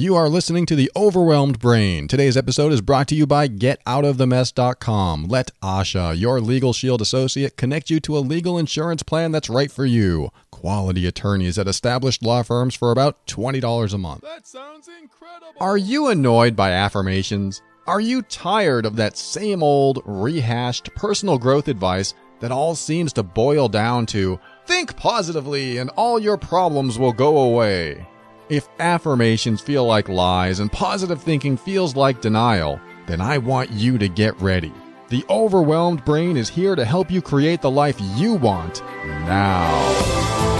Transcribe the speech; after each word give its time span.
You 0.00 0.14
are 0.14 0.30
listening 0.30 0.64
to 0.64 0.74
The 0.74 0.90
Overwhelmed 0.96 1.58
Brain. 1.58 2.08
Today's 2.08 2.34
episode 2.34 2.72
is 2.72 2.80
brought 2.80 3.06
to 3.08 3.14
you 3.14 3.26
by 3.26 3.48
GetOutOfTheMess.com. 3.48 5.24
Let 5.24 5.50
Asha, 5.62 6.18
your 6.18 6.40
Legal 6.40 6.72
Shield 6.72 7.02
associate, 7.02 7.58
connect 7.58 7.90
you 7.90 8.00
to 8.00 8.16
a 8.16 8.20
legal 8.20 8.56
insurance 8.56 9.02
plan 9.02 9.30
that's 9.30 9.50
right 9.50 9.70
for 9.70 9.84
you. 9.84 10.30
Quality 10.50 11.06
attorneys 11.06 11.58
at 11.58 11.68
established 11.68 12.22
law 12.22 12.42
firms 12.42 12.74
for 12.74 12.92
about 12.92 13.26
$20 13.26 13.92
a 13.92 13.98
month. 13.98 14.22
That 14.22 14.46
sounds 14.46 14.88
incredible. 14.88 15.60
Are 15.60 15.76
you 15.76 16.08
annoyed 16.08 16.56
by 16.56 16.70
affirmations? 16.70 17.60
Are 17.86 18.00
you 18.00 18.22
tired 18.22 18.86
of 18.86 18.96
that 18.96 19.18
same 19.18 19.62
old, 19.62 20.02
rehashed 20.06 20.94
personal 20.94 21.36
growth 21.36 21.68
advice 21.68 22.14
that 22.40 22.50
all 22.50 22.74
seems 22.74 23.12
to 23.12 23.22
boil 23.22 23.68
down 23.68 24.06
to 24.06 24.40
think 24.64 24.96
positively 24.96 25.76
and 25.76 25.90
all 25.90 26.18
your 26.18 26.38
problems 26.38 26.98
will 26.98 27.12
go 27.12 27.36
away? 27.40 28.06
If 28.50 28.68
affirmations 28.80 29.60
feel 29.60 29.86
like 29.86 30.08
lies 30.08 30.58
and 30.58 30.72
positive 30.72 31.22
thinking 31.22 31.56
feels 31.56 31.94
like 31.94 32.20
denial, 32.20 32.80
then 33.06 33.20
I 33.20 33.38
want 33.38 33.70
you 33.70 33.96
to 33.98 34.08
get 34.08 34.36
ready. 34.40 34.72
The 35.08 35.24
overwhelmed 35.30 36.04
brain 36.04 36.36
is 36.36 36.48
here 36.48 36.74
to 36.74 36.84
help 36.84 37.12
you 37.12 37.22
create 37.22 37.62
the 37.62 37.70
life 37.70 37.96
you 38.16 38.34
want 38.34 38.82
now. 39.04 40.59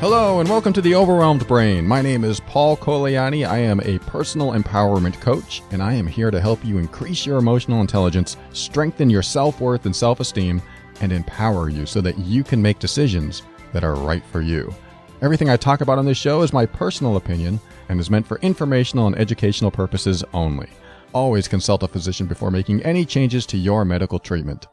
Hello 0.00 0.40
and 0.40 0.48
welcome 0.48 0.72
to 0.72 0.80
the 0.80 0.94
Overwhelmed 0.94 1.46
Brain. 1.46 1.86
My 1.86 2.00
name 2.00 2.24
is 2.24 2.40
Paul 2.40 2.74
Colaianni. 2.74 3.46
I 3.46 3.58
am 3.58 3.80
a 3.80 3.98
personal 3.98 4.52
empowerment 4.52 5.20
coach, 5.20 5.60
and 5.72 5.82
I 5.82 5.92
am 5.92 6.06
here 6.06 6.30
to 6.30 6.40
help 6.40 6.64
you 6.64 6.78
increase 6.78 7.26
your 7.26 7.36
emotional 7.36 7.82
intelligence, 7.82 8.38
strengthen 8.54 9.10
your 9.10 9.20
self 9.20 9.60
worth 9.60 9.84
and 9.84 9.94
self 9.94 10.18
esteem, 10.18 10.62
and 11.02 11.12
empower 11.12 11.68
you 11.68 11.84
so 11.84 12.00
that 12.00 12.18
you 12.18 12.42
can 12.42 12.62
make 12.62 12.78
decisions 12.78 13.42
that 13.74 13.84
are 13.84 13.94
right 13.94 14.24
for 14.32 14.40
you. 14.40 14.74
Everything 15.20 15.50
I 15.50 15.58
talk 15.58 15.82
about 15.82 15.98
on 15.98 16.06
this 16.06 16.16
show 16.16 16.40
is 16.40 16.54
my 16.54 16.64
personal 16.64 17.18
opinion 17.18 17.60
and 17.90 18.00
is 18.00 18.08
meant 18.08 18.26
for 18.26 18.38
informational 18.38 19.06
and 19.06 19.18
educational 19.18 19.70
purposes 19.70 20.24
only. 20.32 20.70
Always 21.12 21.46
consult 21.46 21.82
a 21.82 21.88
physician 21.88 22.26
before 22.26 22.50
making 22.50 22.82
any 22.84 23.04
changes 23.04 23.44
to 23.48 23.58
your 23.58 23.84
medical 23.84 24.18
treatment. 24.18 24.66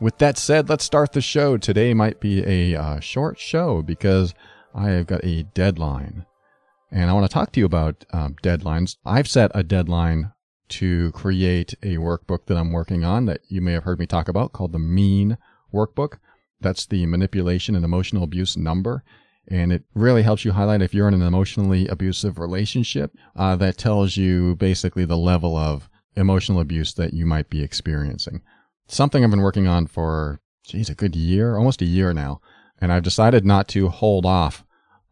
With 0.00 0.18
that 0.18 0.36
said, 0.36 0.68
let's 0.68 0.84
start 0.84 1.12
the 1.12 1.20
show. 1.20 1.58
Today 1.58 1.94
might 1.94 2.18
be 2.18 2.44
a 2.44 2.76
uh, 2.76 2.98
short 2.98 3.38
show 3.38 3.80
because 3.80 4.34
I 4.74 4.90
have 4.90 5.06
got 5.06 5.24
a 5.24 5.44
deadline. 5.44 6.26
And 6.90 7.08
I 7.08 7.12
want 7.12 7.26
to 7.26 7.32
talk 7.32 7.52
to 7.52 7.60
you 7.60 7.66
about 7.66 8.04
um, 8.12 8.36
deadlines. 8.42 8.96
I've 9.04 9.28
set 9.28 9.50
a 9.54 9.62
deadline 9.62 10.32
to 10.70 11.12
create 11.12 11.74
a 11.82 11.96
workbook 11.96 12.46
that 12.46 12.56
I'm 12.56 12.72
working 12.72 13.04
on 13.04 13.26
that 13.26 13.40
you 13.48 13.60
may 13.60 13.72
have 13.72 13.84
heard 13.84 13.98
me 13.98 14.06
talk 14.06 14.28
about 14.28 14.52
called 14.52 14.72
the 14.72 14.78
MEAN 14.78 15.38
workbook. 15.72 16.18
That's 16.60 16.86
the 16.86 17.06
manipulation 17.06 17.74
and 17.74 17.84
emotional 17.84 18.24
abuse 18.24 18.56
number. 18.56 19.04
And 19.46 19.72
it 19.72 19.84
really 19.94 20.22
helps 20.22 20.44
you 20.44 20.52
highlight 20.52 20.82
if 20.82 20.94
you're 20.94 21.08
in 21.08 21.14
an 21.14 21.22
emotionally 21.22 21.86
abusive 21.88 22.38
relationship. 22.38 23.12
Uh, 23.36 23.56
that 23.56 23.76
tells 23.76 24.16
you 24.16 24.56
basically 24.56 25.04
the 25.04 25.18
level 25.18 25.56
of 25.56 25.90
emotional 26.16 26.60
abuse 26.60 26.94
that 26.94 27.12
you 27.12 27.26
might 27.26 27.50
be 27.50 27.62
experiencing. 27.62 28.40
Something 28.86 29.22
I've 29.22 29.30
been 29.30 29.42
working 29.42 29.66
on 29.66 29.86
for, 29.86 30.40
geez, 30.64 30.88
a 30.88 30.94
good 30.94 31.14
year, 31.14 31.56
almost 31.56 31.82
a 31.82 31.86
year 31.86 32.14
now 32.14 32.40
and 32.80 32.92
I've 32.92 33.02
decided 33.02 33.44
not 33.44 33.68
to 33.68 33.88
hold 33.88 34.26
off 34.26 34.64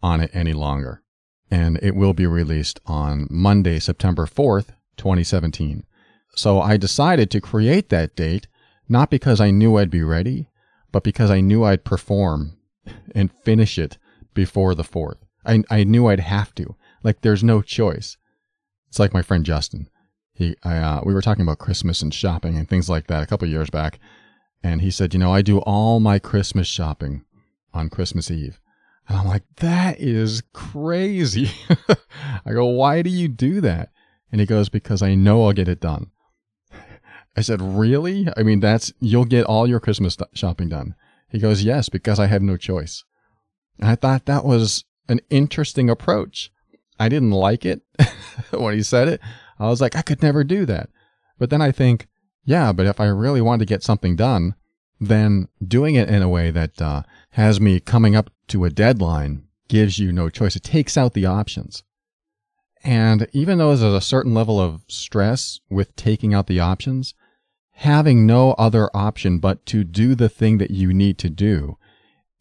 on 0.02 0.20
it 0.20 0.30
any 0.34 0.52
longer. 0.52 1.02
And 1.50 1.78
it 1.82 1.94
will 1.94 2.14
be 2.14 2.26
released 2.26 2.80
on 2.86 3.26
Monday, 3.30 3.78
September 3.78 4.26
4th, 4.26 4.68
2017. 4.96 5.84
So 6.34 6.60
I 6.60 6.76
decided 6.76 7.30
to 7.30 7.40
create 7.40 7.90
that 7.90 8.16
date 8.16 8.46
not 8.88 9.10
because 9.10 9.40
I 9.40 9.50
knew 9.50 9.76
I'd 9.76 9.90
be 9.90 10.02
ready, 10.02 10.48
but 10.90 11.02
because 11.02 11.30
I 11.30 11.40
knew 11.40 11.64
I'd 11.64 11.84
perform 11.84 12.58
and 13.14 13.32
finish 13.44 13.78
it 13.78 13.98
before 14.34 14.74
the 14.74 14.82
4th. 14.82 15.16
I, 15.44 15.62
I 15.70 15.84
knew 15.84 16.06
I'd 16.06 16.20
have 16.20 16.54
to. 16.56 16.76
Like, 17.02 17.20
there's 17.20 17.42
no 17.42 17.62
choice. 17.62 18.16
It's 18.88 18.98
like 18.98 19.14
my 19.14 19.22
friend 19.22 19.44
Justin. 19.44 19.88
He, 20.34 20.56
I, 20.62 20.76
uh, 20.76 21.00
we 21.04 21.14
were 21.14 21.22
talking 21.22 21.42
about 21.42 21.58
Christmas 21.58 22.02
and 22.02 22.12
shopping 22.12 22.56
and 22.56 22.68
things 22.68 22.88
like 22.88 23.06
that 23.06 23.22
a 23.22 23.26
couple 23.26 23.48
years 23.48 23.70
back. 23.70 23.98
And 24.62 24.80
he 24.80 24.90
said, 24.90 25.12
you 25.14 25.20
know, 25.20 25.32
I 25.32 25.42
do 25.42 25.58
all 25.60 26.00
my 26.00 26.18
Christmas 26.18 26.68
shopping 26.68 27.24
on 27.72 27.90
Christmas 27.90 28.30
Eve. 28.30 28.60
And 29.08 29.18
I'm 29.18 29.26
like, 29.26 29.42
that 29.56 30.00
is 30.00 30.42
crazy. 30.52 31.50
I 32.46 32.52
go, 32.52 32.66
why 32.66 33.02
do 33.02 33.10
you 33.10 33.28
do 33.28 33.60
that? 33.60 33.90
And 34.30 34.40
he 34.40 34.46
goes, 34.46 34.68
because 34.68 35.02
I 35.02 35.14
know 35.14 35.44
I'll 35.44 35.52
get 35.52 35.68
it 35.68 35.80
done. 35.80 36.10
I 37.36 37.40
said, 37.40 37.60
really? 37.60 38.28
I 38.36 38.42
mean, 38.42 38.60
that's, 38.60 38.92
you'll 39.00 39.24
get 39.24 39.44
all 39.44 39.66
your 39.66 39.80
Christmas 39.80 40.16
shopping 40.34 40.68
done. 40.68 40.94
He 41.28 41.38
goes, 41.38 41.64
yes, 41.64 41.88
because 41.88 42.20
I 42.20 42.26
have 42.26 42.42
no 42.42 42.56
choice. 42.56 43.04
And 43.78 43.88
I 43.88 43.94
thought 43.94 44.26
that 44.26 44.44
was 44.44 44.84
an 45.08 45.20
interesting 45.30 45.90
approach. 45.90 46.50
I 46.98 47.08
didn't 47.08 47.32
like 47.32 47.64
it 47.64 47.82
when 48.50 48.74
he 48.74 48.82
said 48.82 49.08
it. 49.08 49.20
I 49.58 49.68
was 49.68 49.80
like, 49.80 49.96
I 49.96 50.02
could 50.02 50.22
never 50.22 50.44
do 50.44 50.64
that. 50.66 50.90
But 51.38 51.50
then 51.50 51.60
I 51.60 51.72
think, 51.72 52.06
yeah, 52.44 52.72
but 52.72 52.86
if 52.86 53.00
I 53.00 53.06
really 53.06 53.40
want 53.40 53.60
to 53.60 53.66
get 53.66 53.82
something 53.82 54.14
done, 54.14 54.54
then 55.02 55.48
doing 55.66 55.96
it 55.96 56.08
in 56.08 56.22
a 56.22 56.28
way 56.28 56.50
that 56.52 56.80
uh, 56.80 57.02
has 57.30 57.60
me 57.60 57.80
coming 57.80 58.14
up 58.14 58.30
to 58.48 58.64
a 58.64 58.70
deadline 58.70 59.44
gives 59.68 59.98
you 59.98 60.12
no 60.12 60.28
choice. 60.28 60.54
It 60.54 60.62
takes 60.62 60.96
out 60.96 61.14
the 61.14 61.26
options. 61.26 61.82
And 62.84 63.26
even 63.32 63.58
though 63.58 63.74
there's 63.74 63.82
a 63.82 64.00
certain 64.00 64.34
level 64.34 64.60
of 64.60 64.82
stress 64.88 65.60
with 65.68 65.94
taking 65.96 66.34
out 66.34 66.46
the 66.46 66.60
options, 66.60 67.14
having 67.72 68.26
no 68.26 68.52
other 68.52 68.90
option 68.94 69.38
but 69.38 69.64
to 69.66 69.82
do 69.82 70.14
the 70.14 70.28
thing 70.28 70.58
that 70.58 70.70
you 70.70 70.92
need 70.92 71.18
to 71.18 71.30
do 71.30 71.78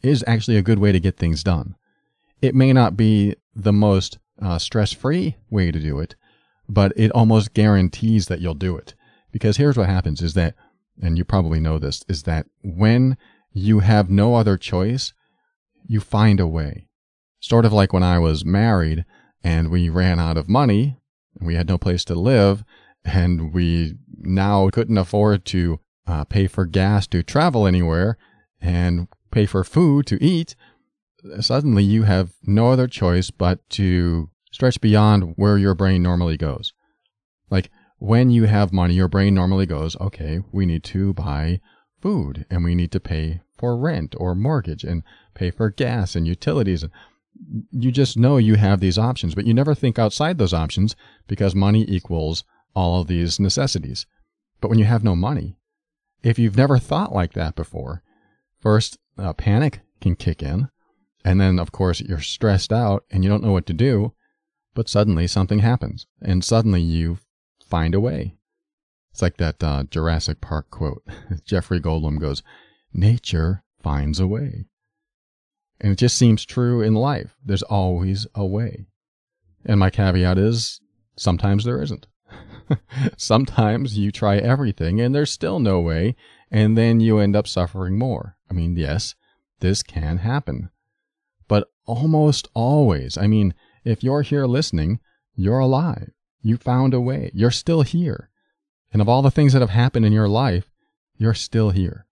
is 0.03 0.23
actually 0.28 0.57
a 0.57 0.63
good 0.63 0.79
way 0.79 0.91
to 0.91 0.99
get 0.99 1.17
things 1.17 1.43
done. 1.43 1.75
It 2.41 2.55
may 2.55 2.73
not 2.73 2.97
be 2.97 3.35
the 3.55 3.73
most 3.73 4.17
uh, 4.41 4.57
stress 4.57 4.91
free 4.91 5.38
way 5.49 5.72
to 5.72 5.79
do 5.79 5.99
it, 5.99 6.16
but 6.67 6.91
it 6.95 7.11
almost 7.11 7.53
guarantees 7.53 8.28
that 8.28 8.39
you'll 8.39 8.53
do 8.55 8.78
it. 8.78 8.93
Because 9.31 9.57
here's 9.57 9.78
what 9.78 9.89
happens 9.89 10.22
is 10.22 10.33
that 10.33 10.55
and 11.02 11.18
you 11.18 11.25
probably 11.25 11.59
know 11.59 11.78
this, 11.78 12.03
is 12.07 12.24
that 12.24 12.47
when 12.63 13.18
you 13.52 13.79
have 13.79 14.09
no 14.09 14.35
other 14.35 14.57
choice, 14.57 15.13
you 15.85 16.00
find 16.00 16.40
a 16.40 16.47
way. 16.47 16.88
Sort 17.40 17.66
of 17.66 17.74
like 17.74 17.94
when 17.94 18.03
I 18.03 18.19
was 18.19 18.46
married 18.46 19.06
and 19.44 19.69
we 19.69 19.90
ran 19.90 20.19
out 20.19 20.38
of 20.38 20.47
money 20.47 21.02
we 21.40 21.56
had 21.56 21.68
no 21.68 21.78
place 21.78 22.03
to 22.06 22.16
live 22.16 22.63
and 23.06 23.53
we 23.53 23.96
now 24.18 24.69
couldn't 24.69 24.97
afford 24.97 25.46
to 25.46 25.79
uh, 26.07 26.24
pay 26.25 26.47
for 26.47 26.66
gas 26.66 27.08
to 27.08 27.23
travel 27.23 27.66
anywhere 27.66 28.18
and 28.59 29.08
pay 29.31 29.46
for 29.46 29.63
food 29.63 30.06
to 30.08 30.23
eat. 30.23 30.56
Suddenly 31.40 31.84
you 31.84 32.03
have 32.03 32.34
no 32.44 32.72
other 32.72 32.88
choice 32.88 33.31
but 33.31 33.68
to 33.72 34.29
stretch 34.52 34.81
beyond 34.81 35.34
where 35.35 35.58
your 35.58 35.73
brain 35.73 36.03
normally 36.03 36.38
goes. 36.38 36.73
Like 37.50 37.69
when 38.01 38.31
you 38.31 38.45
have 38.45 38.73
money, 38.73 38.95
your 38.95 39.07
brain 39.07 39.35
normally 39.35 39.67
goes, 39.67 39.95
okay, 40.01 40.39
we 40.51 40.66
need 40.66 40.84
to 40.84 41.13
buy 41.13 41.62
food 42.01 42.47
and 42.50 42.63
we 42.63 42.73
need 42.73 42.91
to 42.91 43.00
pay 43.00 43.41
for 43.59 43.78
rent 43.78 44.16
or 44.17 44.34
mortgage 44.34 44.84
and 44.84 45.03
pay 45.35 45.51
for 45.51 45.69
gas 45.69 46.16
and 46.16 46.28
utilities. 46.28 46.84
You 47.69 47.91
just 47.91 48.17
know 48.17 48.38
you 48.38 48.56
have 48.56 48.79
these 48.79 48.97
options, 48.97 49.35
but 49.35 49.45
you 49.45 49.53
never 49.53 49.75
think 49.75 50.00
outside 50.00 50.40
those 50.40 50.51
options 50.51 50.95
because 51.28 51.53
money 51.53 51.85
equals 51.88 52.44
all 52.75 53.01
of 53.01 53.07
these 53.07 53.40
necessities. 53.40 54.07
But 54.61 54.69
when 54.69 54.79
you 54.79 54.85
have 54.85 55.03
no 55.03 55.16
money, 55.16 55.57
if 56.23 56.40
you've 56.40 56.57
never 56.57 56.79
thought 56.79 57.13
like 57.13 57.34
that 57.34 57.53
before, 57.53 58.01
first 58.59 58.97
uh, 59.19 59.34
panic 59.34 59.81
can 60.01 60.16
kick 60.16 60.41
in. 60.41 60.69
And 61.23 61.40
then, 61.40 61.59
of 61.59 61.72
course, 61.72 62.01
you're 62.01 62.19
stressed 62.19 62.73
out 62.73 63.03
and 63.11 63.23
you 63.23 63.29
don't 63.29 63.44
know 63.44 63.51
what 63.51 63.67
to 63.67 63.73
do. 63.73 64.16
But 64.73 64.90
suddenly 64.90 65.28
something 65.28 65.59
happens 65.59 66.07
and 66.19 66.44
suddenly 66.44 66.81
you 66.81 67.19
find 67.72 67.96
a 67.96 68.00
way. 68.00 68.36
It's 69.12 69.22
like 69.22 69.38
that 69.38 69.64
uh, 69.64 69.84
Jurassic 69.86 70.41
Park 70.41 70.70
quote. 70.70 71.03
Jeffrey 71.46 71.79
Goldblum 71.79 72.20
goes, 72.20 72.44
Nature 72.94 73.64
finds 73.82 74.20
a 74.20 74.28
way. 74.28 74.66
And 75.79 75.94
it 75.94 75.97
just 75.97 76.18
seems 76.18 76.46
true 76.46 76.82
in 76.82 76.94
life. 76.94 77.38
There's 77.44 77.64
always 77.64 78.28
a 78.35 78.46
way. 78.46 78.85
And 79.66 79.79
my 79.79 79.90
caveat 79.90 80.38
is 80.38 80.79
sometimes 81.16 81.64
there 81.64 81.82
isn't. 81.82 82.06
sometimes 83.18 83.97
you 83.97 84.12
try 84.12 84.38
everything 84.38 85.02
and 85.02 85.16
there's 85.16 85.32
still 85.32 85.59
no 85.59 85.79
way, 85.79 86.16
and 86.52 86.78
then 86.78 87.00
you 87.00 87.17
end 87.17 87.35
up 87.35 87.47
suffering 87.47 87.97
more. 87.97 88.38
I 88.50 88.53
mean, 88.53 88.76
yes, 88.76 89.16
this 89.59 89.82
can 89.82 90.20
happen. 90.20 90.70
But 91.47 91.70
almost 91.85 92.47
always, 92.53 93.17
I 93.17 93.28
mean, 93.28 93.53
if 93.84 94.03
you're 94.03 94.22
here 94.22 94.46
listening, 94.46 95.00
you're 95.35 95.59
alive. 95.59 96.12
You 96.41 96.58
found 96.58 96.93
a 96.93 97.02
way. 97.02 97.32
You're 97.34 97.52
still 97.52 97.82
here. 97.84 98.29
And 98.91 99.02
of 99.02 99.08
all 99.08 99.22
the 99.22 99.32
things 99.32 99.53
that 99.53 99.61
have 99.61 99.70
happened 99.70 100.05
in 100.05 100.11
your 100.11 100.28
life, 100.28 100.72
you're 101.17 101.34
still 101.34 101.70
here. 101.70 102.08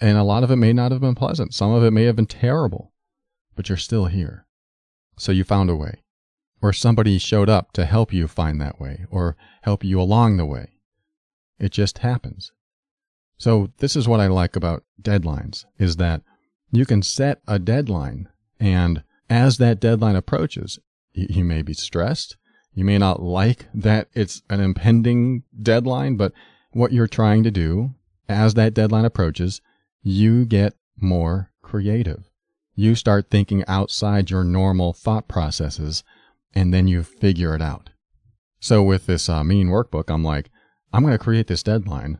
And 0.00 0.18
a 0.18 0.24
lot 0.24 0.42
of 0.42 0.50
it 0.50 0.56
may 0.56 0.72
not 0.72 0.90
have 0.90 1.00
been 1.00 1.14
pleasant. 1.14 1.54
Some 1.54 1.70
of 1.70 1.84
it 1.84 1.92
may 1.92 2.04
have 2.04 2.16
been 2.16 2.26
terrible, 2.26 2.92
but 3.54 3.68
you're 3.68 3.78
still 3.78 4.06
here. 4.06 4.46
So 5.16 5.32
you 5.32 5.44
found 5.44 5.70
a 5.70 5.76
way. 5.76 6.02
Or 6.60 6.72
somebody 6.72 7.18
showed 7.18 7.48
up 7.48 7.72
to 7.72 7.84
help 7.84 8.12
you 8.12 8.26
find 8.26 8.60
that 8.60 8.80
way 8.80 9.04
or 9.10 9.36
help 9.62 9.84
you 9.84 10.00
along 10.00 10.36
the 10.38 10.46
way. 10.46 10.80
It 11.58 11.72
just 11.72 11.98
happens. 11.98 12.52
So 13.36 13.70
this 13.78 13.96
is 13.96 14.08
what 14.08 14.20
I 14.20 14.26
like 14.26 14.56
about 14.56 14.84
deadlines 15.00 15.66
is 15.78 15.96
that 15.96 16.22
you 16.72 16.86
can 16.86 17.02
set 17.02 17.42
a 17.46 17.58
deadline 17.58 18.28
and 18.58 19.04
as 19.28 19.58
that 19.58 19.80
deadline 19.80 20.16
approaches, 20.16 20.78
you 21.12 21.44
may 21.44 21.62
be 21.62 21.74
stressed. 21.74 22.36
You 22.74 22.84
may 22.84 22.98
not 22.98 23.22
like 23.22 23.66
that 23.72 24.08
it's 24.14 24.42
an 24.50 24.60
impending 24.60 25.44
deadline, 25.60 26.16
but 26.16 26.32
what 26.72 26.92
you're 26.92 27.06
trying 27.06 27.44
to 27.44 27.50
do 27.50 27.94
as 28.28 28.54
that 28.54 28.74
deadline 28.74 29.04
approaches, 29.04 29.60
you 30.02 30.44
get 30.44 30.74
more 30.96 31.50
creative. 31.62 32.30
You 32.74 32.96
start 32.96 33.30
thinking 33.30 33.64
outside 33.68 34.30
your 34.30 34.42
normal 34.42 34.92
thought 34.92 35.28
processes 35.28 36.02
and 36.52 36.74
then 36.74 36.88
you 36.88 37.02
figure 37.02 37.54
it 37.54 37.62
out. 37.62 37.90
So 38.58 38.82
with 38.82 39.06
this 39.06 39.28
uh, 39.28 39.44
mean 39.44 39.68
workbook, 39.68 40.12
I'm 40.12 40.24
like, 40.24 40.50
I'm 40.92 41.02
going 41.02 41.12
to 41.12 41.22
create 41.22 41.46
this 41.46 41.62
deadline. 41.62 42.18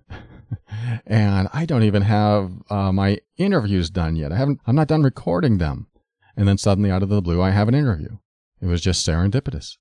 and 1.07 1.49
I 1.53 1.67
don't 1.67 1.83
even 1.83 2.03
have 2.03 2.53
uh, 2.71 2.93
my 2.93 3.19
interviews 3.37 3.91
done 3.91 4.15
yet. 4.15 4.31
I 4.31 4.37
haven't, 4.37 4.61
I'm 4.67 4.77
not 4.77 4.89
done 4.89 5.03
recording 5.03 5.59
them. 5.59 5.89
And 6.37 6.47
then 6.47 6.59
suddenly 6.59 6.91
out 6.91 7.03
of 7.03 7.09
the 7.09 7.23
blue, 7.23 7.41
I 7.41 7.51
have 7.51 7.69
an 7.69 7.75
interview. 7.75 8.19
It 8.61 8.67
was 8.67 8.81
just 8.81 9.07
serendipitous. 9.07 9.77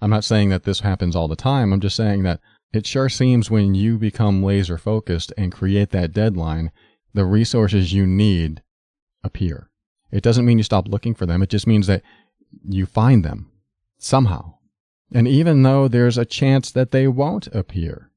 I'm 0.00 0.10
not 0.10 0.24
saying 0.24 0.50
that 0.50 0.64
this 0.64 0.80
happens 0.80 1.16
all 1.16 1.28
the 1.28 1.36
time. 1.36 1.72
I'm 1.72 1.80
just 1.80 1.96
saying 1.96 2.22
that 2.24 2.40
it 2.72 2.86
sure 2.86 3.08
seems 3.08 3.50
when 3.50 3.74
you 3.74 3.98
become 3.98 4.42
laser 4.42 4.76
focused 4.76 5.32
and 5.38 5.52
create 5.52 5.90
that 5.90 6.12
deadline, 6.12 6.72
the 7.12 7.24
resources 7.24 7.92
you 7.92 8.06
need 8.06 8.62
appear. 9.22 9.70
It 10.10 10.22
doesn't 10.22 10.44
mean 10.44 10.58
you 10.58 10.64
stop 10.64 10.88
looking 10.88 11.14
for 11.14 11.26
them. 11.26 11.42
It 11.42 11.50
just 11.50 11.66
means 11.66 11.86
that 11.86 12.02
you 12.68 12.86
find 12.86 13.24
them 13.24 13.50
somehow. 13.98 14.54
And 15.12 15.28
even 15.28 15.62
though 15.62 15.88
there's 15.88 16.18
a 16.18 16.24
chance 16.24 16.70
that 16.72 16.90
they 16.90 17.06
won't 17.06 17.46
appear, 17.48 18.10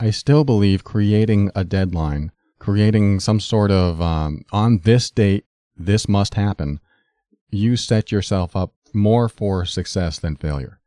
I 0.00 0.10
still 0.10 0.44
believe 0.44 0.84
creating 0.84 1.50
a 1.54 1.64
deadline, 1.64 2.32
creating 2.58 3.20
some 3.20 3.40
sort 3.40 3.70
of 3.70 4.00
um, 4.00 4.42
on 4.52 4.78
this 4.78 5.10
date, 5.10 5.44
this 5.76 6.08
must 6.08 6.34
happen, 6.34 6.80
you 7.50 7.76
set 7.76 8.10
yourself 8.10 8.56
up 8.56 8.72
more 8.94 9.28
for 9.28 9.64
success 9.64 10.18
than 10.18 10.36
failure. 10.36 10.80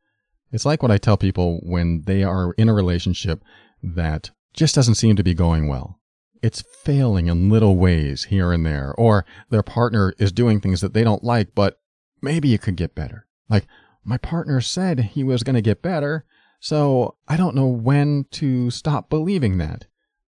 It's 0.51 0.65
like 0.65 0.81
what 0.81 0.91
I 0.91 0.97
tell 0.97 1.17
people 1.17 1.59
when 1.63 2.03
they 2.05 2.23
are 2.23 2.53
in 2.53 2.69
a 2.69 2.73
relationship 2.73 3.43
that 3.83 4.31
just 4.53 4.75
doesn't 4.75 4.95
seem 4.95 5.15
to 5.15 5.23
be 5.23 5.33
going 5.33 5.67
well. 5.67 5.99
It's 6.41 6.63
failing 6.83 7.27
in 7.27 7.49
little 7.49 7.75
ways 7.75 8.25
here 8.25 8.51
and 8.51 8.65
there, 8.65 8.93
or 8.97 9.25
their 9.49 9.63
partner 9.63 10.13
is 10.17 10.31
doing 10.31 10.61
things 10.61 10.81
that 10.81 10.93
they 10.93 11.03
don't 11.03 11.23
like, 11.23 11.55
but 11.55 11.79
maybe 12.21 12.53
it 12.53 12.61
could 12.61 12.75
get 12.75 12.95
better. 12.95 13.25
Like, 13.49 13.65
my 14.03 14.17
partner 14.17 14.61
said 14.61 14.99
he 14.99 15.23
was 15.23 15.43
going 15.43 15.55
to 15.55 15.61
get 15.61 15.81
better, 15.81 16.25
so 16.59 17.15
I 17.27 17.37
don't 17.37 17.55
know 17.55 17.67
when 17.67 18.25
to 18.31 18.69
stop 18.69 19.09
believing 19.09 19.57
that. 19.57 19.87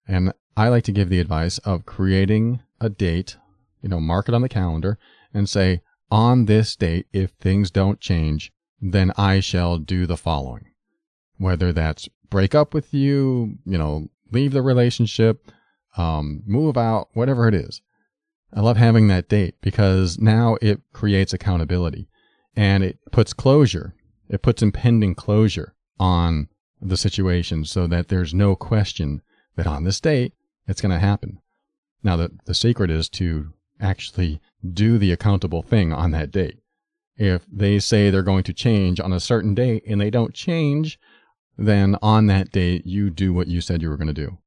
And 0.08 0.34
I 0.58 0.68
like 0.68 0.84
to 0.86 0.92
give 0.92 1.10
the 1.10 1.20
advice 1.20 1.58
of 1.60 1.86
creating 1.86 2.62
a 2.82 2.90
date, 2.90 3.38
you 3.82 3.88
know, 3.88 4.02
mark 4.02 4.28
it 4.28 4.36
on 4.36 4.42
the 4.42 4.50
calendar 4.50 5.00
and 5.34 5.48
say, 5.48 5.82
on 6.10 6.46
this 6.46 6.76
date, 6.76 7.08
if 7.14 7.32
things 7.32 7.72
don't 7.72 8.02
change, 8.02 8.52
then 8.82 9.12
I 9.18 9.40
shall 9.40 9.78
do 9.78 10.06
the 10.06 10.18
following. 10.18 10.66
Whether 11.38 11.72
that's 11.72 12.10
break 12.30 12.56
up 12.56 12.74
with 12.74 12.94
you, 12.94 13.58
you 13.66 13.78
know, 13.78 14.10
leave 14.32 14.54
the 14.54 14.62
relationship, 14.62 15.52
um, 15.98 16.42
move 16.46 16.78
out, 16.78 17.10
whatever 17.14 17.48
it 17.48 17.54
is. 17.54 17.82
I 18.54 18.62
love 18.62 18.78
having 18.78 19.08
that 19.08 19.30
date 19.30 19.56
because 19.62 20.20
now 20.20 20.58
it 20.62 20.82
creates 20.94 21.34
accountability 21.34 22.10
and 22.56 22.84
it 22.84 23.00
puts 23.12 23.34
closure. 23.34 23.94
It 24.30 24.42
puts 24.42 24.62
impending 24.62 25.16
closure 25.16 25.76
on 26.00 26.50
the 26.82 26.98
situation 26.98 27.66
so 27.66 27.88
that 27.88 28.08
there's 28.08 28.34
no 28.34 28.56
question 28.56 29.22
that 29.56 29.68
on 29.68 29.84
this 29.84 30.00
date 30.00 30.34
it's 30.68 30.82
going 30.82 30.92
to 30.92 31.00
happen. 31.00 31.40
Now, 32.04 32.16
the, 32.16 32.32
the 32.46 32.56
secret 32.56 32.90
is 32.90 33.10
to 33.10 33.54
actually 33.80 34.42
do 34.74 34.98
the 34.98 35.12
accountable 35.12 35.62
thing 35.62 35.94
on 35.94 36.12
that 36.12 36.32
date. 36.32 36.60
If 37.22 37.46
they 37.52 37.78
say 37.78 38.10
they're 38.10 38.24
going 38.24 38.42
to 38.46 38.54
change 38.54 39.00
on 39.00 39.14
a 39.14 39.20
certain 39.20 39.54
date 39.54 39.84
and 39.86 40.02
they 40.02 40.10
don't 40.10 40.34
change, 40.34 41.00
then 41.56 41.96
on 42.02 42.26
that 42.26 42.52
date, 42.52 42.88
you 42.88 43.12
do 43.12 43.32
what 43.32 43.48
you 43.48 43.62
said 43.62 43.84
you 43.84 43.90
were 43.90 43.98
going 43.98 44.08
to 44.08 44.14
do. 44.14 44.40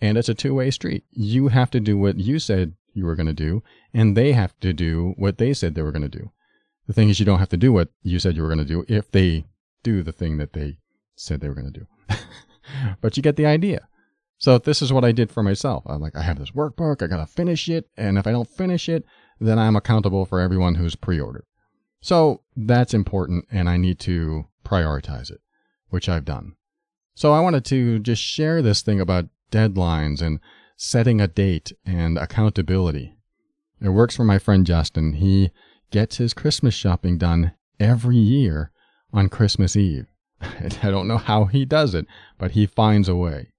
And 0.00 0.16
it's 0.16 0.28
a 0.28 0.34
two 0.34 0.54
way 0.54 0.70
street. 0.70 1.02
You 1.10 1.48
have 1.48 1.72
to 1.72 1.80
do 1.80 1.98
what 1.98 2.20
you 2.20 2.38
said 2.38 2.74
you 2.92 3.04
were 3.04 3.16
going 3.16 3.26
to 3.26 3.32
do, 3.32 3.64
and 3.92 4.16
they 4.16 4.30
have 4.30 4.56
to 4.60 4.72
do 4.72 5.14
what 5.16 5.38
they 5.38 5.52
said 5.52 5.74
they 5.74 5.82
were 5.82 5.90
going 5.90 6.08
to 6.08 6.18
do. 6.18 6.30
The 6.86 6.92
thing 6.92 7.08
is, 7.08 7.18
you 7.18 7.26
don't 7.26 7.40
have 7.40 7.48
to 7.48 7.56
do 7.56 7.72
what 7.72 7.88
you 8.04 8.20
said 8.20 8.36
you 8.36 8.42
were 8.42 8.54
going 8.54 8.64
to 8.64 8.64
do 8.64 8.84
if 8.86 9.10
they 9.10 9.46
do 9.82 10.04
the 10.04 10.12
thing 10.12 10.36
that 10.36 10.52
they 10.52 10.78
said 11.16 11.40
they 11.40 11.48
were 11.48 11.54
going 11.56 11.72
to 11.72 11.80
do. 11.80 12.16
but 13.00 13.16
you 13.16 13.24
get 13.24 13.34
the 13.34 13.46
idea. 13.46 13.88
So 14.38 14.58
this 14.58 14.82
is 14.82 14.92
what 14.92 15.04
I 15.04 15.10
did 15.10 15.32
for 15.32 15.42
myself. 15.42 15.82
I'm 15.86 16.00
like, 16.00 16.14
I 16.14 16.22
have 16.22 16.38
this 16.38 16.52
workbook, 16.52 17.02
I 17.02 17.08
got 17.08 17.16
to 17.16 17.26
finish 17.26 17.68
it. 17.68 17.88
And 17.96 18.18
if 18.18 18.26
I 18.28 18.30
don't 18.30 18.48
finish 18.48 18.88
it, 18.88 19.04
then 19.40 19.58
I'm 19.58 19.74
accountable 19.74 20.26
for 20.26 20.38
everyone 20.38 20.76
who's 20.76 20.94
pre 20.94 21.18
ordered. 21.18 21.46
So 22.04 22.42
that's 22.54 22.92
important, 22.92 23.46
and 23.50 23.66
I 23.66 23.78
need 23.78 23.98
to 24.00 24.44
prioritize 24.62 25.30
it, 25.30 25.40
which 25.88 26.06
I've 26.06 26.26
done. 26.26 26.52
So 27.14 27.32
I 27.32 27.40
wanted 27.40 27.64
to 27.64 27.98
just 27.98 28.22
share 28.22 28.60
this 28.60 28.82
thing 28.82 29.00
about 29.00 29.30
deadlines 29.50 30.20
and 30.20 30.38
setting 30.76 31.18
a 31.18 31.26
date 31.26 31.72
and 31.86 32.18
accountability. 32.18 33.16
It 33.80 33.88
works 33.88 34.14
for 34.14 34.24
my 34.24 34.38
friend 34.38 34.66
Justin. 34.66 35.14
He 35.14 35.50
gets 35.90 36.18
his 36.18 36.34
Christmas 36.34 36.74
shopping 36.74 37.16
done 37.16 37.54
every 37.80 38.18
year 38.18 38.70
on 39.10 39.30
Christmas 39.30 39.74
Eve. 39.74 40.04
I 40.42 40.90
don't 40.90 41.08
know 41.08 41.16
how 41.16 41.46
he 41.46 41.64
does 41.64 41.94
it, 41.94 42.04
but 42.36 42.50
he 42.50 42.66
finds 42.66 43.08
a 43.08 43.16
way. 43.16 43.54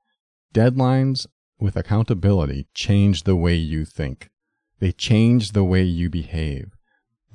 Deadlines 0.53 1.25
with 1.59 1.75
accountability 1.75 2.68
change 2.75 3.24
the 3.24 3.36
way 3.36 3.56
you 3.56 3.86
think. 3.86 4.30
They 4.80 4.92
change 4.92 5.53
the 5.53 5.63
way 5.63 5.81
you 5.81 6.12
behave. 6.12 6.75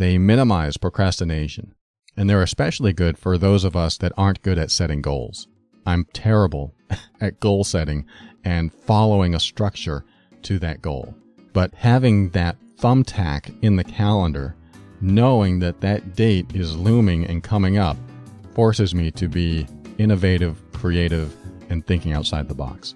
They 0.00 0.17
minimize 0.17 0.79
procrastination. 0.79 1.75
And 2.17 2.29
they're 2.29 2.43
especially 2.43 2.94
good 2.94 3.19
for 3.19 3.37
those 3.37 3.64
of 3.64 3.76
us 3.76 3.99
that 3.99 4.12
aren't 4.17 4.41
good 4.41 4.56
at 4.56 4.70
setting 4.70 5.02
goals. 5.02 5.47
I'm 5.85 6.06
terrible 6.14 6.75
at 7.20 7.38
goal 7.38 7.64
setting 7.64 8.06
and 8.43 8.73
following 8.73 9.35
a 9.35 9.41
structure 9.41 10.06
to 10.44 10.58
that 10.61 10.81
goal. 10.81 11.14
But 11.52 11.75
having 11.75 12.31
that 12.31 12.56
thumbtack 12.79 13.55
in 13.61 13.76
the 13.76 13.85
calendar, 13.85 14.56
knowing 15.02 15.58
that 15.58 15.82
that 15.82 16.17
date 16.17 16.47
is 16.55 16.75
looming 16.75 17.26
and 17.26 17.43
coming 17.43 17.76
up, 17.76 17.99
forces 18.55 18.94
me 18.94 19.11
to 19.11 19.29
be 19.29 19.67
innovative, 19.99 20.62
creative, 20.73 21.37
and 21.69 21.87
thinking 21.87 22.14
outside 22.14 22.49
the 22.49 22.55
box. 22.55 22.94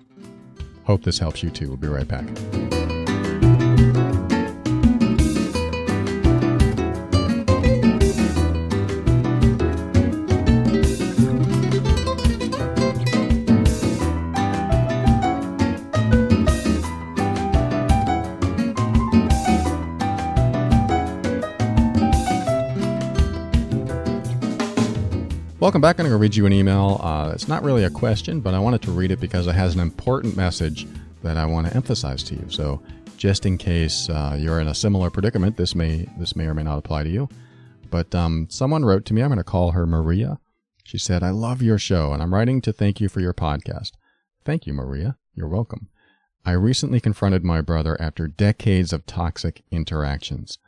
Hope 0.85 1.03
this 1.03 1.19
helps 1.19 1.43
you 1.43 1.51
too. 1.51 1.69
We'll 1.69 1.77
be 1.77 1.87
right 1.87 2.09
back. 2.09 2.84
Welcome 25.65 25.81
back. 25.81 25.99
I'm 25.99 26.05
going 26.05 26.13
to 26.13 26.19
read 26.19 26.37
you 26.37 26.45
an 26.45 26.53
email. 26.53 27.01
Uh, 27.03 27.31
it's 27.33 27.49
not 27.49 27.63
really 27.63 27.85
a 27.85 27.91
question, 27.91 28.41
but 28.41 28.53
I 28.53 28.59
wanted 28.59 28.83
to 28.83 28.91
read 28.91 29.11
it 29.11 29.19
because 29.19 29.47
it 29.47 29.55
has 29.55 29.73
an 29.73 29.81
important 29.81 30.37
message 30.37 30.87
that 31.23 31.39
I 31.39 31.47
want 31.47 31.67
to 31.67 31.75
emphasize 31.75 32.23
to 32.25 32.35
you. 32.35 32.45
So, 32.51 32.83
just 33.17 33.47
in 33.47 33.57
case 33.57 34.11
uh, 34.11 34.37
you're 34.39 34.61
in 34.61 34.69
a 34.69 34.75
similar 34.75 35.09
predicament, 35.09 35.57
this 35.57 35.75
may 35.75 36.07
this 36.19 36.37
may 36.37 36.45
or 36.45 36.53
may 36.53 36.65
not 36.65 36.77
apply 36.77 37.05
to 37.05 37.09
you. 37.09 37.31
But 37.91 38.15
um, 38.15 38.47
someone 38.51 38.85
wrote 38.85 39.07
to 39.07 39.15
me. 39.15 39.23
I'm 39.23 39.29
going 39.29 39.39
to 39.39 39.43
call 39.43 39.71
her 39.71 39.87
Maria. 39.87 40.39
She 40.83 40.99
said, 40.99 41.23
"I 41.23 41.31
love 41.31 41.63
your 41.63 41.79
show, 41.79 42.13
and 42.13 42.23
I'm 42.23 42.35
writing 42.35 42.61
to 42.61 42.71
thank 42.71 43.01
you 43.01 43.09
for 43.09 43.21
your 43.21 43.33
podcast." 43.33 43.93
Thank 44.45 44.67
you, 44.67 44.75
Maria. 44.75 45.17
You're 45.35 45.49
welcome. 45.49 45.89
I 46.45 46.53
recently 46.53 47.01
confronted 47.01 47.43
my 47.43 47.63
brother 47.63 47.99
after 47.99 48.29
decades 48.29 48.93
of 48.93 49.07
toxic 49.07 49.63
interactions. 49.71 50.59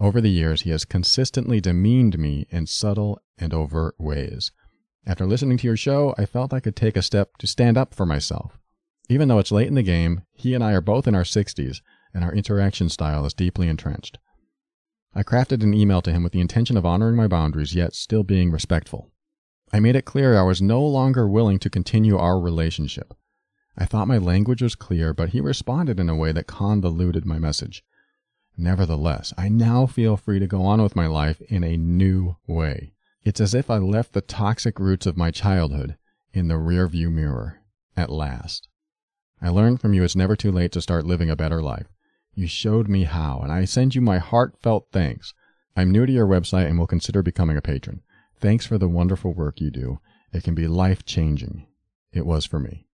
Over 0.00 0.20
the 0.20 0.30
years, 0.30 0.62
he 0.62 0.70
has 0.70 0.84
consistently 0.84 1.60
demeaned 1.60 2.18
me 2.18 2.48
in 2.50 2.66
subtle 2.66 3.20
and 3.42 3.52
overt 3.52 3.94
ways. 3.98 4.52
After 5.04 5.26
listening 5.26 5.58
to 5.58 5.66
your 5.66 5.76
show, 5.76 6.14
I 6.16 6.26
felt 6.26 6.52
I 6.52 6.60
could 6.60 6.76
take 6.76 6.96
a 6.96 7.02
step 7.02 7.36
to 7.38 7.46
stand 7.46 7.76
up 7.76 7.92
for 7.92 8.06
myself. 8.06 8.58
Even 9.08 9.28
though 9.28 9.40
it's 9.40 9.50
late 9.50 9.66
in 9.66 9.74
the 9.74 9.82
game, 9.82 10.22
he 10.32 10.54
and 10.54 10.62
I 10.62 10.72
are 10.72 10.80
both 10.80 11.08
in 11.08 11.14
our 11.14 11.24
60s, 11.24 11.80
and 12.14 12.22
our 12.22 12.32
interaction 12.32 12.88
style 12.88 13.26
is 13.26 13.34
deeply 13.34 13.68
entrenched. 13.68 14.18
I 15.14 15.22
crafted 15.22 15.62
an 15.62 15.74
email 15.74 16.00
to 16.02 16.12
him 16.12 16.22
with 16.22 16.32
the 16.32 16.40
intention 16.40 16.76
of 16.76 16.86
honoring 16.86 17.16
my 17.16 17.26
boundaries, 17.26 17.74
yet 17.74 17.94
still 17.94 18.22
being 18.22 18.50
respectful. 18.50 19.10
I 19.72 19.80
made 19.80 19.96
it 19.96 20.04
clear 20.04 20.38
I 20.38 20.42
was 20.42 20.62
no 20.62 20.82
longer 20.82 21.28
willing 21.28 21.58
to 21.60 21.70
continue 21.70 22.16
our 22.16 22.40
relationship. 22.40 23.12
I 23.76 23.86
thought 23.86 24.08
my 24.08 24.18
language 24.18 24.62
was 24.62 24.74
clear, 24.74 25.12
but 25.12 25.30
he 25.30 25.40
responded 25.40 25.98
in 25.98 26.08
a 26.08 26.16
way 26.16 26.32
that 26.32 26.46
convoluted 26.46 27.24
my 27.24 27.38
message. 27.38 27.82
Nevertheless, 28.56 29.32
I 29.36 29.48
now 29.48 29.86
feel 29.86 30.16
free 30.16 30.38
to 30.38 30.46
go 30.46 30.62
on 30.62 30.82
with 30.82 30.94
my 30.94 31.06
life 31.06 31.40
in 31.42 31.64
a 31.64 31.76
new 31.76 32.36
way. 32.46 32.91
It's 33.24 33.40
as 33.40 33.54
if 33.54 33.70
I 33.70 33.78
left 33.78 34.12
the 34.12 34.20
toxic 34.20 34.80
roots 34.80 35.06
of 35.06 35.16
my 35.16 35.30
childhood 35.30 35.96
in 36.32 36.48
the 36.48 36.54
rearview 36.54 37.10
mirror, 37.10 37.60
at 37.96 38.10
last. 38.10 38.68
I 39.40 39.48
learned 39.48 39.80
from 39.80 39.94
you 39.94 40.02
it's 40.02 40.16
never 40.16 40.34
too 40.34 40.50
late 40.50 40.72
to 40.72 40.80
start 40.80 41.06
living 41.06 41.30
a 41.30 41.36
better 41.36 41.62
life. 41.62 41.86
You 42.34 42.46
showed 42.46 42.88
me 42.88 43.04
how, 43.04 43.40
and 43.40 43.52
I 43.52 43.64
send 43.64 43.94
you 43.94 44.00
my 44.00 44.18
heartfelt 44.18 44.88
thanks. 44.90 45.34
I'm 45.76 45.90
new 45.90 46.06
to 46.06 46.12
your 46.12 46.26
website 46.26 46.66
and 46.66 46.78
will 46.78 46.86
consider 46.86 47.22
becoming 47.22 47.56
a 47.56 47.62
patron. 47.62 48.02
Thanks 48.40 48.66
for 48.66 48.78
the 48.78 48.88
wonderful 48.88 49.32
work 49.32 49.60
you 49.60 49.70
do. 49.70 50.00
It 50.32 50.42
can 50.42 50.54
be 50.54 50.66
life 50.66 51.04
changing. 51.04 51.66
It 52.12 52.26
was 52.26 52.44
for 52.44 52.58
me. 52.58 52.86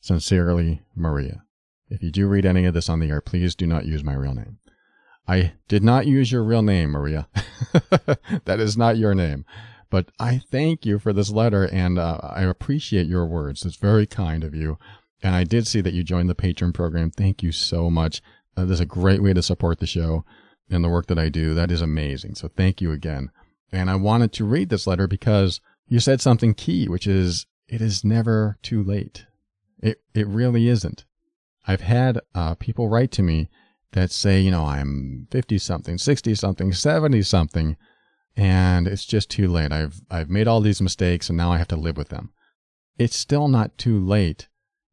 Sincerely, 0.00 0.82
Maria. 0.94 1.42
If 1.90 2.02
you 2.02 2.10
do 2.10 2.26
read 2.26 2.46
any 2.46 2.64
of 2.64 2.74
this 2.74 2.88
on 2.88 3.00
the 3.00 3.10
air, 3.10 3.20
please 3.20 3.54
do 3.54 3.66
not 3.66 3.84
use 3.84 4.02
my 4.02 4.14
real 4.14 4.34
name. 4.34 4.58
I 5.26 5.52
did 5.68 5.82
not 5.82 6.06
use 6.06 6.32
your 6.32 6.44
real 6.44 6.62
name, 6.62 6.90
Maria. 6.90 7.28
that 8.44 8.60
is 8.60 8.76
not 8.76 8.96
your 8.96 9.14
name. 9.14 9.44
But 9.94 10.10
I 10.18 10.38
thank 10.38 10.84
you 10.84 10.98
for 10.98 11.12
this 11.12 11.30
letter 11.30 11.68
and 11.72 12.00
uh, 12.00 12.18
I 12.20 12.42
appreciate 12.42 13.06
your 13.06 13.26
words. 13.26 13.64
It's 13.64 13.76
very 13.76 14.06
kind 14.06 14.42
of 14.42 14.52
you. 14.52 14.76
And 15.22 15.36
I 15.36 15.44
did 15.44 15.68
see 15.68 15.80
that 15.82 15.94
you 15.94 16.02
joined 16.02 16.28
the 16.28 16.34
Patreon 16.34 16.74
program. 16.74 17.12
Thank 17.12 17.44
you 17.44 17.52
so 17.52 17.88
much. 17.88 18.20
Uh, 18.56 18.66
a 18.66 18.84
great 18.86 19.22
way 19.22 19.32
to 19.34 19.40
support 19.40 19.78
the 19.78 19.86
show 19.86 20.24
and 20.68 20.82
the 20.82 20.88
work 20.88 21.06
that 21.06 21.18
I 21.20 21.28
do. 21.28 21.54
That 21.54 21.70
is 21.70 21.80
amazing. 21.80 22.34
So 22.34 22.48
thank 22.48 22.80
you 22.80 22.90
again. 22.90 23.30
And 23.70 23.88
I 23.88 23.94
wanted 23.94 24.32
to 24.32 24.44
read 24.44 24.68
this 24.68 24.88
letter 24.88 25.06
because 25.06 25.60
you 25.86 26.00
said 26.00 26.20
something 26.20 26.54
key, 26.54 26.88
which 26.88 27.06
is 27.06 27.46
it 27.68 27.80
is 27.80 28.02
never 28.02 28.58
too 28.62 28.82
late. 28.82 29.26
It, 29.78 30.02
it 30.12 30.26
really 30.26 30.66
isn't. 30.66 31.04
I've 31.68 31.82
had 31.82 32.18
uh, 32.34 32.56
people 32.56 32.88
write 32.88 33.12
to 33.12 33.22
me 33.22 33.48
that 33.92 34.10
say, 34.10 34.40
you 34.40 34.50
know, 34.50 34.64
I'm 34.64 35.28
50 35.30 35.56
something, 35.58 35.98
60 35.98 36.34
something, 36.34 36.72
70 36.72 37.22
something, 37.22 37.76
and 38.36 38.88
it's 38.88 39.04
just 39.04 39.30
too 39.30 39.48
late. 39.48 39.72
I've, 39.72 40.00
I've 40.10 40.30
made 40.30 40.48
all 40.48 40.60
these 40.60 40.82
mistakes 40.82 41.28
and 41.28 41.36
now 41.36 41.52
I 41.52 41.58
have 41.58 41.68
to 41.68 41.76
live 41.76 41.96
with 41.96 42.08
them. 42.08 42.32
It's 42.98 43.16
still 43.16 43.48
not 43.48 43.78
too 43.78 43.98
late 44.04 44.48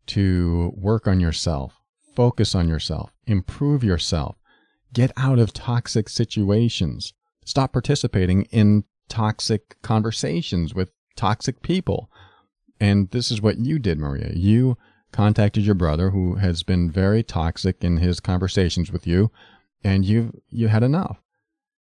to 0.07 0.73
work 0.75 1.07
on 1.07 1.19
yourself, 1.19 1.79
focus 2.15 2.55
on 2.55 2.67
yourself, 2.67 3.11
improve 3.25 3.83
yourself, 3.83 4.35
get 4.93 5.11
out 5.17 5.39
of 5.39 5.53
toxic 5.53 6.09
situations, 6.09 7.13
stop 7.45 7.73
participating 7.73 8.43
in 8.45 8.83
toxic 9.07 9.81
conversations 9.81 10.73
with 10.73 10.91
toxic 11.15 11.61
people. 11.61 12.09
And 12.79 13.11
this 13.11 13.31
is 13.31 13.41
what 13.41 13.59
you 13.59 13.77
did, 13.79 13.99
Maria. 13.99 14.31
You 14.33 14.77
contacted 15.11 15.63
your 15.63 15.75
brother 15.75 16.11
who 16.11 16.35
has 16.35 16.63
been 16.63 16.89
very 16.89 17.21
toxic 17.21 17.83
in 17.83 17.97
his 17.97 18.19
conversations 18.19 18.91
with 18.91 19.05
you 19.05 19.31
and 19.83 20.05
you 20.05 20.41
you 20.49 20.67
had 20.67 20.83
enough 20.83 21.20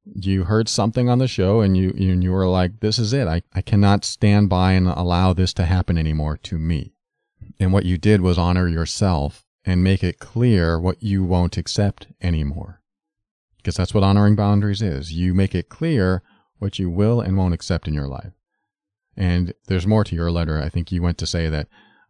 you 0.06 0.46
heard 0.46 0.68
something 0.70 1.10
on 1.10 1.20
the 1.20 1.28
show 1.28 1.62
and 1.62 1.78
you 1.78 1.94
you, 1.96 2.14
you 2.14 2.32
were 2.32 2.48
like 2.48 2.80
this 2.80 3.00
is 3.00 3.14
it. 3.14 3.28
I, 3.28 3.42
I 3.54 3.62
cannot 3.62 4.06
stand 4.06 4.50
by 4.50 4.74
and 4.74 4.88
allow 4.88 5.34
this 5.34 5.54
to 5.56 5.66
happen 5.66 5.98
anymore 5.98 6.38
to 6.38 6.58
me. 6.58 6.94
And 7.60 7.74
what 7.74 7.86
you 7.86 7.98
did 7.98 8.22
was 8.22 8.38
honor 8.38 8.68
yourself 8.68 9.46
and 9.66 9.84
make 9.84 10.04
it 10.04 10.20
clear 10.20 10.80
what 10.80 11.04
you 11.04 11.24
won't 11.24 11.58
accept 11.58 12.08
anymore. 12.22 12.82
Because 13.58 13.76
that's 13.76 13.94
what 13.94 14.04
honoring 14.04 14.36
boundaries 14.36 14.82
is. 14.82 15.12
You 15.12 15.34
make 15.34 15.54
it 15.54 15.70
clear 15.70 16.24
what 16.60 16.80
you 16.80 16.90
will 16.90 17.20
and 17.22 17.38
won't 17.38 17.54
accept 17.54 17.88
in 17.88 17.94
your 17.94 18.08
life. 18.08 18.34
And 19.18 19.54
there's 19.68 19.88
more 19.88 20.06
to 20.06 20.16
your 20.16 20.32
letter. 20.32 20.62
I 20.62 20.70
think 20.70 20.92
you 20.92 21.02
went 21.02 21.18
to 21.18 21.28
say 21.28 21.50
that 21.50 21.68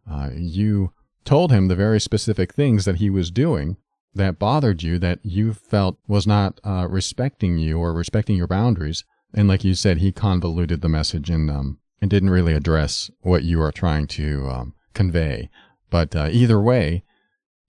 uh, 0.08 0.30
you 0.34 0.92
told 1.24 1.50
him 1.50 1.68
the 1.68 1.76
very 1.76 2.00
specific 2.00 2.54
things 2.54 2.84
that 2.84 2.96
he 2.96 3.10
was 3.10 3.30
doing 3.30 3.76
that 4.14 4.38
bothered 4.38 4.82
you 4.82 4.98
that 4.98 5.20
you 5.22 5.52
felt 5.52 5.98
was 6.08 6.26
not 6.26 6.60
uh, 6.64 6.86
respecting 6.88 7.58
you 7.58 7.78
or 7.78 7.92
respecting 7.92 8.36
your 8.36 8.46
boundaries. 8.46 9.04
And 9.32 9.46
like 9.46 9.64
you 9.64 9.74
said, 9.74 9.98
he 9.98 10.12
convoluted 10.12 10.80
the 10.80 10.88
message 10.88 11.30
and 11.30 11.50
um, 11.50 11.78
and 12.00 12.10
didn't 12.10 12.30
really 12.30 12.54
address 12.54 13.10
what 13.20 13.44
you 13.44 13.60
are 13.60 13.72
trying 13.72 14.06
to 14.08 14.48
um, 14.48 14.74
convey. 14.94 15.50
But 15.90 16.16
uh, 16.16 16.28
either 16.30 16.60
way, 16.60 17.04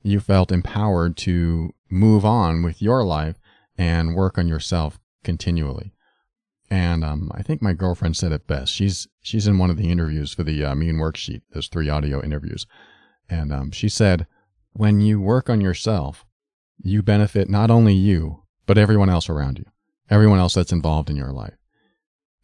you 0.01 0.19
felt 0.19 0.51
empowered 0.51 1.17
to 1.17 1.73
move 1.89 2.25
on 2.25 2.63
with 2.63 2.81
your 2.81 3.03
life 3.03 3.39
and 3.77 4.15
work 4.15 4.37
on 4.37 4.47
yourself 4.47 4.99
continually. 5.23 5.93
And 6.69 7.03
um, 7.03 7.29
I 7.35 7.43
think 7.43 7.61
my 7.61 7.73
girlfriend 7.73 8.15
said 8.15 8.31
it 8.31 8.47
best. 8.47 8.73
She's 8.73 9.07
she's 9.21 9.45
in 9.45 9.57
one 9.57 9.69
of 9.69 9.77
the 9.77 9.91
interviews 9.91 10.33
for 10.33 10.43
the 10.43 10.63
uh, 10.63 10.73
Mean 10.73 10.95
Worksheet. 10.95 11.41
Those 11.53 11.67
three 11.67 11.89
audio 11.89 12.23
interviews, 12.23 12.65
and 13.29 13.51
um, 13.51 13.71
she 13.71 13.89
said, 13.89 14.25
when 14.71 15.01
you 15.01 15.19
work 15.19 15.49
on 15.49 15.59
yourself, 15.59 16.25
you 16.83 17.01
benefit 17.01 17.49
not 17.49 17.71
only 17.71 17.93
you, 17.93 18.43
but 18.65 18.77
everyone 18.77 19.09
else 19.09 19.29
around 19.29 19.59
you, 19.59 19.65
everyone 20.09 20.39
else 20.39 20.53
that's 20.53 20.71
involved 20.71 21.09
in 21.09 21.15
your 21.15 21.31
life. 21.31 21.57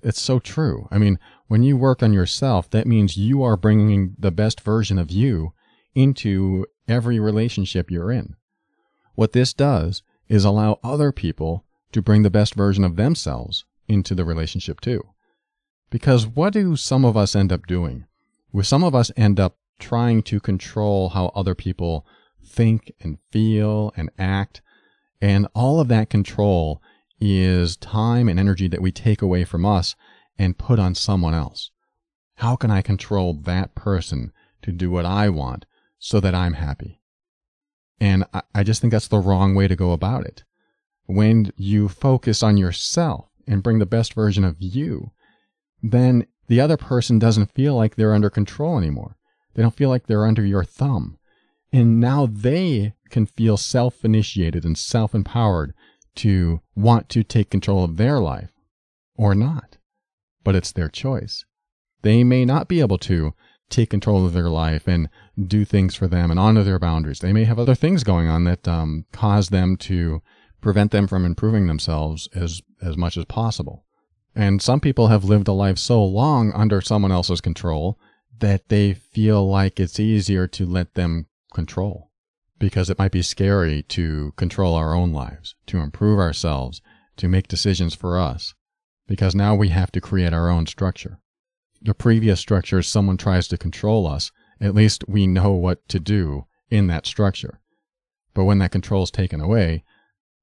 It's 0.01 0.21
so 0.21 0.39
true. 0.39 0.87
I 0.91 0.97
mean, 0.97 1.19
when 1.47 1.63
you 1.63 1.75
work 1.75 2.03
on 2.03 2.13
yourself, 2.13 2.69
that 2.69 2.87
means 2.87 3.17
you 3.17 3.43
are 3.43 3.57
bringing 3.57 4.15
the 4.17 4.31
best 4.31 4.61
version 4.61 4.99
of 4.99 5.11
you 5.11 5.53
into 5.95 6.65
every 6.87 7.19
relationship 7.19 7.89
you're 7.89 8.11
in. 8.11 8.35
What 9.15 9.33
this 9.33 9.53
does 9.53 10.03
is 10.27 10.45
allow 10.45 10.79
other 10.83 11.11
people 11.11 11.65
to 11.91 12.01
bring 12.01 12.21
the 12.21 12.29
best 12.29 12.53
version 12.53 12.83
of 12.83 12.95
themselves 12.95 13.65
into 13.87 14.13
the 14.13 14.25
relationship 14.25 14.81
too. 14.81 15.01
Because 15.89 16.27
what 16.27 16.53
do 16.53 16.75
some 16.75 17.05
of 17.05 17.15
us 17.15 17.35
end 17.35 17.51
up 17.51 17.65
doing? 17.65 18.05
Well, 18.51 18.63
some 18.63 18.83
of 18.83 18.93
us 18.93 19.11
end 19.15 19.39
up 19.39 19.57
trying 19.79 20.21
to 20.23 20.39
control 20.39 21.09
how 21.09 21.27
other 21.27 21.55
people 21.55 22.05
think 22.47 22.93
and 23.01 23.19
feel 23.31 23.93
and 23.95 24.09
act. 24.17 24.61
And 25.21 25.47
all 25.53 25.79
of 25.79 25.87
that 25.89 26.09
control 26.09 26.81
is 27.19 27.75
time 27.77 28.29
and 28.29 28.39
energy 28.39 28.67
that 28.67 28.81
we 28.81 28.91
take 28.91 29.21
away 29.21 29.43
from 29.43 29.65
us 29.65 29.95
and 30.37 30.57
put 30.57 30.79
on 30.79 30.95
someone 30.95 31.33
else. 31.33 31.71
How 32.35 32.55
can 32.55 32.69
I 32.69 32.81
control 32.81 33.33
that 33.33 33.73
person 33.73 34.31
to 34.61 34.71
do 34.71 34.91
what 34.91 35.05
I 35.05 35.29
want 35.29 35.65
so 35.97 36.19
that 36.19 36.35
I'm 36.35 36.53
happy? 36.53 37.01
And 37.99 38.25
I, 38.33 38.41
I 38.53 38.63
just 38.63 38.81
think 38.81 38.91
that's 38.91 39.07
the 39.07 39.19
wrong 39.19 39.55
way 39.55 39.67
to 39.67 39.75
go 39.75 39.91
about 39.91 40.25
it. 40.25 40.43
When 41.05 41.51
you 41.55 41.89
focus 41.89 42.43
on 42.43 42.57
yourself 42.57 43.29
and 43.47 43.63
bring 43.63 43.79
the 43.79 43.85
best 43.85 44.13
version 44.13 44.43
of 44.43 44.57
you, 44.59 45.11
then 45.81 46.27
the 46.47 46.61
other 46.61 46.77
person 46.77 47.17
doesn't 47.17 47.53
feel 47.53 47.75
like 47.75 47.95
they're 47.95 48.13
under 48.13 48.29
control 48.29 48.77
anymore. 48.77 49.17
They 49.53 49.63
don't 49.63 49.75
feel 49.75 49.89
like 49.89 50.05
they're 50.05 50.25
under 50.25 50.45
your 50.45 50.63
thumb. 50.63 51.17
And 51.71 51.99
now 51.99 52.25
they 52.25 52.93
can 53.09 53.25
feel 53.25 53.57
self 53.57 54.05
initiated 54.05 54.65
and 54.65 54.77
self 54.77 55.13
empowered 55.13 55.73
to 56.15 56.61
want 56.75 57.09
to 57.09 57.23
take 57.23 57.49
control 57.49 57.83
of 57.83 57.97
their 57.97 58.19
life 58.19 58.51
or 59.15 59.35
not. 59.35 59.77
But 60.43 60.55
it's 60.55 60.71
their 60.71 60.89
choice. 60.89 61.45
They 62.01 62.23
may 62.23 62.45
not 62.45 62.67
be 62.67 62.79
able 62.79 62.97
to 62.99 63.33
take 63.69 63.89
control 63.89 64.25
of 64.25 64.33
their 64.33 64.49
life 64.49 64.87
and 64.87 65.09
do 65.45 65.65
things 65.65 65.95
for 65.95 66.07
them 66.07 66.31
and 66.31 66.39
honor 66.39 66.63
their 66.63 66.79
boundaries. 66.79 67.19
They 67.19 67.33
may 67.33 67.43
have 67.43 67.59
other 67.59 67.75
things 67.75 68.03
going 68.03 68.27
on 68.27 68.45
that 68.45 68.67
um, 68.67 69.05
cause 69.11 69.49
them 69.49 69.75
to 69.77 70.21
prevent 70.61 70.91
them 70.91 71.07
from 71.07 71.25
improving 71.25 71.67
themselves 71.67 72.29
as, 72.33 72.61
as 72.81 72.97
much 72.97 73.17
as 73.17 73.25
possible. 73.25 73.83
And 74.33 74.61
some 74.61 74.79
people 74.79 75.07
have 75.07 75.23
lived 75.23 75.47
a 75.47 75.53
life 75.53 75.77
so 75.77 76.03
long 76.03 76.53
under 76.53 76.79
someone 76.79 77.11
else's 77.11 77.41
control 77.41 77.99
that 78.39 78.69
they 78.69 78.93
feel 78.93 79.47
like 79.49 79.79
it's 79.79 79.99
easier 79.99 80.47
to 80.47 80.65
let 80.65 80.93
them 80.93 81.25
control 81.57 82.11
because 82.59 82.89
it 82.89 82.99
might 82.99 83.11
be 83.11 83.21
scary 83.21 83.83
to 83.83 84.31
control 84.35 84.75
our 84.75 84.93
own 84.93 85.11
lives, 85.11 85.55
to 85.65 85.79
improve 85.79 86.19
ourselves, 86.19 86.81
to 87.17 87.27
make 87.27 87.47
decisions 87.47 87.93
for 87.93 88.17
us, 88.17 88.53
because 89.07 89.35
now 89.35 89.53
we 89.53 89.69
have 89.69 89.91
to 89.91 90.01
create 90.01 90.33
our 90.33 90.49
own 90.49 90.65
structure. 90.65 91.19
The 91.81 91.93
previous 91.93 92.39
structure, 92.39 92.81
someone 92.81 93.17
tries 93.17 93.47
to 93.49 93.57
control 93.57 94.07
us, 94.07 94.31
at 94.61 94.75
least 94.75 95.03
we 95.07 95.27
know 95.27 95.51
what 95.51 95.87
to 95.89 95.99
do 95.99 96.45
in 96.69 96.87
that 96.87 97.05
structure. 97.05 97.59
But 98.33 98.45
when 98.45 98.59
that 98.59 98.71
control 98.71 99.03
is 99.03 99.11
taken 99.11 99.41
away, 99.41 99.83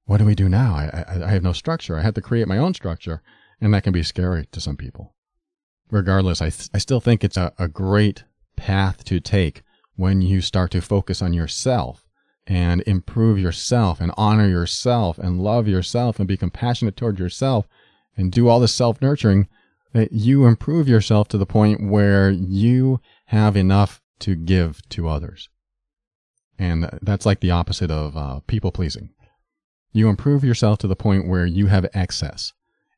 what 0.05 0.19
do 0.19 0.25
we 0.25 0.35
do 0.35 0.49
now? 0.49 0.75
I, 0.75 1.05
I, 1.09 1.25
I 1.27 1.31
have 1.31 1.43
no 1.43 1.53
structure. 1.53 1.97
I 1.97 2.03
have 2.03 2.15
to 2.15 2.21
create 2.21 2.49
my 2.49 2.59
own 2.59 2.75
structure, 2.75 3.23
and 3.61 3.73
that 3.73 3.85
can 3.85 3.93
be 3.93 4.03
scary 4.03 4.47
to 4.53 4.61
some 4.61 4.77
people 4.77 5.15
regardless, 5.91 6.43
I, 6.43 6.51
th- 6.51 6.71
I 6.75 6.79
still 6.79 7.01
think 7.01 7.25
it's 7.25 7.37
a, 7.37 7.53
a 7.59 7.69
great 7.69 8.25
path 8.57 9.05
to 9.05 9.21
take 9.21 9.63
when 9.97 10.23
you 10.23 10.41
start 10.41 10.71
to 10.73 10.81
focus 10.81 11.23
on 11.23 11.33
yourself 11.33 12.05
and 12.47 12.83
improve 12.83 13.39
yourself 13.39 14.01
and 14.01 14.13
honor 14.17 14.49
yourself 14.49 15.19
and 15.19 15.41
love 15.41 15.67
yourself 15.67 16.19
and 16.19 16.29
be 16.29 16.37
compassionate 16.37 16.97
toward 16.97 17.19
yourself 17.19 17.67
and 18.17 18.33
do 18.33 18.49
all 18.49 18.61
this 18.61 18.75
self 18.75 19.01
nurturing 19.01 19.49
that 19.93 20.13
you 20.13 20.45
improve 20.47 20.89
yourself 20.89 21.29
to 21.29 21.39
the 21.39 21.47
point 21.47 21.89
where 21.89 22.31
you 22.31 23.01
have 23.27 23.57
enough 23.57 24.01
to 24.19 24.35
give 24.35 24.87
to 24.89 25.09
others. 25.09 25.49
And 26.59 26.89
that's 27.03 27.27
like 27.27 27.41
the 27.41 27.51
opposite 27.51 27.91
of 27.91 28.17
uh, 28.17 28.41
people 28.47 28.73
pleasing. 28.73 29.11
You 29.93 30.09
improve 30.09 30.45
yourself 30.45 30.79
to 30.81 30.89
the 30.89 30.97
point 30.97 31.29
where 31.29 31.47
you 31.47 31.67
have 31.67 31.87
excess. 31.95 32.53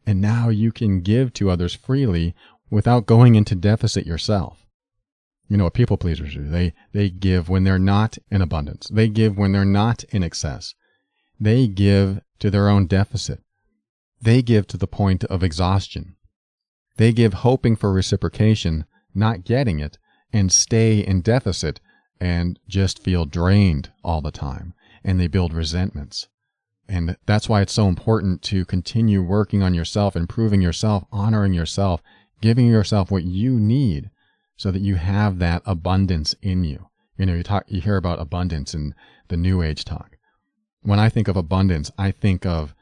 And 0.07 0.21
now 0.21 0.49
you 0.49 0.73
can 0.73 1.01
give 1.01 1.33
to 1.35 1.51
others 1.51 1.75
freely 1.75 2.35
without 2.71 3.07
going 3.07 3.35
into 3.35 3.55
deficit 3.55 4.07
yourself. 4.07 4.66
You 5.49 5.57
know 5.57 5.65
what 5.65 5.75
people 5.75 5.97
pleasers 5.97 6.35
do? 6.35 6.49
They, 6.49 6.73
they 6.93 7.09
give 7.11 7.49
when 7.49 7.65
they're 7.65 7.79
not 7.79 8.19
in 8.31 8.43
abundance. 8.43 8.89
They 8.93 9.09
give 9.09 9.37
when 9.37 9.53
they're 9.53 9.65
not 9.65 10.05
in 10.05 10.23
excess. 10.23 10.75
They 11.39 11.69
give 11.69 12.21
to 12.41 12.51
their 12.51 12.69
own 12.69 12.87
deficit. 12.87 13.41
They 14.21 14.43
give 14.43 14.67
to 14.69 14.77
the 14.77 14.87
point 14.87 15.25
of 15.25 15.43
exhaustion. 15.43 16.17
They 16.97 17.13
give 17.13 17.35
hoping 17.35 17.77
for 17.77 17.93
reciprocation, 17.93 18.87
not 19.15 19.45
getting 19.45 19.79
it, 19.79 19.99
and 20.33 20.51
stay 20.51 20.99
in 20.99 21.21
deficit 21.21 21.81
and 22.21 22.59
just 22.67 23.03
feel 23.03 23.27
drained 23.27 23.91
all 24.03 24.21
the 24.21 24.31
time 24.31 24.75
and 25.05 25.21
they 25.21 25.29
build 25.29 25.53
resentments. 25.53 26.29
And 26.89 27.17
that's 27.27 27.49
why 27.49 27.63
it's 27.63 27.73
so 27.73 27.89
important 27.89 28.43
to 28.43 28.65
continue 28.65 29.23
working 29.23 29.63
on 29.63 29.75
yourself, 29.75 30.17
improving 30.17 30.63
yourself, 30.63 31.05
honoring 31.13 31.53
yourself, 31.53 32.03
giving 32.41 32.67
yourself 32.67 33.11
what 33.11 33.25
you 33.25 33.59
need 33.59 34.11
so 34.57 34.71
that 34.71 34.83
you 34.83 34.97
have 34.97 35.39
that 35.39 35.63
abundance 35.65 36.35
in 36.43 36.65
you. 36.65 36.89
You 37.19 37.27
know, 37.27 37.35
you 37.35 37.43
talk, 37.43 37.65
you 37.69 37.81
hear 37.81 37.97
about 37.97 38.21
abundance 38.21 38.75
in 38.75 38.95
the 39.29 39.37
new 39.37 39.63
age 39.63 39.85
talk. 39.85 40.17
When 40.83 40.99
I 40.99 41.09
think 41.09 41.29
of 41.29 41.37
abundance, 41.37 41.91
I 41.99 42.11
think 42.11 42.47
of 42.47 42.75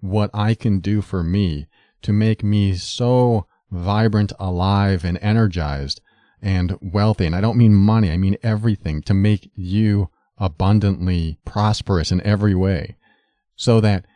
what 0.00 0.30
I 0.34 0.54
can 0.54 0.80
do 0.80 1.02
for 1.02 1.22
me 1.22 1.66
to 2.02 2.12
make 2.12 2.42
me 2.42 2.74
so 2.74 3.46
vibrant, 3.70 4.32
alive, 4.38 5.04
and 5.04 5.18
energized 5.20 6.00
and 6.42 6.76
wealthy. 6.80 7.26
And 7.26 7.36
I 7.36 7.40
don't 7.40 7.58
mean 7.58 7.74
money. 7.74 8.10
I 8.10 8.16
mean 8.16 8.36
everything 8.42 9.02
to 9.02 9.14
make 9.14 9.50
you 9.54 10.10
abundantly 10.38 11.38
prosperous 11.44 12.10
in 12.10 12.20
every 12.22 12.54
way 12.54 12.96
so 13.56 13.80
that 13.80 14.06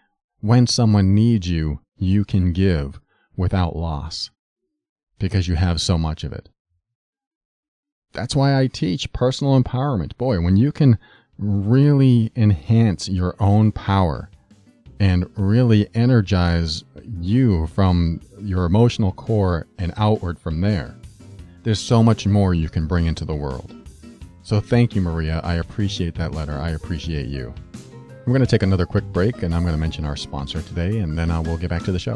when 0.40 0.66
someone 0.66 1.14
needs 1.14 1.48
you, 1.48 1.80
you 1.96 2.24
can 2.24 2.52
give 2.52 2.98
without 3.36 3.76
loss 3.76 4.30
because 5.18 5.48
you 5.48 5.54
have 5.54 5.80
so 5.80 5.98
much 5.98 6.24
of 6.24 6.32
it. 6.32 6.48
That's 8.14 8.34
why 8.34 8.58
I 8.58 8.68
teach 8.68 9.12
personal 9.12 9.60
empowerment. 9.60 10.16
Boy, 10.16 10.40
when 10.40 10.56
you 10.56 10.72
can 10.72 10.98
really 11.36 12.30
enhance 12.36 13.08
your 13.08 13.34
own 13.40 13.72
power 13.72 14.30
and 15.00 15.28
really 15.36 15.88
energize 15.94 16.84
you 17.20 17.66
from 17.66 18.20
your 18.40 18.64
emotional 18.64 19.12
core 19.12 19.66
and 19.78 19.92
outward 19.96 20.38
from 20.38 20.60
there, 20.60 20.94
there's 21.64 21.80
so 21.80 22.02
much 22.02 22.26
more 22.26 22.54
you 22.54 22.68
can 22.68 22.86
bring 22.86 23.06
into 23.06 23.24
the 23.24 23.34
world. 23.34 23.74
So 24.42 24.60
thank 24.60 24.94
you, 24.94 25.00
Maria. 25.00 25.40
I 25.42 25.54
appreciate 25.54 26.14
that 26.14 26.32
letter. 26.32 26.52
I 26.52 26.70
appreciate 26.70 27.26
you. 27.26 27.52
We're 28.26 28.32
going 28.32 28.40
to 28.40 28.46
take 28.46 28.62
another 28.62 28.86
quick 28.86 29.04
break, 29.04 29.42
and 29.42 29.54
I'm 29.54 29.62
going 29.62 29.74
to 29.74 29.80
mention 29.80 30.04
our 30.04 30.16
sponsor 30.16 30.62
today, 30.62 30.98
and 30.98 31.18
then 31.18 31.30
uh, 31.30 31.42
we'll 31.42 31.58
get 31.58 31.70
back 31.70 31.82
to 31.84 31.92
the 31.92 31.98
show. 31.98 32.14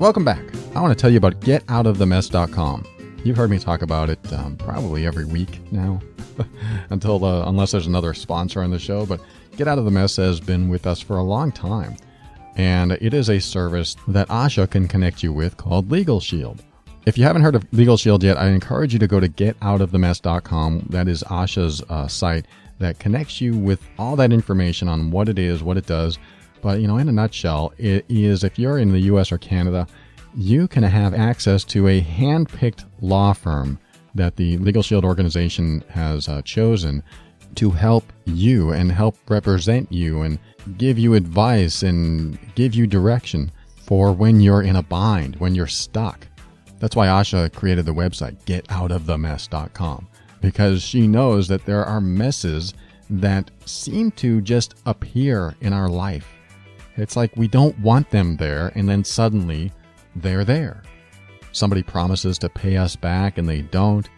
Welcome 0.00 0.24
back. 0.24 0.42
I 0.74 0.80
want 0.80 0.96
to 0.96 1.00
tell 1.00 1.10
you 1.10 1.18
about 1.18 1.40
getoutofthemess.com. 1.40 3.18
You've 3.22 3.36
heard 3.36 3.50
me 3.50 3.58
talk 3.58 3.82
about 3.82 4.08
it 4.08 4.32
um, 4.32 4.56
probably 4.56 5.06
every 5.06 5.26
week 5.26 5.60
now, 5.70 6.00
until 6.88 7.22
uh, 7.22 7.46
unless 7.46 7.72
there's 7.72 7.86
another 7.86 8.14
sponsor 8.14 8.62
on 8.62 8.70
the 8.70 8.78
show. 8.78 9.04
But 9.04 9.20
Get 9.58 9.68
Out 9.68 9.76
of 9.76 9.84
the 9.84 9.90
Mess 9.90 10.16
has 10.16 10.40
been 10.40 10.70
with 10.70 10.86
us 10.86 11.02
for 11.02 11.18
a 11.18 11.22
long 11.22 11.52
time, 11.52 11.98
and 12.56 12.92
it 12.92 13.12
is 13.12 13.28
a 13.28 13.38
service 13.38 13.94
that 14.08 14.26
Asha 14.28 14.70
can 14.70 14.88
connect 14.88 15.22
you 15.22 15.34
with 15.34 15.58
called 15.58 15.90
Legal 15.90 16.18
Shield. 16.18 16.64
If 17.04 17.18
you 17.18 17.24
haven't 17.24 17.42
heard 17.42 17.54
of 17.54 17.70
Legal 17.70 17.98
Shield 17.98 18.24
yet, 18.24 18.38
I 18.38 18.48
encourage 18.48 18.94
you 18.94 18.98
to 19.00 19.06
go 19.06 19.20
to 19.20 19.28
getoutofthemess.com. 19.28 20.86
That 20.88 21.08
is 21.08 21.22
Asha's 21.24 21.82
uh, 21.90 22.08
site 22.08 22.46
that 22.78 22.98
connects 22.98 23.42
you 23.42 23.54
with 23.54 23.86
all 23.98 24.16
that 24.16 24.32
information 24.32 24.88
on 24.88 25.10
what 25.10 25.28
it 25.28 25.38
is, 25.38 25.62
what 25.62 25.76
it 25.76 25.84
does 25.84 26.18
but, 26.62 26.80
you 26.80 26.86
know, 26.86 26.98
in 26.98 27.08
a 27.08 27.12
nutshell, 27.12 27.72
it 27.78 28.04
is 28.08 28.44
if 28.44 28.58
you're 28.58 28.78
in 28.78 28.92
the 28.92 29.00
US 29.00 29.32
or 29.32 29.38
Canada, 29.38 29.86
you 30.34 30.68
can 30.68 30.82
have 30.82 31.14
access 31.14 31.64
to 31.64 31.88
a 31.88 32.00
hand 32.00 32.48
picked 32.48 32.84
law 33.00 33.32
firm 33.32 33.78
that 34.14 34.36
the 34.36 34.58
Legal 34.58 34.82
Shield 34.82 35.04
organization 35.04 35.82
has 35.88 36.28
uh, 36.28 36.42
chosen 36.42 37.02
to 37.56 37.70
help 37.70 38.12
you 38.26 38.72
and 38.72 38.92
help 38.92 39.16
represent 39.28 39.90
you 39.90 40.22
and 40.22 40.38
give 40.78 40.98
you 40.98 41.14
advice 41.14 41.82
and 41.82 42.38
give 42.54 42.74
you 42.74 42.86
direction 42.86 43.50
for 43.76 44.12
when 44.12 44.40
you're 44.40 44.62
in 44.62 44.76
a 44.76 44.82
bind, 44.82 45.36
when 45.36 45.54
you're 45.54 45.66
stuck. 45.66 46.26
That's 46.78 46.96
why 46.96 47.08
Asha 47.08 47.52
created 47.52 47.86
the 47.86 47.94
website, 47.94 48.42
getoutofthemess.com, 48.44 50.08
because 50.40 50.82
she 50.82 51.06
knows 51.06 51.48
that 51.48 51.66
there 51.66 51.84
are 51.84 52.00
messes 52.00 52.74
that 53.10 53.50
seem 53.66 54.12
to 54.12 54.40
just 54.40 54.76
appear 54.86 55.56
in 55.60 55.72
our 55.72 55.88
life 55.88 56.28
it's 56.96 57.16
like 57.16 57.36
we 57.36 57.48
don't 57.48 57.78
want 57.78 58.10
them 58.10 58.36
there, 58.36 58.72
and 58.74 58.88
then 58.88 59.04
suddenly 59.04 59.72
they're 60.16 60.44
there. 60.44 60.82
Somebody 61.52 61.82
promises 61.82 62.38
to 62.38 62.48
pay 62.48 62.76
us 62.76 62.96
back 62.96 63.38
and 63.38 63.48
they 63.48 63.62
don't. 63.62 64.08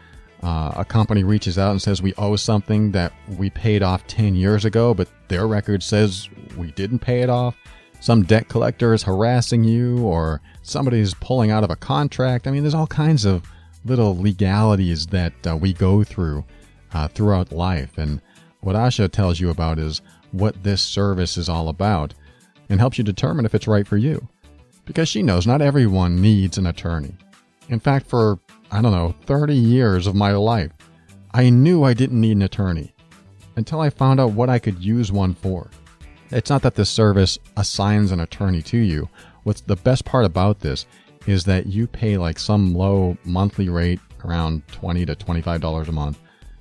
Uh, 0.42 0.72
a 0.76 0.84
company 0.84 1.22
reaches 1.22 1.56
out 1.56 1.70
and 1.70 1.80
says 1.80 2.02
we 2.02 2.12
owe 2.14 2.34
something 2.36 2.90
that 2.92 3.12
we 3.38 3.48
paid 3.48 3.82
off 3.82 4.06
10 4.08 4.34
years 4.34 4.64
ago, 4.64 4.92
but 4.92 5.08
their 5.28 5.46
record 5.46 5.82
says 5.82 6.28
we 6.56 6.72
didn't 6.72 6.98
pay 6.98 7.22
it 7.22 7.30
off. 7.30 7.56
Some 8.00 8.24
debt 8.24 8.48
collector 8.48 8.92
is 8.92 9.04
harassing 9.04 9.62
you, 9.62 10.04
or 10.04 10.40
somebody's 10.62 11.14
pulling 11.14 11.52
out 11.52 11.62
of 11.62 11.70
a 11.70 11.76
contract. 11.76 12.48
I 12.48 12.50
mean, 12.50 12.62
there's 12.62 12.74
all 12.74 12.88
kinds 12.88 13.24
of 13.24 13.48
little 13.84 14.18
legalities 14.18 15.06
that 15.06 15.32
uh, 15.46 15.56
we 15.56 15.72
go 15.72 16.02
through 16.02 16.44
uh, 16.92 17.06
throughout 17.08 17.52
life. 17.52 17.96
And 17.96 18.20
what 18.60 18.74
Asha 18.74 19.10
tells 19.10 19.38
you 19.38 19.50
about 19.50 19.78
is 19.78 20.02
what 20.32 20.64
this 20.64 20.82
service 20.82 21.36
is 21.36 21.48
all 21.48 21.68
about 21.68 22.14
and 22.72 22.80
helps 22.80 22.96
you 22.96 23.04
determine 23.04 23.44
if 23.44 23.54
it's 23.54 23.68
right 23.68 23.86
for 23.86 23.98
you. 23.98 24.26
Because 24.86 25.06
she 25.06 25.22
knows 25.22 25.46
not 25.46 25.60
everyone 25.60 26.22
needs 26.22 26.56
an 26.56 26.66
attorney. 26.66 27.14
In 27.68 27.78
fact, 27.78 28.06
for, 28.06 28.38
I 28.70 28.80
don't 28.80 28.92
know, 28.92 29.14
30 29.26 29.54
years 29.54 30.06
of 30.06 30.14
my 30.14 30.32
life, 30.32 30.72
I 31.34 31.50
knew 31.50 31.84
I 31.84 31.92
didn't 31.92 32.20
need 32.20 32.36
an 32.36 32.42
attorney 32.42 32.94
until 33.56 33.80
I 33.80 33.90
found 33.90 34.20
out 34.20 34.32
what 34.32 34.48
I 34.48 34.58
could 34.58 34.82
use 34.82 35.12
one 35.12 35.34
for. 35.34 35.70
It's 36.30 36.48
not 36.48 36.62
that 36.62 36.74
this 36.74 36.88
service 36.88 37.38
assigns 37.58 38.10
an 38.10 38.20
attorney 38.20 38.62
to 38.62 38.78
you. 38.78 39.06
What's 39.42 39.60
the 39.60 39.76
best 39.76 40.06
part 40.06 40.24
about 40.24 40.60
this 40.60 40.86
is 41.26 41.44
that 41.44 41.66
you 41.66 41.86
pay 41.86 42.16
like 42.16 42.38
some 42.38 42.74
low 42.74 43.18
monthly 43.24 43.68
rate 43.68 44.00
around 44.24 44.66
20 44.68 45.04
to 45.04 45.14
$25 45.14 45.88
a 45.88 45.92
month. 45.92 46.18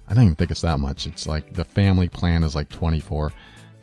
I 0.09 0.13
don't 0.13 0.25
even 0.25 0.35
think 0.35 0.51
it's 0.51 0.61
that 0.61 0.81
much. 0.81 1.07
It's 1.07 1.25
like 1.25 1.53
the 1.53 1.63
family 1.63 2.09
plan 2.09 2.43
is 2.43 2.53
like 2.53 2.67
24 2.67 3.31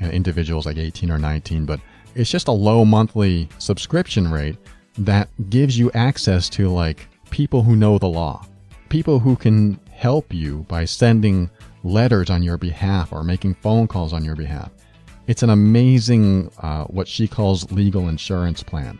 and 0.00 0.12
individuals 0.12 0.66
like 0.66 0.76
18 0.76 1.10
or 1.10 1.18
19, 1.18 1.64
but 1.64 1.80
it's 2.18 2.31
just 2.31 2.48
a 2.48 2.52
low 2.52 2.85
monthly 2.85 3.48
subscription 3.59 4.28
rate 4.28 4.57
that 4.98 5.28
gives 5.50 5.78
you 5.78 5.88
access 5.92 6.48
to 6.48 6.68
like 6.68 7.07
people 7.31 7.62
who 7.62 7.76
know 7.76 7.96
the 7.96 8.09
law, 8.09 8.44
people 8.88 9.20
who 9.20 9.37
can 9.37 9.78
help 9.92 10.35
you 10.35 10.66
by 10.68 10.85
sending 10.85 11.48
letters 11.85 12.28
on 12.28 12.42
your 12.42 12.59
behalf 12.59 13.12
or 13.12 13.22
making 13.22 13.54
phone 13.54 13.87
calls 13.87 14.12
on 14.12 14.24
your 14.24 14.35
behalf. 14.35 14.72
It's 15.28 15.44
an 15.44 15.50
amazing, 15.50 16.50
uh, 16.59 16.85
what 16.87 17.07
she 17.07 17.28
calls 17.28 17.70
legal 17.70 18.09
insurance 18.09 18.64
plan. 18.64 18.98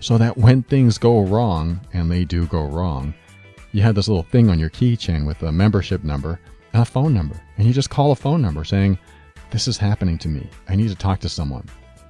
So 0.00 0.18
that 0.18 0.36
when 0.36 0.64
things 0.64 0.98
go 0.98 1.22
wrong, 1.22 1.80
and 1.92 2.10
they 2.10 2.24
do 2.24 2.46
go 2.46 2.64
wrong, 2.66 3.14
you 3.72 3.82
have 3.82 3.94
this 3.94 4.08
little 4.08 4.22
thing 4.24 4.50
on 4.50 4.58
your 4.58 4.70
keychain 4.70 5.26
with 5.26 5.42
a 5.42 5.52
membership 5.52 6.02
number 6.02 6.40
and 6.72 6.82
a 6.82 6.86
phone 6.86 7.14
number. 7.14 7.40
And 7.56 7.66
you 7.66 7.72
just 7.72 7.90
call 7.90 8.10
a 8.10 8.16
phone 8.16 8.42
number 8.42 8.64
saying, 8.64 8.98
This 9.50 9.68
is 9.68 9.76
happening 9.76 10.18
to 10.18 10.28
me. 10.28 10.48
I 10.68 10.74
need 10.74 10.88
to 10.88 10.94
talk 10.94 11.20
to 11.20 11.28
someone 11.28 11.68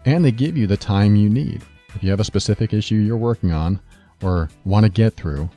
and 0.09 0.25
they 0.25 0.33
give 0.33 0.57
you 0.57 0.67
the 0.67 0.77
time 0.77 1.17
you 1.17 1.29
need. 1.29 1.61
If 1.95 2.03
you 2.03 2.11
have 2.11 2.21
a 2.21 2.25
specific 2.25 2.73
issue 2.73 2.95
you're 2.95 3.17
working 3.19 3.53
on 3.53 3.79
or 4.23 4.49
want 4.65 4.85
to 4.85 4.91
get 4.91 5.15
through, 5.15 5.51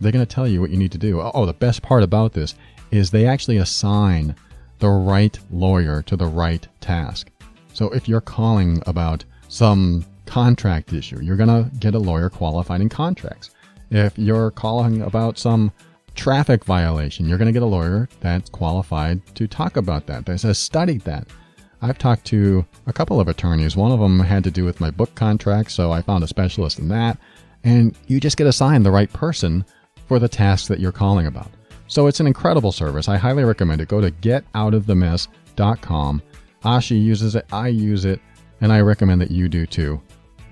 they're 0.00 0.10
going 0.10 0.26
to 0.26 0.34
tell 0.34 0.48
you 0.48 0.60
what 0.60 0.70
you 0.70 0.76
need 0.76 0.90
to 0.92 0.98
do. 0.98 1.20
Oh, 1.20 1.30
oh, 1.34 1.46
the 1.46 1.52
best 1.52 1.82
part 1.82 2.02
about 2.02 2.32
this 2.32 2.56
is 2.90 3.10
they 3.10 3.26
actually 3.26 3.58
assign 3.58 4.34
the 4.80 4.88
right 4.88 5.38
lawyer 5.52 6.02
to 6.02 6.16
the 6.16 6.26
right 6.26 6.66
task. 6.80 7.30
So 7.74 7.90
if 7.90 8.08
you're 8.08 8.20
calling 8.20 8.82
about 8.86 9.24
some 9.46 10.04
contract 10.26 10.92
issue, 10.92 11.20
you're 11.22 11.36
going 11.36 11.48
to 11.48 11.70
get 11.76 11.94
a 11.94 11.98
lawyer 12.00 12.28
qualified 12.28 12.80
in 12.80 12.88
contracts. 12.88 13.50
If 13.92 14.18
you're 14.18 14.50
calling 14.50 15.02
about 15.02 15.38
some 15.38 15.70
traffic 16.16 16.64
violation, 16.64 17.28
you're 17.28 17.38
going 17.38 17.46
to 17.46 17.52
get 17.52 17.62
a 17.62 17.66
lawyer 17.66 18.08
that's 18.18 18.50
qualified 18.50 19.24
to 19.36 19.46
talk 19.46 19.76
about 19.76 20.06
that, 20.06 20.26
that 20.26 20.42
has 20.42 20.58
studied 20.58 21.02
that. 21.02 21.28
I've 21.82 21.98
talked 21.98 22.24
to 22.26 22.64
a 22.86 22.92
couple 22.92 23.20
of 23.20 23.28
attorneys. 23.28 23.76
One 23.76 23.90
of 23.90 23.98
them 23.98 24.20
had 24.20 24.44
to 24.44 24.50
do 24.50 24.64
with 24.64 24.80
my 24.80 24.90
book 24.90 25.14
contract, 25.16 25.72
so 25.72 25.92
I 25.92 26.00
found 26.00 26.22
a 26.22 26.28
specialist 26.28 26.78
in 26.78 26.86
that. 26.88 27.18
And 27.64 27.96
you 28.06 28.20
just 28.20 28.36
get 28.36 28.46
assigned 28.46 28.86
the 28.86 28.92
right 28.92 29.12
person 29.12 29.64
for 30.06 30.20
the 30.20 30.28
task 30.28 30.68
that 30.68 30.80
you're 30.80 30.92
calling 30.92 31.26
about. 31.26 31.50
So 31.88 32.06
it's 32.06 32.20
an 32.20 32.26
incredible 32.26 32.72
service. 32.72 33.08
I 33.08 33.16
highly 33.16 33.44
recommend 33.44 33.80
it. 33.80 33.88
Go 33.88 34.00
to 34.00 34.10
getoutofthemess.com. 34.10 36.22
Asha 36.64 37.02
uses 37.02 37.34
it, 37.34 37.46
I 37.52 37.68
use 37.68 38.04
it, 38.04 38.20
and 38.60 38.72
I 38.72 38.80
recommend 38.80 39.20
that 39.20 39.32
you 39.32 39.48
do 39.48 39.66
too. 39.66 40.00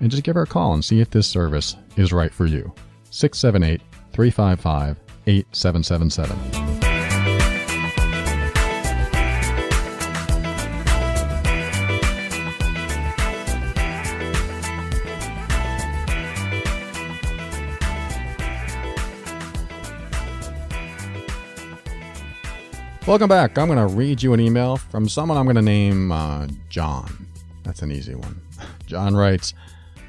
And 0.01 0.11
just 0.11 0.23
give 0.23 0.35
her 0.35 0.43
a 0.43 0.47
call 0.47 0.73
and 0.73 0.83
see 0.83 0.99
if 0.99 1.09
this 1.09 1.27
service 1.27 1.77
is 1.95 2.11
right 2.11 2.33
for 2.33 2.45
you. 2.45 2.73
678 3.09 3.81
355 4.11 4.97
8777. 5.27 6.70
Welcome 23.07 23.29
back. 23.29 23.57
I'm 23.57 23.67
going 23.67 23.79
to 23.79 23.95
read 23.95 24.21
you 24.21 24.33
an 24.33 24.39
email 24.39 24.77
from 24.77 25.09
someone 25.09 25.35
I'm 25.35 25.45
going 25.45 25.55
to 25.55 25.61
name 25.63 26.11
uh, 26.11 26.47
John. 26.69 27.25
That's 27.63 27.81
an 27.81 27.91
easy 27.91 28.13
one. 28.13 28.39
John 28.85 29.15
writes 29.15 29.55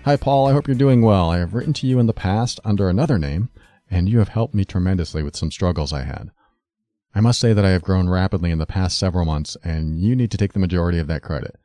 Hi, 0.04 0.16
Paul. 0.16 0.46
I 0.46 0.52
hope 0.52 0.68
you're 0.68 0.74
doing 0.74 1.00
well. 1.00 1.30
I 1.30 1.38
have 1.38 1.54
written 1.54 1.72
to 1.74 1.86
you 1.86 1.98
in 1.98 2.06
the 2.06 2.12
past 2.12 2.60
under 2.66 2.90
another 2.90 3.18
name, 3.18 3.48
and 3.90 4.10
you 4.10 4.18
have 4.18 4.28
helped 4.28 4.54
me 4.54 4.66
tremendously 4.66 5.22
with 5.22 5.36
some 5.36 5.50
struggles 5.50 5.90
I 5.90 6.02
had. 6.02 6.32
I 7.14 7.20
must 7.20 7.40
say 7.40 7.54
that 7.54 7.64
I 7.64 7.70
have 7.70 7.82
grown 7.82 8.10
rapidly 8.10 8.50
in 8.50 8.58
the 8.58 8.66
past 8.66 8.98
several 8.98 9.24
months, 9.24 9.56
and 9.64 9.98
you 9.98 10.14
need 10.14 10.30
to 10.30 10.36
take 10.36 10.52
the 10.52 10.58
majority 10.58 10.98
of 10.98 11.06
that 11.06 11.22
credit. 11.22 11.56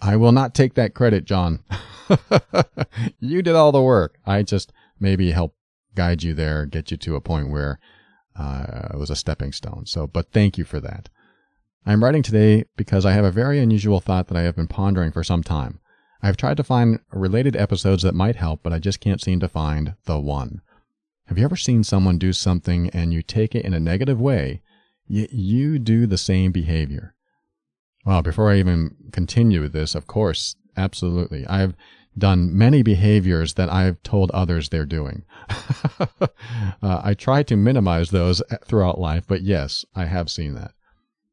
I 0.00 0.16
will 0.16 0.32
not 0.32 0.52
take 0.52 0.74
that 0.74 0.94
credit, 0.94 1.26
John. 1.26 1.62
you 3.20 3.40
did 3.40 3.54
all 3.54 3.70
the 3.70 3.80
work. 3.80 4.18
I 4.26 4.42
just 4.42 4.72
maybe 4.98 5.30
help 5.30 5.54
guide 5.94 6.24
you 6.24 6.34
there, 6.34 6.66
get 6.66 6.90
you 6.90 6.96
to 6.96 7.14
a 7.14 7.20
point 7.20 7.50
where 7.50 7.78
uh, 8.40 8.88
it 8.94 8.98
was 8.98 9.10
a 9.10 9.16
stepping 9.16 9.52
stone. 9.52 9.84
So, 9.86 10.06
but 10.06 10.32
thank 10.32 10.56
you 10.56 10.64
for 10.64 10.80
that. 10.80 11.08
I'm 11.84 12.02
writing 12.02 12.22
today 12.22 12.64
because 12.76 13.04
I 13.04 13.12
have 13.12 13.24
a 13.24 13.30
very 13.30 13.58
unusual 13.58 14.00
thought 14.00 14.28
that 14.28 14.36
I 14.36 14.42
have 14.42 14.56
been 14.56 14.66
pondering 14.66 15.12
for 15.12 15.24
some 15.24 15.42
time. 15.42 15.80
I've 16.22 16.36
tried 16.36 16.56
to 16.58 16.64
find 16.64 17.00
related 17.12 17.56
episodes 17.56 18.02
that 18.02 18.14
might 18.14 18.36
help, 18.36 18.62
but 18.62 18.72
I 18.72 18.78
just 18.78 19.00
can't 19.00 19.20
seem 19.20 19.40
to 19.40 19.48
find 19.48 19.94
the 20.04 20.18
one. 20.18 20.60
Have 21.26 21.38
you 21.38 21.44
ever 21.44 21.56
seen 21.56 21.84
someone 21.84 22.18
do 22.18 22.32
something 22.32 22.90
and 22.90 23.12
you 23.12 23.22
take 23.22 23.54
it 23.54 23.64
in 23.64 23.72
a 23.72 23.80
negative 23.80 24.20
way, 24.20 24.62
yet 25.06 25.32
you 25.32 25.78
do 25.78 26.06
the 26.06 26.18
same 26.18 26.52
behavior? 26.52 27.14
Well, 28.04 28.22
before 28.22 28.50
I 28.50 28.58
even 28.58 28.96
continue 29.12 29.60
with 29.60 29.72
this, 29.72 29.94
of 29.94 30.06
course, 30.06 30.56
absolutely. 30.76 31.46
I've 31.46 31.74
done 32.16 32.56
many 32.56 32.82
behaviors 32.82 33.54
that 33.54 33.70
I've 33.70 34.02
told 34.02 34.30
others 34.30 34.68
they're 34.68 34.86
doing. 34.86 35.24
uh, 36.00 36.26
I 36.82 37.14
try 37.14 37.42
to 37.44 37.56
minimize 37.56 38.10
those 38.10 38.42
throughout 38.64 39.00
life, 39.00 39.24
but 39.26 39.42
yes, 39.42 39.84
I 39.94 40.06
have 40.06 40.30
seen 40.30 40.54
that. 40.54 40.72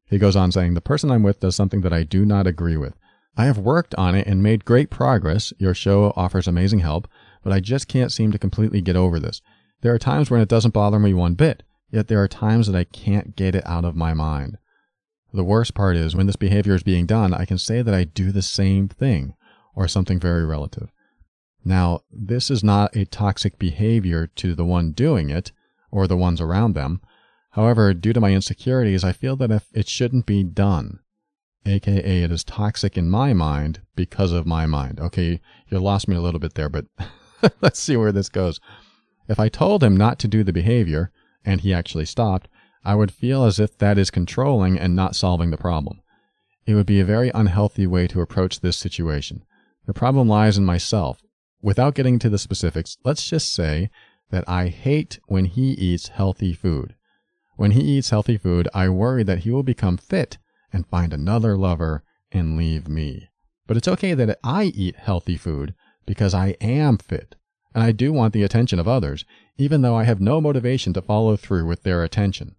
He 0.08 0.18
goes 0.18 0.36
on 0.36 0.52
saying, 0.52 0.74
The 0.74 0.80
person 0.80 1.10
I'm 1.10 1.22
with 1.22 1.40
does 1.40 1.56
something 1.56 1.82
that 1.82 1.92
I 1.92 2.04
do 2.04 2.24
not 2.24 2.46
agree 2.46 2.76
with. 2.76 2.94
I 3.36 3.44
have 3.44 3.58
worked 3.58 3.94
on 3.96 4.14
it 4.14 4.26
and 4.26 4.42
made 4.42 4.64
great 4.64 4.90
progress. 4.90 5.52
Your 5.58 5.74
show 5.74 6.12
offers 6.16 6.48
amazing 6.48 6.80
help, 6.80 7.06
but 7.42 7.52
I 7.52 7.60
just 7.60 7.86
can't 7.86 8.12
seem 8.12 8.32
to 8.32 8.38
completely 8.38 8.80
get 8.80 8.96
over 8.96 9.20
this. 9.20 9.40
There 9.82 9.94
are 9.94 9.98
times 9.98 10.30
when 10.30 10.40
it 10.40 10.48
doesn't 10.48 10.74
bother 10.74 10.98
me 10.98 11.14
one 11.14 11.34
bit, 11.34 11.62
yet 11.90 12.08
there 12.08 12.22
are 12.22 12.28
times 12.28 12.66
that 12.66 12.76
I 12.76 12.84
can't 12.84 13.36
get 13.36 13.54
it 13.54 13.66
out 13.66 13.84
of 13.84 13.94
my 13.94 14.12
mind. 14.12 14.58
The 15.32 15.44
worst 15.44 15.74
part 15.74 15.96
is 15.96 16.16
when 16.16 16.26
this 16.26 16.36
behavior 16.36 16.74
is 16.74 16.82
being 16.82 17.06
done, 17.06 17.34
I 17.34 17.44
can 17.44 17.58
say 17.58 17.82
that 17.82 17.94
I 17.94 18.04
do 18.04 18.32
the 18.32 18.42
same 18.42 18.88
thing 18.88 19.34
or 19.78 19.86
something 19.86 20.18
very 20.18 20.44
relative. 20.44 20.90
Now, 21.64 22.00
this 22.10 22.50
is 22.50 22.64
not 22.64 22.96
a 22.96 23.04
toxic 23.04 23.60
behavior 23.60 24.26
to 24.26 24.56
the 24.56 24.64
one 24.64 24.90
doing 24.90 25.30
it 25.30 25.52
or 25.92 26.08
the 26.08 26.16
ones 26.16 26.40
around 26.40 26.74
them. 26.74 27.00
However, 27.52 27.94
due 27.94 28.12
to 28.12 28.20
my 28.20 28.32
insecurities, 28.32 29.04
I 29.04 29.12
feel 29.12 29.36
that 29.36 29.52
if 29.52 29.68
it 29.72 29.88
shouldn't 29.88 30.26
be 30.26 30.42
done, 30.42 30.98
aka 31.64 32.22
it 32.24 32.32
is 32.32 32.42
toxic 32.42 32.98
in 32.98 33.08
my 33.08 33.32
mind 33.32 33.80
because 33.94 34.32
of 34.32 34.48
my 34.48 34.66
mind. 34.66 34.98
Okay, 34.98 35.40
you 35.68 35.78
lost 35.78 36.08
me 36.08 36.16
a 36.16 36.20
little 36.20 36.40
bit 36.40 36.54
there, 36.54 36.68
but 36.68 36.86
let's 37.60 37.78
see 37.78 37.96
where 37.96 38.12
this 38.12 38.28
goes. 38.28 38.58
If 39.28 39.38
I 39.38 39.48
told 39.48 39.84
him 39.84 39.96
not 39.96 40.18
to 40.20 40.28
do 40.28 40.42
the 40.42 40.52
behavior 40.52 41.12
and 41.44 41.60
he 41.60 41.72
actually 41.72 42.06
stopped, 42.06 42.48
I 42.84 42.96
would 42.96 43.12
feel 43.12 43.44
as 43.44 43.60
if 43.60 43.78
that 43.78 43.96
is 43.96 44.10
controlling 44.10 44.76
and 44.76 44.96
not 44.96 45.14
solving 45.14 45.50
the 45.50 45.56
problem. 45.56 46.00
It 46.66 46.74
would 46.74 46.86
be 46.86 46.98
a 46.98 47.04
very 47.04 47.30
unhealthy 47.32 47.86
way 47.86 48.08
to 48.08 48.20
approach 48.20 48.58
this 48.58 48.76
situation. 48.76 49.44
The 49.88 49.94
problem 49.94 50.28
lies 50.28 50.58
in 50.58 50.66
myself. 50.66 51.22
Without 51.62 51.94
getting 51.94 52.18
to 52.18 52.28
the 52.28 52.36
specifics, 52.36 52.98
let's 53.06 53.26
just 53.26 53.54
say 53.54 53.88
that 54.30 54.46
I 54.46 54.68
hate 54.68 55.18
when 55.28 55.46
he 55.46 55.70
eats 55.70 56.08
healthy 56.08 56.52
food. 56.52 56.94
When 57.56 57.70
he 57.70 57.80
eats 57.80 58.10
healthy 58.10 58.36
food, 58.36 58.68
I 58.74 58.90
worry 58.90 59.22
that 59.22 59.40
he 59.40 59.50
will 59.50 59.62
become 59.62 59.96
fit 59.96 60.36
and 60.74 60.86
find 60.86 61.14
another 61.14 61.56
lover 61.56 62.04
and 62.30 62.58
leave 62.58 62.86
me. 62.86 63.30
But 63.66 63.78
it's 63.78 63.88
okay 63.88 64.12
that 64.12 64.38
I 64.44 64.64
eat 64.64 64.96
healthy 64.96 65.38
food 65.38 65.74
because 66.04 66.34
I 66.34 66.48
am 66.60 66.98
fit 66.98 67.34
and 67.74 67.82
I 67.82 67.92
do 67.92 68.12
want 68.12 68.34
the 68.34 68.42
attention 68.42 68.78
of 68.78 68.86
others, 68.86 69.24
even 69.56 69.80
though 69.80 69.96
I 69.96 70.04
have 70.04 70.20
no 70.20 70.38
motivation 70.38 70.92
to 70.92 71.00
follow 71.00 71.34
through 71.34 71.64
with 71.64 71.82
their 71.84 72.04
attention. 72.04 72.56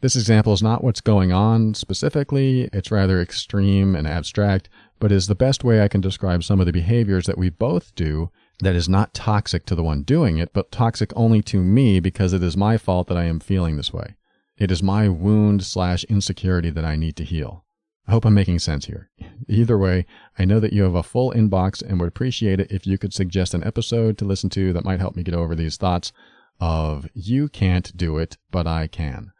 This 0.00 0.14
example 0.14 0.52
is 0.52 0.62
not 0.62 0.84
what's 0.84 1.00
going 1.00 1.32
on 1.32 1.74
specifically, 1.74 2.68
it's 2.72 2.92
rather 2.92 3.20
extreme 3.20 3.96
and 3.96 4.06
abstract, 4.06 4.68
but 5.00 5.10
is 5.10 5.26
the 5.26 5.34
best 5.34 5.64
way 5.64 5.82
I 5.82 5.88
can 5.88 6.00
describe 6.00 6.44
some 6.44 6.60
of 6.60 6.66
the 6.66 6.72
behaviors 6.72 7.26
that 7.26 7.38
we 7.38 7.50
both 7.50 7.92
do 7.96 8.30
that 8.60 8.76
is 8.76 8.88
not 8.88 9.12
toxic 9.12 9.66
to 9.66 9.74
the 9.74 9.82
one 9.82 10.02
doing 10.02 10.38
it, 10.38 10.52
but 10.52 10.70
toxic 10.70 11.12
only 11.16 11.42
to 11.42 11.58
me 11.58 11.98
because 11.98 12.32
it 12.32 12.44
is 12.44 12.56
my 12.56 12.76
fault 12.76 13.08
that 13.08 13.16
I 13.16 13.24
am 13.24 13.40
feeling 13.40 13.76
this 13.76 13.92
way. 13.92 14.14
It 14.56 14.70
is 14.70 14.84
my 14.84 15.08
wound 15.08 15.64
slash 15.64 16.04
insecurity 16.04 16.70
that 16.70 16.84
I 16.84 16.94
need 16.94 17.16
to 17.16 17.24
heal. 17.24 17.64
I 18.06 18.12
hope 18.12 18.24
I'm 18.24 18.34
making 18.34 18.60
sense 18.60 18.86
here. 18.86 19.10
Either 19.48 19.76
way, 19.76 20.06
I 20.38 20.44
know 20.44 20.60
that 20.60 20.72
you 20.72 20.84
have 20.84 20.94
a 20.94 21.02
full 21.02 21.32
inbox 21.32 21.82
and 21.82 21.98
would 21.98 22.08
appreciate 22.08 22.60
it 22.60 22.70
if 22.70 22.86
you 22.86 22.98
could 22.98 23.12
suggest 23.12 23.52
an 23.52 23.64
episode 23.64 24.16
to 24.18 24.24
listen 24.24 24.48
to 24.50 24.72
that 24.72 24.84
might 24.84 25.00
help 25.00 25.16
me 25.16 25.24
get 25.24 25.34
over 25.34 25.56
these 25.56 25.76
thoughts 25.76 26.12
of 26.60 27.08
you 27.14 27.48
can't 27.48 27.96
do 27.96 28.18
it, 28.18 28.36
but 28.50 28.66
I 28.66 28.86
can. 28.86 29.32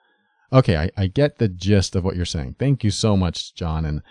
Okay, 0.53 0.77
I, 0.77 0.91
I 0.97 1.07
get 1.09 1.39
the 1.39 1.49
gist 1.49 1.95
of 1.95 2.05
what 2.05 2.17
you're 2.17 2.25
saying. 2.25 2.57
Thank 2.59 2.83
you 2.83 2.91
so 2.91 3.17
much, 3.17 3.55
John. 3.55 3.85
And 3.85 4.03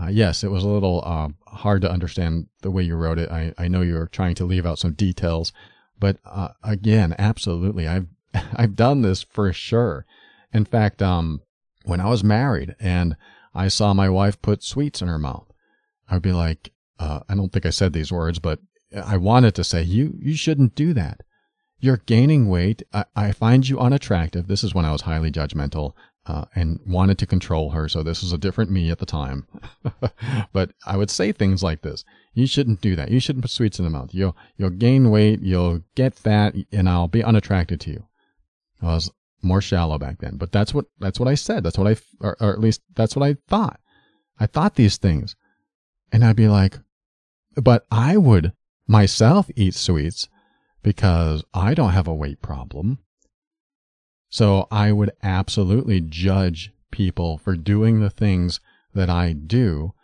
uh, 0.00 0.08
yes, 0.08 0.44
it 0.44 0.50
was 0.50 0.62
a 0.62 0.68
little 0.68 1.02
uh, 1.04 1.28
hard 1.46 1.82
to 1.82 1.90
understand 1.90 2.48
the 2.60 2.70
way 2.70 2.82
you 2.82 2.96
wrote 2.96 3.18
it. 3.18 3.30
I, 3.30 3.54
I 3.56 3.68
know 3.68 3.80
you're 3.80 4.08
trying 4.08 4.34
to 4.36 4.44
leave 4.44 4.66
out 4.66 4.78
some 4.78 4.92
details, 4.92 5.52
but 5.98 6.18
uh, 6.24 6.48
again, 6.62 7.14
absolutely, 7.18 7.88
I've 7.88 8.06
I've 8.54 8.76
done 8.76 9.02
this 9.02 9.22
for 9.22 9.52
sure. 9.52 10.04
In 10.52 10.64
fact, 10.64 11.00
um, 11.00 11.40
when 11.84 12.00
I 12.00 12.08
was 12.08 12.22
married 12.22 12.74
and 12.78 13.16
I 13.54 13.68
saw 13.68 13.94
my 13.94 14.10
wife 14.10 14.40
put 14.42 14.62
sweets 14.62 15.00
in 15.00 15.08
her 15.08 15.18
mouth, 15.18 15.50
I'd 16.10 16.22
be 16.22 16.32
like, 16.32 16.72
uh, 16.98 17.20
I 17.28 17.34
don't 17.34 17.50
think 17.50 17.64
I 17.64 17.70
said 17.70 17.92
these 17.92 18.12
words, 18.12 18.38
but 18.38 18.60
I 18.94 19.16
wanted 19.16 19.54
to 19.54 19.64
say, 19.64 19.82
you 19.82 20.18
you 20.20 20.34
shouldn't 20.34 20.74
do 20.74 20.92
that. 20.92 21.22
You're 21.86 21.98
gaining 21.98 22.48
weight. 22.48 22.82
I, 22.92 23.04
I 23.14 23.30
find 23.30 23.68
you 23.68 23.78
unattractive. 23.78 24.48
This 24.48 24.64
is 24.64 24.74
when 24.74 24.84
I 24.84 24.90
was 24.90 25.02
highly 25.02 25.30
judgmental 25.30 25.92
uh, 26.26 26.46
and 26.52 26.80
wanted 26.84 27.16
to 27.18 27.26
control 27.26 27.70
her. 27.70 27.88
So 27.88 28.02
this 28.02 28.22
was 28.22 28.32
a 28.32 28.38
different 28.38 28.72
me 28.72 28.90
at 28.90 28.98
the 28.98 29.06
time. 29.06 29.46
but 30.52 30.72
I 30.84 30.96
would 30.96 31.10
say 31.10 31.30
things 31.30 31.62
like 31.62 31.82
this: 31.82 32.04
"You 32.34 32.48
shouldn't 32.48 32.80
do 32.80 32.96
that. 32.96 33.12
You 33.12 33.20
shouldn't 33.20 33.44
put 33.44 33.52
sweets 33.52 33.78
in 33.78 33.84
the 33.84 33.90
mouth. 33.92 34.12
You'll 34.12 34.36
you'll 34.56 34.70
gain 34.70 35.12
weight. 35.12 35.42
You'll 35.42 35.84
get 35.94 36.16
fat, 36.16 36.56
and 36.72 36.88
I'll 36.88 37.06
be 37.06 37.22
unattracted 37.22 37.78
to 37.82 37.90
you." 37.92 38.08
I 38.82 38.86
was 38.86 39.12
more 39.40 39.60
shallow 39.60 39.96
back 39.96 40.18
then, 40.18 40.38
but 40.38 40.50
that's 40.50 40.74
what 40.74 40.86
that's 40.98 41.20
what 41.20 41.28
I 41.28 41.36
said. 41.36 41.62
That's 41.62 41.78
what 41.78 41.86
I, 41.86 41.96
or, 42.20 42.36
or 42.40 42.52
at 42.52 42.58
least 42.58 42.82
that's 42.96 43.14
what 43.14 43.24
I 43.24 43.36
thought. 43.46 43.78
I 44.40 44.46
thought 44.46 44.74
these 44.74 44.96
things, 44.96 45.36
and 46.10 46.24
I'd 46.24 46.34
be 46.34 46.48
like, 46.48 46.80
"But 47.54 47.86
I 47.92 48.16
would 48.16 48.54
myself 48.88 49.48
eat 49.54 49.74
sweets." 49.76 50.28
Because 50.86 51.42
I 51.52 51.74
don't 51.74 51.94
have 51.94 52.06
a 52.06 52.14
weight 52.14 52.40
problem. 52.40 53.00
So 54.28 54.68
I 54.70 54.92
would 54.92 55.10
absolutely 55.20 56.00
judge 56.00 56.72
people 56.92 57.38
for 57.38 57.56
doing 57.56 57.98
the 57.98 58.08
things 58.08 58.60
that 58.94 59.10
I 59.10 59.32
do 59.32 59.94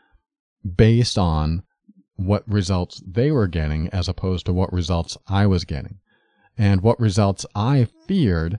based 0.76 1.16
on 1.16 1.62
what 2.16 2.42
results 2.48 3.00
they 3.06 3.30
were 3.30 3.46
getting 3.46 3.90
as 3.90 4.08
opposed 4.08 4.44
to 4.46 4.52
what 4.52 4.72
results 4.72 5.16
I 5.28 5.46
was 5.46 5.64
getting, 5.64 6.00
and 6.58 6.80
what 6.80 6.98
results 6.98 7.46
I 7.54 7.86
feared 8.08 8.58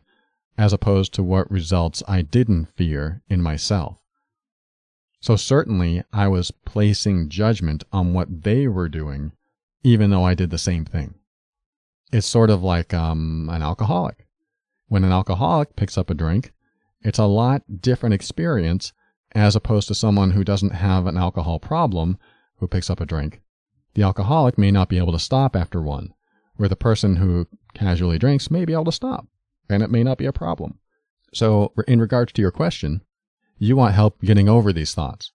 as 0.57 0.71
opposed 0.71 1.13
to 1.15 1.23
what 1.23 1.51
results 1.51 2.01
I 2.07 2.21
didn't 2.21 2.67
fear 2.67 3.21
in 3.27 3.41
myself. 3.41 3.97
So 5.19 5.35
certainly 5.35 6.05
I 6.13 6.29
was 6.29 6.51
placing 6.51 7.27
judgment 7.27 7.83
on 7.91 8.13
what 8.13 8.43
they 8.43 8.69
were 8.69 8.87
doing, 8.87 9.33
even 9.83 10.09
though 10.09 10.23
I 10.23 10.35
did 10.35 10.51
the 10.51 10.57
same 10.57 10.85
thing. 10.85 11.15
It's 12.13 12.27
sort 12.27 12.51
of 12.51 12.61
like 12.61 12.93
um, 12.93 13.49
an 13.51 13.63
alcoholic. 13.63 14.27
When 14.87 15.03
an 15.03 15.11
alcoholic 15.11 15.75
picks 15.75 15.97
up 15.97 16.11
a 16.11 16.13
drink, 16.13 16.53
it's 17.01 17.17
a 17.17 17.25
lot 17.25 17.63
different 17.81 18.13
experience 18.13 18.93
as 19.33 19.55
opposed 19.55 19.87
to 19.87 19.95
someone 19.95 20.29
who 20.29 20.43
doesn't 20.43 20.75
have 20.75 21.07
an 21.07 21.17
alcohol 21.17 21.57
problem 21.57 22.19
who 22.57 22.67
picks 22.67 22.91
up 22.91 23.01
a 23.01 23.05
drink. 23.07 23.41
The 23.95 24.03
alcoholic 24.03 24.59
may 24.59 24.69
not 24.69 24.89
be 24.89 24.99
able 24.99 25.11
to 25.13 25.17
stop 25.17 25.55
after 25.55 25.81
one, 25.81 26.13
where 26.55 26.69
the 26.69 26.75
person 26.75 27.15
who 27.15 27.47
casually 27.73 28.19
drinks 28.19 28.51
may 28.51 28.63
be 28.63 28.73
able 28.73 28.85
to 28.85 28.91
stop, 28.91 29.25
and 29.67 29.81
it 29.81 29.89
may 29.89 30.03
not 30.03 30.19
be 30.19 30.27
a 30.27 30.31
problem. 30.31 30.77
So, 31.33 31.73
in 31.87 31.99
regards 31.99 32.31
to 32.33 32.43
your 32.43 32.51
question, 32.51 33.01
you 33.57 33.75
want 33.75 33.95
help 33.95 34.21
getting 34.21 34.47
over 34.47 34.71
these 34.71 34.93
thoughts. 34.93 35.31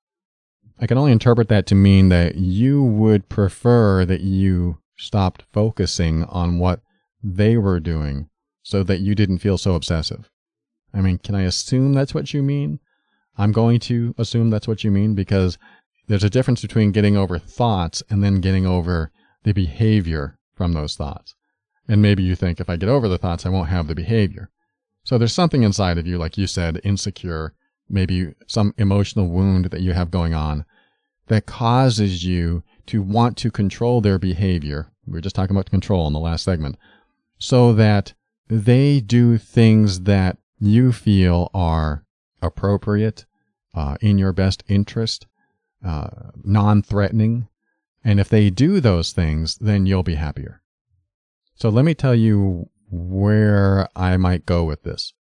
I 0.78 0.86
can 0.86 0.96
only 0.96 1.10
interpret 1.10 1.48
that 1.48 1.66
to 1.66 1.74
mean 1.74 2.08
that 2.10 2.36
you 2.36 2.84
would 2.84 3.28
prefer 3.28 4.04
that 4.04 4.20
you 4.20 4.78
stopped 4.98 5.44
focusing 5.52 6.24
on 6.24 6.58
what 6.58 6.80
they 7.22 7.56
were 7.56 7.80
doing 7.80 8.28
so 8.62 8.82
that 8.82 9.00
you 9.00 9.14
didn't 9.14 9.38
feel 9.38 9.56
so 9.56 9.74
obsessive. 9.74 10.28
I 10.92 11.00
mean, 11.00 11.18
can 11.18 11.34
I 11.34 11.42
assume 11.42 11.94
that's 11.94 12.14
what 12.14 12.34
you 12.34 12.42
mean? 12.42 12.80
I'm 13.36 13.52
going 13.52 13.78
to 13.80 14.14
assume 14.18 14.50
that's 14.50 14.68
what 14.68 14.84
you 14.84 14.90
mean 14.90 15.14
because 15.14 15.58
there's 16.08 16.24
a 16.24 16.30
difference 16.30 16.62
between 16.62 16.92
getting 16.92 17.16
over 17.16 17.38
thoughts 17.38 18.02
and 18.10 18.22
then 18.22 18.40
getting 18.40 18.66
over 18.66 19.12
the 19.44 19.52
behavior 19.52 20.38
from 20.54 20.72
those 20.72 20.96
thoughts. 20.96 21.34
And 21.86 22.02
maybe 22.02 22.22
you 22.22 22.34
think 22.34 22.60
if 22.60 22.68
I 22.68 22.76
get 22.76 22.88
over 22.88 23.08
the 23.08 23.18
thoughts, 23.18 23.46
I 23.46 23.50
won't 23.50 23.68
have 23.68 23.86
the 23.86 23.94
behavior. 23.94 24.50
So 25.04 25.16
there's 25.16 25.32
something 25.32 25.62
inside 25.62 25.96
of 25.96 26.06
you, 26.06 26.18
like 26.18 26.36
you 26.36 26.46
said, 26.46 26.80
insecure, 26.84 27.54
maybe 27.88 28.34
some 28.46 28.74
emotional 28.76 29.28
wound 29.28 29.66
that 29.66 29.80
you 29.80 29.92
have 29.92 30.10
going 30.10 30.34
on 30.34 30.64
that 31.28 31.46
causes 31.46 32.24
you 32.24 32.62
to 32.88 33.02
want 33.02 33.36
to 33.38 33.50
control 33.50 34.00
their 34.00 34.18
behavior. 34.18 34.90
We 35.06 35.14
were 35.14 35.20
just 35.20 35.36
talking 35.36 35.56
about 35.56 35.70
control 35.70 36.06
in 36.06 36.12
the 36.12 36.18
last 36.18 36.44
segment. 36.44 36.76
So 37.38 37.72
that 37.74 38.14
they 38.48 39.00
do 39.00 39.38
things 39.38 40.00
that 40.02 40.38
you 40.58 40.92
feel 40.92 41.50
are 41.54 42.04
appropriate, 42.42 43.26
uh, 43.74 43.96
in 44.00 44.18
your 44.18 44.32
best 44.32 44.64
interest, 44.68 45.26
uh, 45.84 46.30
non 46.42 46.82
threatening. 46.82 47.48
And 48.02 48.18
if 48.18 48.28
they 48.28 48.50
do 48.50 48.80
those 48.80 49.12
things, 49.12 49.56
then 49.56 49.86
you'll 49.86 50.02
be 50.02 50.14
happier. 50.14 50.62
So 51.54 51.68
let 51.68 51.84
me 51.84 51.94
tell 51.94 52.14
you 52.14 52.70
where 52.90 53.88
I 53.94 54.16
might 54.16 54.46
go 54.46 54.64
with 54.64 54.82
this. 54.82 55.12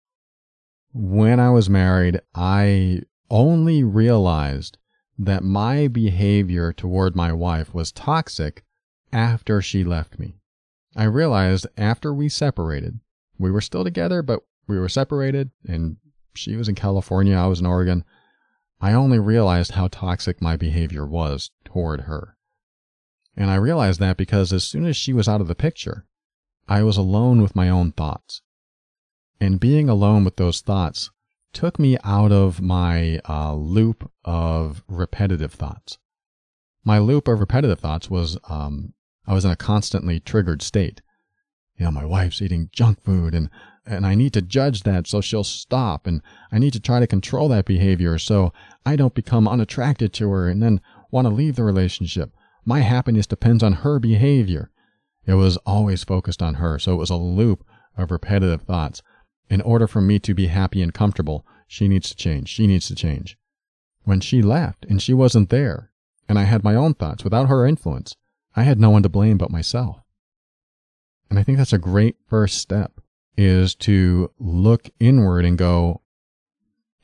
When 0.92 1.40
I 1.40 1.50
was 1.50 1.68
married, 1.68 2.20
I 2.34 3.02
only 3.28 3.82
realized 3.82 4.78
that 5.18 5.42
my 5.42 5.88
behavior 5.88 6.72
toward 6.72 7.16
my 7.16 7.32
wife 7.32 7.72
was 7.72 7.92
toxic 7.92 8.64
after 9.12 9.62
she 9.62 9.84
left 9.84 10.18
me. 10.18 10.36
I 10.94 11.04
realized 11.04 11.66
after 11.76 12.12
we 12.12 12.28
separated, 12.28 13.00
we 13.38 13.50
were 13.50 13.60
still 13.60 13.84
together, 13.84 14.22
but 14.22 14.40
we 14.66 14.78
were 14.78 14.88
separated 14.88 15.50
and 15.66 15.96
she 16.34 16.56
was 16.56 16.68
in 16.68 16.74
California, 16.74 17.36
I 17.36 17.46
was 17.46 17.60
in 17.60 17.66
Oregon. 17.66 18.04
I 18.80 18.92
only 18.92 19.18
realized 19.18 19.72
how 19.72 19.88
toxic 19.88 20.42
my 20.42 20.56
behavior 20.56 21.06
was 21.06 21.50
toward 21.64 22.02
her. 22.02 22.36
And 23.36 23.50
I 23.50 23.56
realized 23.56 24.00
that 24.00 24.16
because 24.16 24.52
as 24.52 24.64
soon 24.64 24.84
as 24.84 24.96
she 24.96 25.12
was 25.12 25.28
out 25.28 25.40
of 25.40 25.48
the 25.48 25.54
picture, 25.54 26.06
I 26.68 26.82
was 26.82 26.96
alone 26.96 27.42
with 27.42 27.56
my 27.56 27.68
own 27.68 27.92
thoughts. 27.92 28.42
And 29.40 29.60
being 29.60 29.88
alone 29.88 30.24
with 30.24 30.36
those 30.36 30.60
thoughts 30.60 31.10
took 31.56 31.78
me 31.78 31.96
out 32.04 32.32
of 32.32 32.60
my 32.60 33.18
uh, 33.26 33.54
loop 33.54 34.10
of 34.26 34.84
repetitive 34.88 35.54
thoughts. 35.54 35.96
My 36.84 36.98
loop 36.98 37.28
of 37.28 37.40
repetitive 37.40 37.80
thoughts 37.80 38.10
was 38.10 38.36
um, 38.50 38.92
I 39.26 39.32
was 39.32 39.46
in 39.46 39.50
a 39.50 39.56
constantly 39.56 40.20
triggered 40.20 40.60
state. 40.60 41.00
You 41.78 41.86
know, 41.86 41.92
my 41.92 42.04
wife's 42.04 42.42
eating 42.42 42.68
junk 42.72 43.02
food 43.02 43.34
and 43.34 43.48
and 43.86 44.04
I 44.04 44.14
need 44.14 44.34
to 44.34 44.42
judge 44.42 44.82
that 44.82 45.06
so 45.06 45.22
she'll 45.22 45.44
stop 45.44 46.06
and 46.06 46.20
I 46.52 46.58
need 46.58 46.74
to 46.74 46.80
try 46.80 47.00
to 47.00 47.06
control 47.06 47.48
that 47.48 47.64
behavior 47.64 48.18
so 48.18 48.52
I 48.84 48.96
don't 48.96 49.14
become 49.14 49.48
unattracted 49.48 50.12
to 50.14 50.28
her 50.32 50.50
and 50.50 50.62
then 50.62 50.82
want 51.10 51.26
to 51.26 51.32
leave 51.32 51.56
the 51.56 51.64
relationship. 51.64 52.34
My 52.66 52.80
happiness 52.80 53.26
depends 53.26 53.62
on 53.62 53.72
her 53.72 53.98
behavior. 53.98 54.70
It 55.24 55.34
was 55.34 55.56
always 55.58 56.04
focused 56.04 56.42
on 56.42 56.54
her, 56.54 56.78
so 56.78 56.92
it 56.92 56.96
was 56.96 57.10
a 57.10 57.16
loop 57.16 57.64
of 57.96 58.10
repetitive 58.10 58.62
thoughts. 58.62 59.02
In 59.48 59.60
order 59.60 59.86
for 59.86 60.00
me 60.00 60.18
to 60.20 60.34
be 60.34 60.48
happy 60.48 60.82
and 60.82 60.92
comfortable, 60.92 61.46
she 61.66 61.88
needs 61.88 62.08
to 62.10 62.16
change. 62.16 62.48
She 62.48 62.66
needs 62.66 62.88
to 62.88 62.94
change. 62.94 63.38
When 64.04 64.20
she 64.20 64.42
left 64.42 64.84
and 64.88 65.00
she 65.00 65.14
wasn't 65.14 65.50
there, 65.50 65.90
and 66.28 66.38
I 66.38 66.44
had 66.44 66.64
my 66.64 66.74
own 66.74 66.94
thoughts 66.94 67.24
without 67.24 67.48
her 67.48 67.66
influence, 67.66 68.16
I 68.54 68.62
had 68.62 68.80
no 68.80 68.90
one 68.90 69.02
to 69.02 69.08
blame 69.08 69.38
but 69.38 69.50
myself. 69.50 70.02
And 71.28 71.38
I 71.38 71.42
think 71.42 71.58
that's 71.58 71.72
a 71.72 71.78
great 71.78 72.16
first 72.28 72.58
step 72.58 73.00
is 73.36 73.74
to 73.74 74.30
look 74.38 74.88
inward 74.98 75.44
and 75.44 75.58
go, 75.58 76.00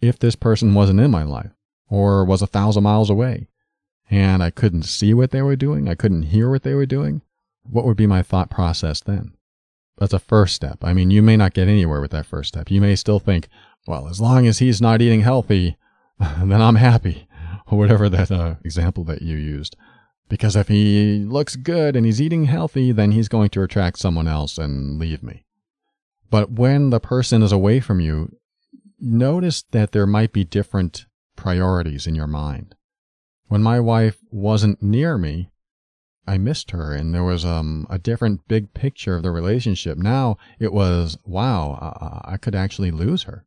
if 0.01 0.19
this 0.19 0.35
person 0.35 0.75
wasn't 0.75 1.01
in 1.01 1.11
my 1.11 1.23
life 1.23 1.51
or 1.89 2.25
was 2.25 2.43
a 2.43 2.47
thousand 2.47 2.83
miles 2.83 3.11
away 3.11 3.49
and 4.11 4.43
I 4.43 4.51
couldn't 4.51 4.85
see 4.85 5.15
what 5.15 5.31
they 5.31 5.43
were 5.43 5.57
doing, 5.57 5.89
I 5.89 5.95
couldn't 5.95 6.25
hear 6.25 6.51
what 6.51 6.63
they 6.63 6.75
were 6.75 6.87
doing, 6.87 7.23
what 7.63 7.85
would 7.85 7.97
be 7.97 8.07
my 8.07 8.23
thought 8.23 8.51
process 8.51 9.01
then? 9.01 9.33
That's 9.99 10.13
a 10.13 10.19
first 10.19 10.55
step. 10.55 10.79
I 10.83 10.93
mean, 10.93 11.11
you 11.11 11.23
may 11.23 11.37
not 11.37 11.55
get 11.55 11.69
anywhere 11.69 12.01
with 12.01 12.11
that 12.13 12.27
first 12.27 12.49
step. 12.49 12.71
You 12.71 12.81
may 12.81 12.97
still 12.97 13.19
think, 13.19 13.49
well, 13.87 14.09
as 14.09 14.21
long 14.21 14.47
as 14.47 14.59
he's 14.59 14.81
not 14.81 15.03
eating 15.03 15.21
healthy, 15.21 15.77
then 16.19 16.63
I'm 16.63 16.77
happy, 16.77 17.29
or 17.67 17.79
whatever 17.79 18.09
that 18.09 18.31
uh, 18.31 18.55
example 18.65 19.05
that 19.05 19.23
you 19.23 19.37
used. 19.37 19.77
Because 20.29 20.57
if 20.57 20.69
he 20.69 21.19
looks 21.19 21.57
good 21.57 21.95
and 21.95 22.07
he's 22.07 22.21
eating 22.21 22.47
healthy, 22.47 22.91
then 22.91 23.13
he's 23.13 23.29
going 23.29 23.51
to 23.51 23.63
attract 23.63 23.99
someone 23.99 24.27
else 24.27 24.57
and 24.57 24.99
leave 24.99 25.23
me. 25.23 25.45
But 26.31 26.53
when 26.53 26.89
the 26.89 27.01
person 27.01 27.43
is 27.43 27.53
away 27.53 27.81
from 27.81 28.01
you, 28.01 28.35
notice 28.99 29.65
that 29.73 29.93
there 29.93 30.07
might 30.07 30.33
be 30.33 30.45
different 30.45 31.05
priorities 31.37 32.07
in 32.07 32.15
your 32.15 32.27
mind. 32.27 32.75
When 33.49 33.63
my 33.63 33.81
wife 33.81 34.17
wasn't 34.31 34.83
near 34.83 35.19
me, 35.19 35.51
I 36.27 36.39
missed 36.39 36.71
her 36.71 36.93
and 36.93 37.15
there 37.15 37.25
was 37.25 37.45
um, 37.45 37.87
a 37.91 37.99
different 37.99 38.47
big 38.47 38.75
picture 38.75 39.17
of 39.17 39.23
the 39.23 39.31
relationship. 39.31 39.99
Now 39.99 40.37
it 40.59 40.73
was, 40.73 41.19
wow, 41.25 42.23
I, 42.27 42.35
I 42.35 42.37
could 42.37 42.55
actually 42.55 42.91
lose 42.91 43.25
her. 43.25 43.45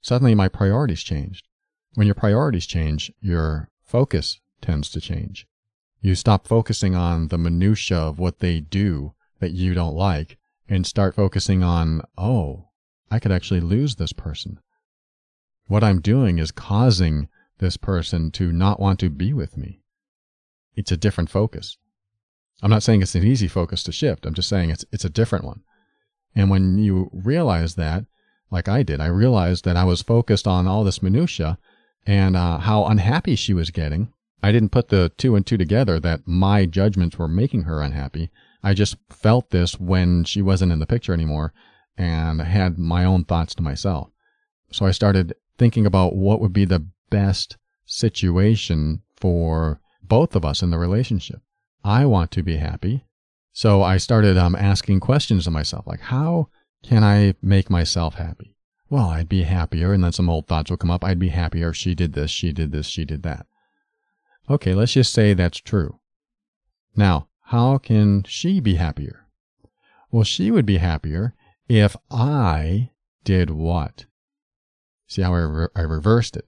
Suddenly 0.00 0.34
my 0.34 0.48
priorities 0.48 1.02
changed. 1.02 1.48
When 1.94 2.06
your 2.06 2.14
priorities 2.14 2.66
change, 2.66 3.12
your 3.20 3.70
focus 3.82 4.40
tends 4.60 4.90
to 4.90 5.00
change. 5.00 5.46
You 6.00 6.14
stop 6.14 6.46
focusing 6.46 6.94
on 6.94 7.28
the 7.28 7.38
minutia 7.38 7.96
of 7.96 8.18
what 8.18 8.40
they 8.40 8.60
do 8.60 9.14
that 9.40 9.52
you 9.52 9.74
don't 9.74 9.94
like 9.94 10.38
and 10.68 10.86
start 10.86 11.14
focusing 11.14 11.62
on, 11.62 12.02
oh, 12.18 12.68
I 13.10 13.18
could 13.18 13.32
actually 13.32 13.60
lose 13.60 13.96
this 13.96 14.12
person. 14.12 14.60
What 15.66 15.84
I'm 15.84 16.00
doing 16.00 16.38
is 16.38 16.50
causing 16.50 17.28
this 17.58 17.76
person 17.76 18.30
to 18.32 18.52
not 18.52 18.80
want 18.80 18.98
to 19.00 19.08
be 19.10 19.32
with 19.32 19.56
me. 19.56 19.80
It's 20.76 20.92
a 20.92 20.96
different 20.96 21.30
focus. 21.30 21.76
I'm 22.62 22.70
not 22.70 22.82
saying 22.82 23.02
it's 23.02 23.14
an 23.14 23.24
easy 23.24 23.48
focus 23.48 23.82
to 23.84 23.92
shift. 23.92 24.26
I'm 24.26 24.34
just 24.34 24.48
saying 24.48 24.70
it's, 24.70 24.84
it's 24.92 25.04
a 25.04 25.10
different 25.10 25.44
one. 25.44 25.62
And 26.34 26.50
when 26.50 26.78
you 26.78 27.10
realize 27.12 27.74
that, 27.76 28.04
like 28.50 28.68
I 28.68 28.82
did, 28.82 29.00
I 29.00 29.06
realized 29.06 29.64
that 29.64 29.76
I 29.76 29.84
was 29.84 30.02
focused 30.02 30.46
on 30.46 30.66
all 30.66 30.84
this 30.84 31.02
minutia 31.02 31.58
and 32.06 32.36
uh, 32.36 32.58
how 32.58 32.86
unhappy 32.86 33.36
she 33.36 33.54
was 33.54 33.70
getting. 33.70 34.12
I 34.42 34.52
didn't 34.52 34.72
put 34.72 34.88
the 34.88 35.10
two 35.16 35.36
and 35.36 35.46
two 35.46 35.56
together 35.56 35.98
that 36.00 36.26
my 36.26 36.66
judgments 36.66 37.18
were 37.18 37.28
making 37.28 37.62
her 37.62 37.80
unhappy. 37.80 38.30
I 38.62 38.74
just 38.74 38.96
felt 39.10 39.50
this 39.50 39.78
when 39.80 40.24
she 40.24 40.42
wasn't 40.42 40.72
in 40.72 40.78
the 40.78 40.86
picture 40.86 41.12
anymore 41.12 41.52
and 41.96 42.40
had 42.40 42.78
my 42.78 43.04
own 43.04 43.24
thoughts 43.24 43.54
to 43.56 43.62
myself. 43.62 44.10
So 44.70 44.86
I 44.86 44.90
started 44.90 45.34
thinking 45.56 45.86
about 45.86 46.16
what 46.16 46.40
would 46.40 46.52
be 46.52 46.64
the 46.64 46.86
best 47.10 47.56
situation 47.86 49.02
for 49.16 49.80
both 50.08 50.34
of 50.36 50.44
us 50.44 50.62
in 50.62 50.70
the 50.70 50.78
relationship. 50.78 51.40
I 51.82 52.06
want 52.06 52.30
to 52.32 52.42
be 52.42 52.56
happy. 52.56 53.04
So 53.52 53.82
I 53.82 53.98
started 53.98 54.36
um, 54.36 54.56
asking 54.56 55.00
questions 55.00 55.44
to 55.44 55.50
myself, 55.50 55.86
like, 55.86 56.00
how 56.00 56.48
can 56.82 57.04
I 57.04 57.34
make 57.40 57.70
myself 57.70 58.14
happy? 58.14 58.56
Well, 58.90 59.08
I'd 59.08 59.28
be 59.28 59.42
happier, 59.42 59.92
and 59.92 60.04
then 60.04 60.12
some 60.12 60.28
old 60.28 60.46
thoughts 60.46 60.70
will 60.70 60.76
come 60.76 60.90
up. 60.90 61.04
I'd 61.04 61.18
be 61.18 61.28
happier 61.28 61.70
if 61.70 61.76
she 61.76 61.94
did 61.94 62.12
this, 62.12 62.30
she 62.30 62.52
did 62.52 62.72
this, 62.72 62.86
she 62.86 63.04
did 63.04 63.22
that. 63.22 63.46
Okay, 64.50 64.74
let's 64.74 64.92
just 64.92 65.12
say 65.12 65.34
that's 65.34 65.58
true. 65.58 66.00
Now, 66.96 67.28
how 67.46 67.78
can 67.78 68.24
she 68.24 68.60
be 68.60 68.74
happier? 68.74 69.26
Well, 70.10 70.24
she 70.24 70.50
would 70.50 70.66
be 70.66 70.78
happier 70.78 71.34
if 71.68 71.96
I 72.10 72.90
did 73.24 73.50
what? 73.50 74.06
See 75.06 75.22
how 75.22 75.34
I, 75.34 75.38
re- 75.40 75.68
I 75.74 75.80
reversed 75.80 76.36
it. 76.36 76.46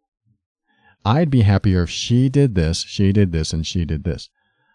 I'd 1.07 1.31
be 1.31 1.43
happier 1.43 1.85
if 1.85 1.91
she 1.91 2.29
did 2.29 2.55
this, 2.55 2.83
she 2.83 3.13
did 3.13 3.33
this, 3.33 3.53
and 3.53 3.67
she 3.67 3.85
did 3.85 4.05
this. 4.05 4.29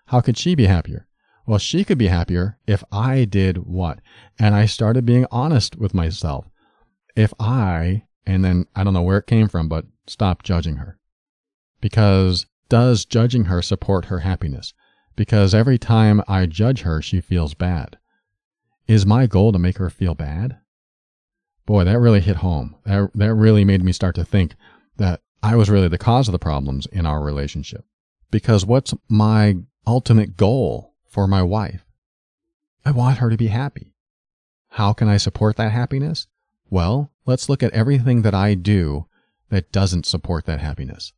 How 0.07 0.21
could 0.21 0.37
she 0.37 0.55
be 0.55 0.65
happier? 0.65 1.07
Well, 1.45 1.59
she 1.59 1.83
could 1.83 1.97
be 1.97 2.07
happier 2.07 2.57
if 2.65 2.83
I 2.91 3.25
did 3.25 3.57
what? 3.57 3.99
And 4.39 4.55
I 4.55 4.65
started 4.65 5.05
being 5.05 5.25
honest 5.31 5.75
with 5.75 5.93
myself. 5.93 6.49
If 7.15 7.33
I, 7.39 8.03
and 8.25 8.45
then 8.45 8.65
I 8.75 8.83
don't 8.83 8.93
know 8.93 9.01
where 9.01 9.17
it 9.17 9.27
came 9.27 9.47
from, 9.47 9.67
but 9.67 9.85
stop 10.07 10.43
judging 10.43 10.77
her. 10.77 10.97
Because 11.81 12.45
does 12.69 13.05
judging 13.05 13.45
her 13.45 13.61
support 13.61 14.05
her 14.05 14.19
happiness? 14.19 14.73
because 15.15 15.53
every 15.53 15.77
time 15.77 16.21
I 16.27 16.45
judge 16.45 16.81
her, 16.81 17.01
she 17.01 17.21
feels 17.21 17.53
bad. 17.53 17.97
Is 18.87 19.05
my 19.05 19.27
goal 19.27 19.51
to 19.51 19.59
make 19.59 19.77
her 19.77 19.89
feel 19.89 20.15
bad? 20.15 20.57
Boy, 21.65 21.83
that 21.83 21.99
really 21.99 22.21
hit 22.21 22.37
home. 22.37 22.75
That, 22.85 23.11
that 23.15 23.33
really 23.33 23.63
made 23.63 23.83
me 23.83 23.91
start 23.91 24.15
to 24.15 24.25
think 24.25 24.55
that 24.97 25.21
I 25.43 25.55
was 25.55 25.69
really 25.69 25.87
the 25.87 25.97
cause 25.97 26.27
of 26.27 26.31
the 26.31 26.39
problems 26.39 26.85
in 26.87 27.05
our 27.05 27.21
relationship. 27.21 27.85
Because 28.29 28.65
what's 28.65 28.93
my 29.09 29.57
ultimate 29.85 30.37
goal 30.37 30.93
for 31.07 31.27
my 31.27 31.43
wife? 31.43 31.85
I 32.85 32.91
want 32.91 33.17
her 33.17 33.29
to 33.29 33.37
be 33.37 33.47
happy. 33.47 33.93
How 34.69 34.93
can 34.93 35.07
I 35.07 35.17
support 35.17 35.57
that 35.57 35.71
happiness? 35.71 36.27
Well, 36.69 37.11
let's 37.25 37.49
look 37.49 37.61
at 37.61 37.73
everything 37.73 38.21
that 38.21 38.33
I 38.33 38.53
do 38.55 39.07
that 39.49 39.71
doesn't 39.71 40.05
support 40.05 40.45
that 40.45 40.61
happiness. 40.61 41.11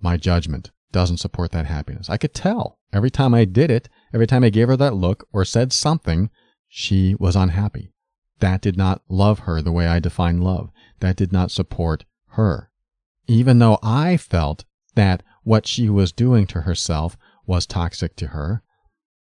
My 0.00 0.16
judgment, 0.16 0.70
doesn't 0.92 1.18
support 1.18 1.52
that 1.52 1.66
happiness. 1.66 2.08
I 2.08 2.16
could 2.16 2.34
tell 2.34 2.78
every 2.92 3.10
time 3.10 3.34
I 3.34 3.44
did 3.44 3.70
it, 3.70 3.88
every 4.12 4.26
time 4.26 4.44
I 4.44 4.50
gave 4.50 4.68
her 4.68 4.76
that 4.76 4.94
look 4.94 5.26
or 5.32 5.44
said 5.44 5.72
something, 5.72 6.30
she 6.68 7.14
was 7.18 7.36
unhappy. 7.36 7.92
That 8.40 8.60
did 8.60 8.76
not 8.76 9.02
love 9.08 9.40
her 9.40 9.60
the 9.60 9.72
way 9.72 9.86
I 9.86 10.00
define 10.00 10.40
love. 10.40 10.70
That 11.00 11.16
did 11.16 11.32
not 11.32 11.50
support 11.50 12.04
her. 12.32 12.67
Even 13.28 13.58
though 13.58 13.78
I 13.82 14.16
felt 14.16 14.64
that 14.94 15.22
what 15.44 15.66
she 15.66 15.88
was 15.88 16.12
doing 16.12 16.46
to 16.48 16.62
herself 16.62 17.16
was 17.46 17.66
toxic 17.66 18.16
to 18.16 18.28
her, 18.28 18.62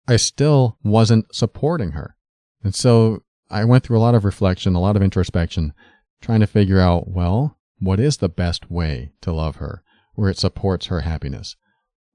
I 0.07 0.17
still 0.17 0.79
wasn't 0.85 1.35
supporting 1.35 1.93
her. 1.93 2.17
And 2.63 2.75
so 2.75 3.25
I 3.51 3.65
went 3.65 3.85
through 3.85 3.99
a 3.99 4.01
lot 4.01 4.15
of 4.15 4.25
reflection, 4.25 4.75
a 4.75 4.81
lot 4.81 4.97
of 4.97 5.03
introspection, 5.03 5.73
trying 6.21 6.41
to 6.41 6.47
figure 6.47 6.81
out, 6.81 7.09
well, 7.09 7.59
what 7.79 8.01
is 8.01 8.19
the 8.19 8.29
best 8.29 8.71
way 8.71 9.13
to 9.23 9.33
love 9.33 9.57
her 9.57 9.83
where 10.15 10.31
it 10.31 10.39
supports 10.39 10.87
her 10.87 11.01
happiness? 11.01 11.57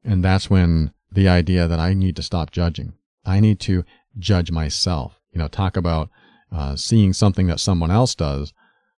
And 0.03 0.23
that's 0.23 0.49
when 0.49 0.93
the 1.11 1.27
idea 1.27 1.67
that 1.67 1.79
I 1.79 1.93
need 1.93 2.15
to 2.15 2.23
stop 2.23 2.51
judging. 2.51 2.93
I 3.25 3.39
need 3.39 3.59
to 3.61 3.83
judge 4.17 4.51
myself. 4.51 5.19
You 5.31 5.39
know, 5.39 5.47
talk 5.47 5.77
about 5.77 6.09
uh, 6.51 6.75
seeing 6.75 7.13
something 7.13 7.47
that 7.47 7.59
someone 7.59 7.91
else 7.91 8.15
does. 8.15 8.53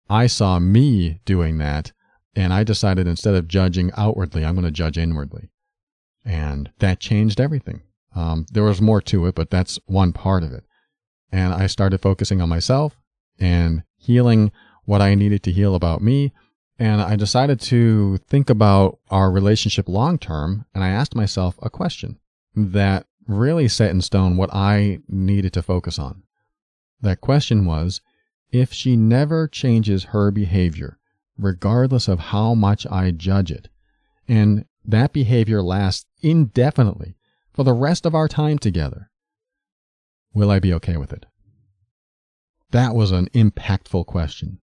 I 0.10 0.28
saw 0.28 0.60
me 0.60 1.22
doing 1.26 1.58
that, 1.58 1.92
and 2.36 2.54
I 2.54 2.64
decided 2.64 3.08
instead 3.08 3.36
of 3.36 3.48
judging 3.48 3.92
outwardly, 3.96 4.46
I'm 4.46 4.56
going 4.56 4.66
to 4.66 4.72
judge 4.72 4.98
inwardly. 4.98 5.50
And 6.26 6.72
that 6.80 7.00
changed 7.00 7.40
everything. 7.40 7.82
Um, 8.16 8.46
there 8.52 8.64
was 8.64 8.82
more 8.82 9.02
to 9.02 9.26
it, 9.28 9.36
but 9.36 9.50
that's 9.50 9.80
one 9.86 10.14
part 10.14 10.44
of 10.44 10.52
it. 10.54 10.64
And 11.32 11.54
I 11.54 11.68
started 11.68 12.02
focusing 12.02 12.42
on 12.42 12.50
myself 12.50 12.98
and 13.40 13.84
healing 13.98 14.52
what 14.86 15.02
I 15.02 15.16
needed 15.16 15.44
to 15.44 15.52
heal 15.52 15.76
about 15.76 16.02
me. 16.02 16.32
And 16.80 17.02
I 17.02 17.16
decided 17.16 17.60
to 17.62 18.18
think 18.18 18.50
about 18.50 19.00
our 19.10 19.32
relationship 19.32 19.88
long 19.88 20.18
term. 20.18 20.66
And 20.74 20.84
I 20.84 20.90
asked 20.90 21.16
myself 21.16 21.58
a 21.62 21.70
question 21.70 22.20
that 22.56 23.06
really 23.28 23.68
set 23.68 23.92
in 23.92 24.02
stone 24.02 24.38
what 24.38 24.54
I 24.54 25.00
needed 25.08 25.54
to 25.54 25.62
focus 25.62 25.98
on. 25.98 26.24
That 27.02 27.22
question 27.22 27.66
was 27.66 28.02
if 28.52 28.72
she 28.72 28.96
never 28.96 29.48
changes 29.48 30.06
her 30.06 30.30
behavior, 30.32 31.00
regardless 31.38 32.08
of 32.08 32.20
how 32.20 32.54
much 32.54 32.86
I 32.88 33.12
judge 33.12 33.52
it, 33.52 33.70
and 34.28 34.66
that 34.86 35.14
behavior 35.14 35.62
lasts 35.62 36.06
indefinitely 36.22 37.16
for 37.54 37.64
the 37.64 37.74
rest 37.74 38.06
of 38.06 38.16
our 38.16 38.28
time 38.28 38.58
together, 38.58 39.10
will 40.34 40.52
I 40.52 40.60
be 40.60 40.74
okay 40.74 40.98
with 40.98 41.14
it? 41.14 41.26
That 42.72 42.96
was 42.96 43.12
an 43.12 43.28
impactful 43.30 44.06
question. 44.08 44.60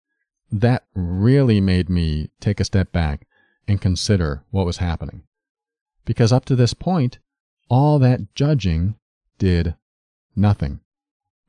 That 0.51 0.85
really 0.93 1.59
made 1.59 1.89
me 1.89 2.29
take 2.39 2.59
a 2.59 2.65
step 2.65 2.91
back 2.91 3.27
and 3.67 3.81
consider 3.81 4.43
what 4.51 4.65
was 4.65 4.77
happening. 4.77 5.23
Because 6.05 6.31
up 6.31 6.45
to 6.45 6.55
this 6.55 6.75
point, 6.75 7.17
all 7.67 7.97
that 7.99 8.35
judging 8.35 8.95
did 9.39 9.75
nothing. 10.35 10.81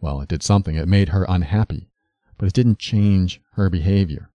Well, 0.01 0.23
it 0.23 0.29
did 0.29 0.43
something. 0.43 0.77
It 0.77 0.89
made 0.89 1.11
her 1.11 1.27
unhappy, 1.29 1.91
but 2.39 2.47
it 2.47 2.55
didn't 2.55 2.79
change 2.79 3.41
her 3.53 3.69
behavior. 3.69 4.31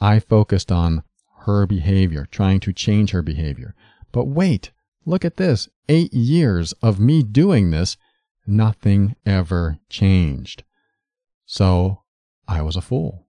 I 0.00 0.20
focused 0.20 0.70
on 0.70 1.02
her 1.46 1.66
behavior, 1.66 2.26
trying 2.30 2.60
to 2.60 2.72
change 2.72 3.10
her 3.10 3.22
behavior. 3.22 3.74
But 4.12 4.26
wait, 4.26 4.70
look 5.04 5.24
at 5.24 5.36
this. 5.36 5.68
Eight 5.88 6.12
years 6.12 6.72
of 6.82 7.00
me 7.00 7.22
doing 7.22 7.70
this, 7.70 7.96
nothing 8.46 9.16
ever 9.24 9.78
changed. 9.88 10.64
So 11.46 12.02
I 12.46 12.62
was 12.62 12.76
a 12.76 12.82
fool. 12.82 13.26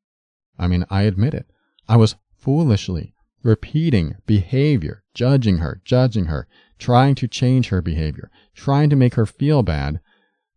I 0.58 0.68
mean, 0.68 0.86
I 0.90 1.04
admit 1.04 1.34
it. 1.34 1.48
I 1.88 1.96
was 1.98 2.16
foolishly 2.38 3.14
repeating 3.44 4.16
behavior, 4.26 5.04
judging 5.14 5.60
her, 5.60 5.82
judging 5.86 6.26
her, 6.26 6.48
trying 6.78 7.16
to 7.16 7.28
change 7.28 7.70
her 7.70 7.82
behavior, 7.82 8.30
trying 8.54 8.90
to 8.90 8.96
make 8.96 9.16
her 9.16 9.26
feel 9.26 9.64
bad, 9.64 10.00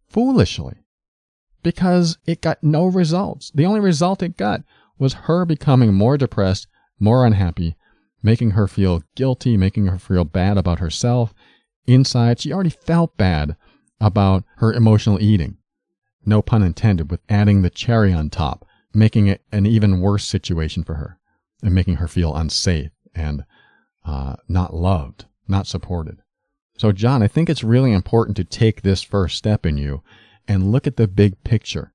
foolishly. 0.08 0.74
Because 1.62 2.18
it 2.26 2.40
got 2.40 2.62
no 2.62 2.86
results. 2.86 3.52
The 3.54 3.66
only 3.66 3.80
result 3.80 4.22
it 4.22 4.36
got 4.36 4.62
was 4.98 5.14
her 5.14 5.44
becoming 5.44 5.94
more 5.94 6.16
depressed, 6.16 6.66
more 6.98 7.26
unhappy, 7.26 7.76
making 8.22 8.52
her 8.52 8.68
feel 8.68 9.02
guilty, 9.16 9.56
making 9.56 9.86
her 9.86 9.98
feel 9.98 10.24
bad 10.24 10.56
about 10.56 10.78
herself. 10.78 11.34
Inside, 11.86 12.40
she 12.40 12.52
already 12.52 12.70
felt 12.70 13.16
bad 13.16 13.56
about 14.00 14.44
her 14.56 14.72
emotional 14.72 15.20
eating. 15.20 15.56
No 16.24 16.40
pun 16.42 16.62
intended, 16.62 17.10
with 17.10 17.20
adding 17.28 17.62
the 17.62 17.70
cherry 17.70 18.12
on 18.12 18.30
top, 18.30 18.64
making 18.94 19.26
it 19.26 19.42
an 19.50 19.66
even 19.66 20.00
worse 20.00 20.24
situation 20.24 20.84
for 20.84 20.94
her 20.94 21.18
and 21.62 21.74
making 21.74 21.96
her 21.96 22.08
feel 22.08 22.34
unsafe 22.34 22.90
and 23.14 23.44
uh, 24.04 24.36
not 24.48 24.74
loved, 24.74 25.26
not 25.48 25.66
supported. 25.66 26.18
So, 26.78 26.92
John, 26.92 27.22
I 27.22 27.28
think 27.28 27.48
it's 27.48 27.64
really 27.64 27.92
important 27.92 28.36
to 28.36 28.44
take 28.44 28.82
this 28.82 29.02
first 29.02 29.36
step 29.36 29.66
in 29.66 29.76
you 29.78 30.02
and 30.48 30.72
look 30.72 30.86
at 30.86 30.96
the 30.96 31.06
big 31.06 31.42
picture. 31.44 31.92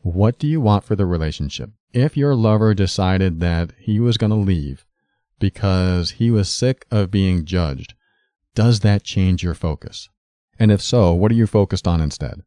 What 0.00 0.38
do 0.38 0.46
you 0.46 0.60
want 0.60 0.84
for 0.84 0.96
the 0.96 1.06
relationship? 1.06 1.70
If 1.92 2.16
your 2.16 2.34
lover 2.34 2.74
decided 2.74 3.40
that 3.40 3.72
he 3.78 4.00
was 4.00 4.16
going 4.16 4.30
to 4.30 4.36
leave 4.36 4.84
because 5.38 6.12
he 6.12 6.30
was 6.30 6.48
sick 6.48 6.86
of 6.90 7.10
being 7.10 7.44
judged, 7.44 7.94
does 8.54 8.80
that 8.80 9.04
change 9.04 9.42
your 9.42 9.54
focus? 9.54 10.08
And 10.58 10.72
if 10.72 10.80
so, 10.80 11.12
what 11.12 11.30
are 11.30 11.36
you 11.36 11.46
focused 11.46 11.86
on 11.86 12.00
instead? 12.00 12.42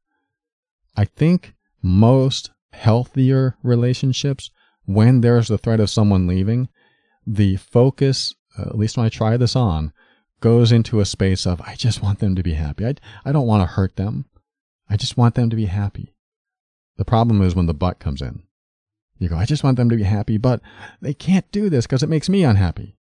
I 0.95 1.05
think 1.05 1.53
most 1.81 2.51
healthier 2.73 3.55
relationships, 3.63 4.51
when 4.85 5.21
there's 5.21 5.47
the 5.47 5.57
threat 5.57 5.79
of 5.79 5.89
someone 5.89 6.27
leaving, 6.27 6.69
the 7.25 7.57
focus, 7.57 8.33
uh, 8.57 8.63
at 8.63 8.77
least 8.77 8.97
when 8.97 9.05
I 9.05 9.09
try 9.09 9.37
this 9.37 9.55
on, 9.55 9.93
goes 10.41 10.71
into 10.71 10.99
a 10.99 11.05
space 11.05 11.45
of, 11.45 11.61
I 11.61 11.75
just 11.75 12.01
want 12.01 12.19
them 12.19 12.35
to 12.35 12.43
be 12.43 12.53
happy. 12.53 12.85
I, 12.85 12.95
I 13.23 13.31
don't 13.31 13.47
want 13.47 13.61
to 13.61 13.73
hurt 13.73 13.95
them. 13.95 14.25
I 14.89 14.97
just 14.97 15.17
want 15.17 15.35
them 15.35 15.49
to 15.49 15.55
be 15.55 15.65
happy. 15.65 16.15
The 16.97 17.05
problem 17.05 17.41
is 17.41 17.55
when 17.55 17.67
the 17.67 17.73
but 17.73 17.99
comes 17.99 18.21
in. 18.21 18.43
You 19.19 19.29
go, 19.29 19.35
I 19.35 19.45
just 19.45 19.63
want 19.63 19.77
them 19.77 19.89
to 19.89 19.97
be 19.97 20.03
happy, 20.03 20.37
but 20.37 20.61
they 21.01 21.13
can't 21.13 21.49
do 21.51 21.69
this 21.69 21.85
because 21.85 22.01
it 22.01 22.09
makes 22.09 22.29
me 22.29 22.43
unhappy. 22.43 22.97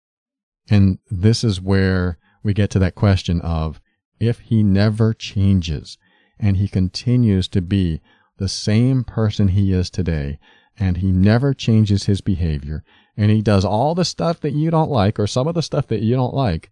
And 0.69 0.97
this 1.11 1.43
is 1.43 1.61
where 1.61 2.17
we 2.41 2.53
get 2.53 2.69
to 2.71 2.79
that 2.79 2.95
question 2.95 3.41
of 3.41 3.81
if 4.19 4.39
he 4.39 4.63
never 4.63 5.13
changes 5.13 5.97
and 6.39 6.57
he 6.57 6.67
continues 6.67 7.47
to 7.49 7.61
be 7.61 8.01
the 8.37 8.47
same 8.47 9.03
person 9.03 9.49
he 9.49 9.73
is 9.73 9.89
today 9.89 10.39
and 10.77 10.97
he 10.97 11.11
never 11.11 11.53
changes 11.53 12.05
his 12.05 12.21
behavior 12.21 12.83
and 13.17 13.31
he 13.31 13.41
does 13.41 13.63
all 13.63 13.95
the 13.95 14.05
stuff 14.05 14.39
that 14.41 14.53
you 14.53 14.69
don't 14.69 14.89
like 14.89 15.19
or 15.19 15.27
some 15.27 15.47
of 15.47 15.55
the 15.55 15.61
stuff 15.61 15.87
that 15.87 16.01
you 16.01 16.15
don't 16.15 16.33
like, 16.33 16.71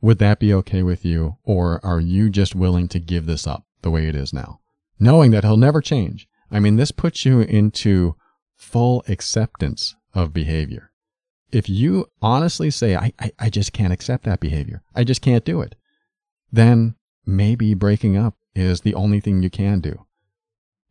would 0.00 0.18
that 0.18 0.38
be 0.38 0.54
okay 0.54 0.82
with 0.82 1.04
you? 1.04 1.36
Or 1.44 1.84
are 1.84 2.00
you 2.00 2.30
just 2.30 2.54
willing 2.54 2.88
to 2.88 3.00
give 3.00 3.26
this 3.26 3.46
up 3.46 3.64
the 3.82 3.90
way 3.90 4.06
it 4.06 4.14
is 4.14 4.32
now? 4.32 4.60
Knowing 4.98 5.30
that 5.32 5.44
he'll 5.44 5.56
never 5.56 5.80
change. 5.80 6.28
I 6.50 6.60
mean, 6.60 6.76
this 6.76 6.90
puts 6.90 7.24
you 7.24 7.40
into 7.40 8.16
full 8.58 9.02
acceptance 9.08 9.94
of 10.12 10.34
behavior. 10.34 10.90
If 11.50 11.68
you 11.68 12.06
honestly 12.20 12.70
say, 12.70 12.94
I, 12.94 13.12
I, 13.18 13.32
I 13.38 13.50
just 13.50 13.72
can't 13.72 13.92
accept 13.92 14.24
that 14.24 14.40
behavior, 14.40 14.82
I 14.94 15.04
just 15.04 15.22
can't 15.22 15.44
do 15.44 15.62
it, 15.62 15.76
then 16.52 16.96
maybe 17.24 17.72
breaking 17.72 18.16
up 18.16 18.34
is 18.54 18.82
the 18.82 18.94
only 18.94 19.20
thing 19.20 19.42
you 19.42 19.48
can 19.48 19.80
do. 19.80 20.04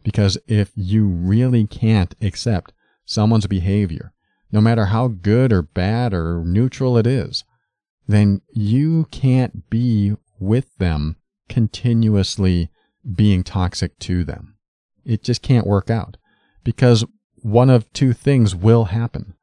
Because 0.03 0.38
if 0.47 0.71
you 0.75 1.06
really 1.06 1.67
can't 1.67 2.15
accept 2.21 2.73
someone's 3.06 3.45
behavior, 3.45 4.13
no 4.51 4.62
matter 4.62 4.86
how 4.86 5.10
good 5.10 5.51
or 5.51 5.62
bad 5.62 6.13
or 6.13 6.43
neutral 6.45 6.97
it 6.97 7.06
is, 7.06 7.43
then 8.08 8.41
you 8.53 9.06
can't 9.12 9.69
be 9.69 10.15
with 10.39 10.75
them 10.77 11.17
continuously 11.49 12.69
being 13.15 13.43
toxic 13.43 13.99
to 13.99 14.23
them. 14.23 14.56
It 15.06 15.23
just 15.23 15.41
can't 15.41 15.67
work 15.67 15.89
out 15.89 16.17
because 16.63 17.06
one 17.47 17.69
of 17.69 17.91
two 17.93 18.12
things 18.12 18.53
will 18.53 18.86
happen. 18.86 19.33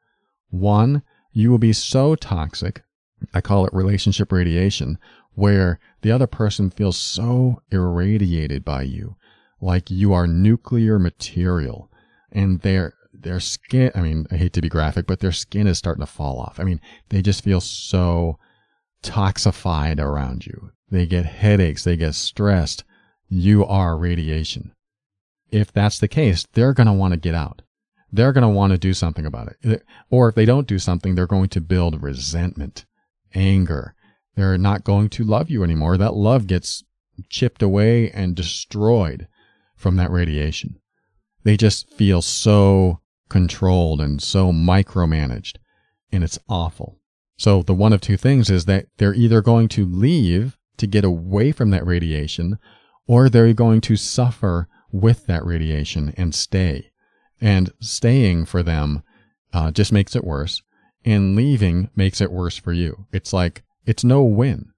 One, 0.50 1.02
you 1.32 1.50
will 1.50 1.58
be 1.58 1.72
so 1.72 2.14
toxic, 2.14 2.82
I 3.32 3.40
call 3.40 3.64
it 3.64 3.72
relationship 3.72 4.30
radiation, 4.30 4.98
where 5.32 5.80
the 6.02 6.12
other 6.12 6.26
person 6.26 6.68
feels 6.68 6.98
so 6.98 7.62
irradiated 7.70 8.62
by 8.62 8.82
you, 8.82 9.16
like 9.58 9.90
you 9.90 10.12
are 10.12 10.26
nuclear 10.26 10.98
material, 10.98 11.90
and 12.30 12.60
their 12.60 12.92
their 13.14 13.40
skin, 13.40 13.90
I 13.94 14.02
mean, 14.02 14.26
I 14.30 14.36
hate 14.36 14.52
to 14.52 14.60
be 14.60 14.68
graphic, 14.68 15.06
but 15.06 15.20
their 15.20 15.32
skin 15.32 15.66
is 15.66 15.78
starting 15.78 16.04
to 16.04 16.06
fall 16.06 16.38
off. 16.38 16.60
I 16.60 16.64
mean, 16.64 16.80
they 17.08 17.22
just 17.22 17.42
feel 17.42 17.62
so 17.62 18.38
toxified 19.02 19.98
around 19.98 20.44
you. 20.44 20.72
They 20.90 21.06
get 21.06 21.24
headaches, 21.24 21.84
they 21.84 21.96
get 21.96 22.14
stressed. 22.14 22.84
You 23.28 23.64
are 23.64 23.96
radiation. 23.96 24.72
If 25.50 25.72
that's 25.72 25.98
the 25.98 26.08
case, 26.08 26.46
they're 26.52 26.74
going 26.74 26.88
to 26.88 26.92
want 26.92 27.14
to 27.14 27.18
get 27.18 27.34
out 27.34 27.62
they're 28.14 28.32
going 28.32 28.42
to 28.42 28.48
want 28.48 28.70
to 28.70 28.78
do 28.78 28.94
something 28.94 29.26
about 29.26 29.52
it. 29.62 29.84
Or 30.08 30.28
if 30.28 30.34
they 30.34 30.44
don't 30.44 30.68
do 30.68 30.78
something, 30.78 31.14
they're 31.14 31.26
going 31.26 31.48
to 31.48 31.60
build 31.60 32.02
resentment, 32.02 32.86
anger. 33.34 33.94
They're 34.36 34.56
not 34.56 34.84
going 34.84 35.08
to 35.10 35.24
love 35.24 35.50
you 35.50 35.64
anymore. 35.64 35.96
That 35.96 36.14
love 36.14 36.46
gets 36.46 36.84
chipped 37.28 37.62
away 37.62 38.10
and 38.10 38.36
destroyed 38.36 39.26
from 39.76 39.96
that 39.96 40.10
radiation. 40.10 40.76
They 41.42 41.56
just 41.56 41.92
feel 41.92 42.22
so 42.22 43.00
controlled 43.28 44.00
and 44.00 44.22
so 44.22 44.52
micromanaged, 44.52 45.56
and 46.12 46.22
it's 46.22 46.38
awful. 46.48 47.00
So 47.36 47.62
the 47.62 47.74
one 47.74 47.92
of 47.92 48.00
two 48.00 48.16
things 48.16 48.48
is 48.48 48.64
that 48.66 48.86
they're 48.98 49.14
either 49.14 49.42
going 49.42 49.68
to 49.70 49.84
leave 49.84 50.56
to 50.76 50.86
get 50.86 51.04
away 51.04 51.50
from 51.50 51.70
that 51.70 51.86
radiation, 51.86 52.58
or 53.06 53.28
they're 53.28 53.52
going 53.52 53.80
to 53.82 53.96
suffer 53.96 54.68
with 54.92 55.26
that 55.26 55.44
radiation 55.44 56.14
and 56.16 56.34
stay. 56.34 56.92
And 57.40 57.72
staying 57.80 58.46
for 58.46 58.62
them 58.62 59.02
uh, 59.52 59.70
just 59.70 59.92
makes 59.92 60.16
it 60.16 60.24
worse. 60.24 60.62
And 61.04 61.36
leaving 61.36 61.90
makes 61.94 62.20
it 62.20 62.32
worse 62.32 62.56
for 62.56 62.72
you. 62.72 63.06
It's 63.12 63.32
like, 63.32 63.62
it's 63.84 64.04
no 64.04 64.22
win. 64.22 64.70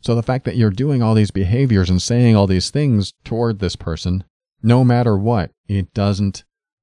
So 0.00 0.16
the 0.16 0.22
fact 0.22 0.44
that 0.46 0.56
you're 0.56 0.70
doing 0.70 1.02
all 1.02 1.14
these 1.14 1.30
behaviors 1.30 1.88
and 1.88 2.02
saying 2.02 2.34
all 2.34 2.48
these 2.48 2.70
things 2.70 3.12
toward 3.24 3.60
this 3.60 3.76
person, 3.76 4.24
no 4.62 4.82
matter 4.82 5.16
what, 5.16 5.52
it 5.68 5.94
doesn't 5.94 6.42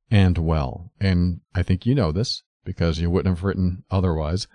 end 0.10 0.38
well. 0.38 0.92
And 1.00 1.42
I 1.54 1.64
think 1.64 1.86
you 1.86 1.94
know 1.96 2.14
this 2.14 2.44
because 2.64 3.00
you 3.00 3.10
wouldn't 3.10 3.36
have 3.36 3.44
written 3.44 3.84
otherwise. 3.92 4.48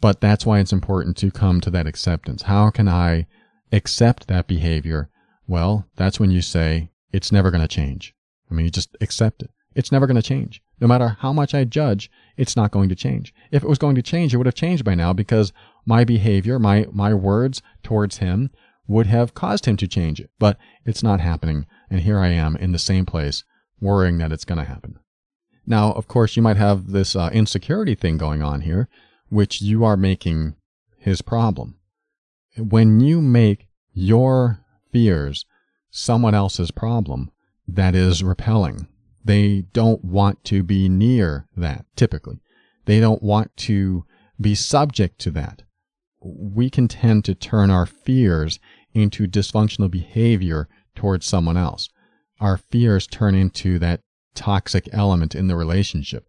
But 0.00 0.20
that's 0.20 0.46
why 0.46 0.58
it's 0.58 0.72
important 0.72 1.16
to 1.18 1.30
come 1.30 1.60
to 1.60 1.70
that 1.70 1.86
acceptance. 1.86 2.42
How 2.42 2.70
can 2.70 2.88
I 2.88 3.26
accept 3.72 4.26
that 4.26 4.46
behavior? 4.46 5.10
Well, 5.46 5.86
that's 5.96 6.20
when 6.20 6.30
you 6.30 6.40
say, 6.42 6.90
it's 7.12 7.32
never 7.32 7.50
going 7.50 7.62
to 7.62 7.68
change. 7.68 8.14
I 8.50 8.54
mean, 8.54 8.64
you 8.66 8.70
just 8.70 8.96
accept 9.00 9.42
it. 9.42 9.50
It's 9.74 9.92
never 9.92 10.06
going 10.06 10.16
to 10.16 10.22
change. 10.22 10.62
No 10.80 10.86
matter 10.86 11.16
how 11.20 11.32
much 11.32 11.54
I 11.54 11.64
judge, 11.64 12.10
it's 12.36 12.56
not 12.56 12.70
going 12.70 12.88
to 12.88 12.94
change. 12.94 13.34
If 13.50 13.62
it 13.62 13.68
was 13.68 13.78
going 13.78 13.94
to 13.96 14.02
change, 14.02 14.32
it 14.32 14.36
would 14.36 14.46
have 14.46 14.54
changed 14.54 14.84
by 14.84 14.94
now 14.94 15.12
because 15.12 15.52
my 15.84 16.04
behavior, 16.04 16.58
my, 16.58 16.86
my 16.90 17.14
words 17.14 17.62
towards 17.82 18.18
him 18.18 18.50
would 18.86 19.06
have 19.06 19.34
caused 19.34 19.66
him 19.66 19.76
to 19.76 19.86
change 19.86 20.20
it. 20.20 20.30
But 20.38 20.56
it's 20.84 21.02
not 21.02 21.20
happening. 21.20 21.66
And 21.90 22.00
here 22.00 22.18
I 22.18 22.28
am 22.28 22.56
in 22.56 22.72
the 22.72 22.78
same 22.78 23.06
place 23.06 23.44
worrying 23.80 24.18
that 24.18 24.32
it's 24.32 24.44
going 24.44 24.58
to 24.58 24.64
happen. 24.64 24.98
Now, 25.66 25.92
of 25.92 26.08
course, 26.08 26.34
you 26.36 26.42
might 26.42 26.56
have 26.56 26.92
this 26.92 27.14
uh, 27.14 27.28
insecurity 27.32 27.94
thing 27.94 28.16
going 28.16 28.42
on 28.42 28.62
here, 28.62 28.88
which 29.28 29.60
you 29.60 29.84
are 29.84 29.96
making 29.96 30.56
his 30.96 31.20
problem. 31.20 31.76
When 32.56 33.00
you 33.00 33.20
make 33.20 33.68
your 33.92 34.64
fears 34.90 35.44
someone 35.90 36.34
else's 36.34 36.70
problem, 36.70 37.30
that 37.66 37.94
is 37.94 38.24
repelling. 38.24 38.88
They 39.28 39.66
don't 39.74 40.02
want 40.02 40.42
to 40.44 40.62
be 40.62 40.88
near 40.88 41.48
that, 41.54 41.84
typically. 41.96 42.40
They 42.86 42.98
don't 42.98 43.22
want 43.22 43.54
to 43.58 44.06
be 44.40 44.54
subject 44.54 45.18
to 45.18 45.30
that. 45.32 45.64
We 46.22 46.70
can 46.70 46.88
tend 46.88 47.26
to 47.26 47.34
turn 47.34 47.70
our 47.70 47.84
fears 47.84 48.58
into 48.94 49.28
dysfunctional 49.28 49.90
behavior 49.90 50.66
towards 50.94 51.26
someone 51.26 51.58
else. 51.58 51.90
Our 52.40 52.56
fears 52.56 53.06
turn 53.06 53.34
into 53.34 53.78
that 53.80 54.00
toxic 54.34 54.88
element 54.92 55.34
in 55.34 55.46
the 55.46 55.56
relationship. 55.56 56.26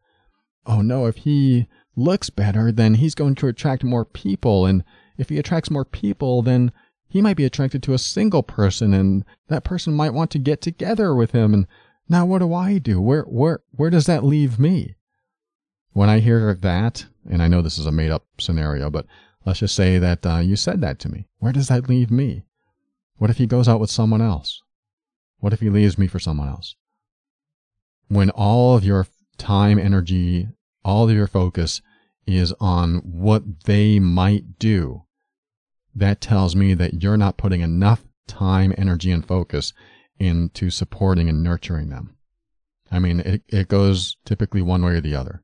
Oh 0.65 0.81
no, 0.81 1.05
if 1.05 1.15
he 1.15 1.69
looks 1.95 2.29
better, 2.29 2.69
then 2.69 2.95
he's 2.95 3.15
going 3.15 3.35
to 3.35 3.47
attract 3.47 3.81
more 3.85 4.03
people. 4.03 4.65
And 4.65 4.83
if 5.17 5.29
he 5.29 5.37
attracts 5.37 5.71
more 5.71 5.85
people, 5.85 6.41
then 6.41 6.73
he 7.07 7.21
might 7.21 7.37
be 7.37 7.45
attracted 7.45 7.81
to 7.83 7.93
a 7.93 7.97
single 7.97 8.43
person 8.43 8.93
and 8.93 9.23
that 9.47 9.63
person 9.63 9.93
might 9.93 10.13
want 10.13 10.31
to 10.31 10.37
get 10.37 10.59
together 10.59 11.15
with 11.15 11.31
him. 11.31 11.53
And 11.53 11.65
now 12.09 12.25
what 12.25 12.39
do 12.39 12.53
I 12.53 12.79
do? 12.79 12.99
Where, 12.99 13.23
where, 13.23 13.61
where 13.71 13.89
does 13.89 14.07
that 14.07 14.23
leave 14.23 14.59
me? 14.59 14.95
When 15.91 16.09
I 16.09 16.19
hear 16.19 16.53
that, 16.53 17.05
and 17.29 17.41
I 17.41 17.47
know 17.47 17.61
this 17.61 17.77
is 17.77 17.85
a 17.85 17.91
made 17.91 18.11
up 18.11 18.25
scenario, 18.39 18.89
but 18.89 19.05
let's 19.45 19.59
just 19.59 19.75
say 19.75 19.99
that 19.99 20.25
uh, 20.25 20.39
you 20.39 20.55
said 20.55 20.81
that 20.81 20.99
to 20.99 21.09
me. 21.09 21.27
Where 21.37 21.53
does 21.53 21.67
that 21.67 21.87
leave 21.87 22.11
me? 22.11 22.43
What 23.17 23.29
if 23.29 23.37
he 23.37 23.47
goes 23.47 23.67
out 23.67 23.79
with 23.79 23.91
someone 23.91 24.21
else? 24.21 24.61
What 25.39 25.53
if 25.53 25.59
he 25.59 25.69
leaves 25.69 25.97
me 25.97 26.07
for 26.07 26.19
someone 26.19 26.47
else? 26.47 26.75
When 28.07 28.29
all 28.31 28.75
of 28.75 28.83
your 28.83 29.07
time, 29.37 29.77
energy, 29.77 30.47
all 30.83 31.09
of 31.09 31.15
your 31.15 31.27
focus 31.27 31.81
is 32.25 32.53
on 32.59 32.97
what 32.97 33.65
they 33.65 33.99
might 33.99 34.57
do, 34.57 35.03
that 35.95 36.21
tells 36.21 36.55
me 36.55 36.73
that 36.73 37.01
you're 37.03 37.17
not 37.17 37.37
putting 37.37 37.61
enough 37.61 38.03
time, 38.27 38.73
energy, 38.77 39.11
and 39.11 39.25
focus 39.25 39.73
into 40.19 40.69
supporting 40.69 41.29
and 41.29 41.41
nurturing 41.43 41.89
them. 41.89 42.15
I 42.91 42.99
mean, 42.99 43.19
it, 43.21 43.43
it 43.47 43.67
goes 43.67 44.17
typically 44.25 44.61
one 44.61 44.83
way 44.83 44.93
or 44.93 45.01
the 45.01 45.15
other. 45.15 45.43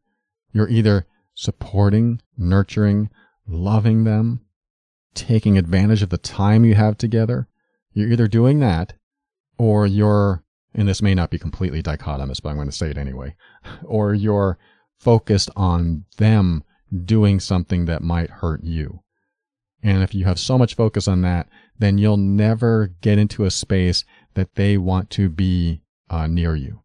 You're 0.51 0.69
either 0.69 1.05
supporting, 1.33 2.21
nurturing, 2.37 3.09
loving 3.47 4.03
them, 4.03 4.41
taking 5.13 5.57
advantage 5.57 6.01
of 6.01 6.09
the 6.09 6.17
time 6.17 6.65
you 6.65 6.75
have 6.75 6.97
together. 6.97 7.47
You're 7.93 8.11
either 8.11 8.27
doing 8.27 8.59
that 8.59 8.93
or 9.57 9.85
you're, 9.85 10.43
and 10.73 10.87
this 10.87 11.01
may 11.01 11.15
not 11.15 11.29
be 11.29 11.39
completely 11.39 11.81
dichotomous, 11.81 12.41
but 12.41 12.49
I'm 12.49 12.55
going 12.55 12.69
to 12.69 12.75
say 12.75 12.89
it 12.89 12.97
anyway, 12.97 13.35
or 13.83 14.13
you're 14.13 14.57
focused 14.97 15.49
on 15.55 16.05
them 16.17 16.63
doing 17.05 17.39
something 17.39 17.85
that 17.85 18.01
might 18.01 18.29
hurt 18.29 18.63
you. 18.63 19.01
And 19.83 20.01
if 20.01 20.15
you 20.15 20.25
have 20.25 20.39
so 20.39 20.57
much 20.57 20.75
focus 20.75 21.07
on 21.07 21.21
that, 21.21 21.47
then 21.77 21.97
you'll 21.97 22.17
never 22.17 22.87
get 23.01 23.19
into 23.19 23.45
a 23.45 23.51
space 23.51 24.03
that 24.35 24.55
they 24.55 24.77
want 24.77 25.09
to 25.11 25.29
be 25.29 25.81
uh, 26.09 26.27
near 26.27 26.55
you. 26.55 26.81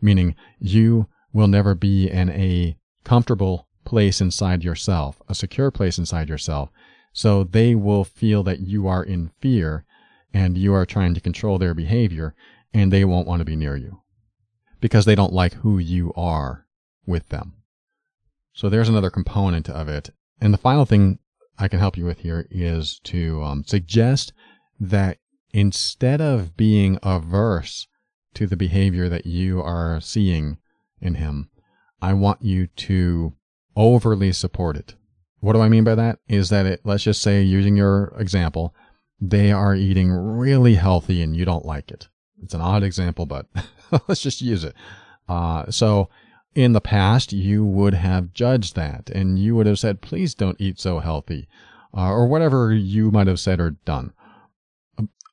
Meaning 0.00 0.34
you 0.58 1.06
will 1.32 1.46
never 1.46 1.74
be 1.74 2.08
in 2.08 2.30
a 2.30 2.76
comfortable 3.04 3.68
place 3.84 4.20
inside 4.20 4.64
yourself, 4.64 5.20
a 5.28 5.34
secure 5.34 5.70
place 5.70 5.98
inside 5.98 6.28
yourself. 6.28 6.70
So 7.12 7.44
they 7.44 7.74
will 7.74 8.04
feel 8.04 8.42
that 8.44 8.60
you 8.60 8.86
are 8.88 9.02
in 9.02 9.30
fear 9.40 9.84
and 10.32 10.56
you 10.56 10.72
are 10.74 10.86
trying 10.86 11.14
to 11.14 11.20
control 11.20 11.58
their 11.58 11.74
behavior 11.74 12.34
and 12.72 12.90
they 12.92 13.04
won't 13.04 13.26
want 13.26 13.40
to 13.40 13.44
be 13.44 13.56
near 13.56 13.76
you 13.76 14.00
because 14.80 15.04
they 15.04 15.14
don't 15.14 15.32
like 15.32 15.54
who 15.54 15.78
you 15.78 16.12
are 16.16 16.66
with 17.06 17.28
them. 17.28 17.54
So 18.52 18.68
there's 18.68 18.88
another 18.88 19.10
component 19.10 19.68
of 19.68 19.88
it. 19.88 20.10
And 20.40 20.52
the 20.52 20.58
final 20.58 20.84
thing 20.84 21.18
I 21.58 21.68
can 21.68 21.78
help 21.78 21.96
you 21.96 22.04
with 22.04 22.20
here 22.20 22.46
is 22.50 22.98
to 23.04 23.42
um, 23.42 23.64
suggest 23.64 24.32
that 24.80 25.18
instead 25.52 26.20
of 26.20 26.56
being 26.56 26.98
averse 27.02 27.86
to 28.34 28.46
the 28.46 28.56
behavior 28.56 29.08
that 29.08 29.26
you 29.26 29.60
are 29.60 30.00
seeing 30.00 30.58
in 31.00 31.16
him, 31.16 31.50
I 32.00 32.14
want 32.14 32.42
you 32.42 32.66
to 32.66 33.34
overly 33.76 34.32
support 34.32 34.76
it. 34.76 34.94
What 35.40 35.54
do 35.54 35.60
I 35.60 35.68
mean 35.68 35.84
by 35.84 35.94
that? 35.96 36.18
Is 36.28 36.50
that 36.50 36.66
it, 36.66 36.80
let's 36.84 37.04
just 37.04 37.22
say, 37.22 37.42
using 37.42 37.76
your 37.76 38.14
example, 38.18 38.74
they 39.20 39.52
are 39.52 39.74
eating 39.74 40.10
really 40.10 40.74
healthy 40.74 41.22
and 41.22 41.36
you 41.36 41.44
don't 41.44 41.66
like 41.66 41.90
it. 41.90 42.08
It's 42.42 42.54
an 42.54 42.60
odd 42.60 42.82
example, 42.82 43.26
but 43.26 43.46
let's 44.08 44.22
just 44.22 44.40
use 44.40 44.64
it. 44.64 44.74
Uh, 45.28 45.70
so 45.70 46.08
in 46.54 46.72
the 46.72 46.80
past, 46.80 47.32
you 47.32 47.64
would 47.64 47.94
have 47.94 48.32
judged 48.32 48.74
that 48.76 49.10
and 49.10 49.38
you 49.38 49.54
would 49.54 49.66
have 49.66 49.78
said, 49.78 50.00
please 50.00 50.34
don't 50.34 50.60
eat 50.60 50.78
so 50.78 50.98
healthy, 50.98 51.48
uh, 51.96 52.10
or 52.10 52.26
whatever 52.26 52.72
you 52.72 53.10
might 53.10 53.26
have 53.26 53.40
said 53.40 53.60
or 53.60 53.70
done. 53.70 54.12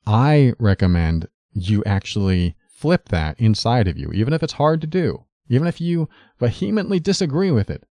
I 0.06 0.54
recommend 0.58 1.28
you 1.52 1.84
actually 1.84 2.56
flip 2.68 3.08
that 3.10 3.38
inside 3.38 3.88
of 3.88 3.98
you, 3.98 4.10
even 4.12 4.32
if 4.32 4.42
it's 4.42 4.54
hard 4.54 4.80
to 4.80 4.86
do, 4.86 5.24
even 5.48 5.66
if 5.68 5.80
you 5.80 6.08
vehemently 6.38 6.98
disagree 6.98 7.50
with 7.50 7.70
it. 7.70 7.84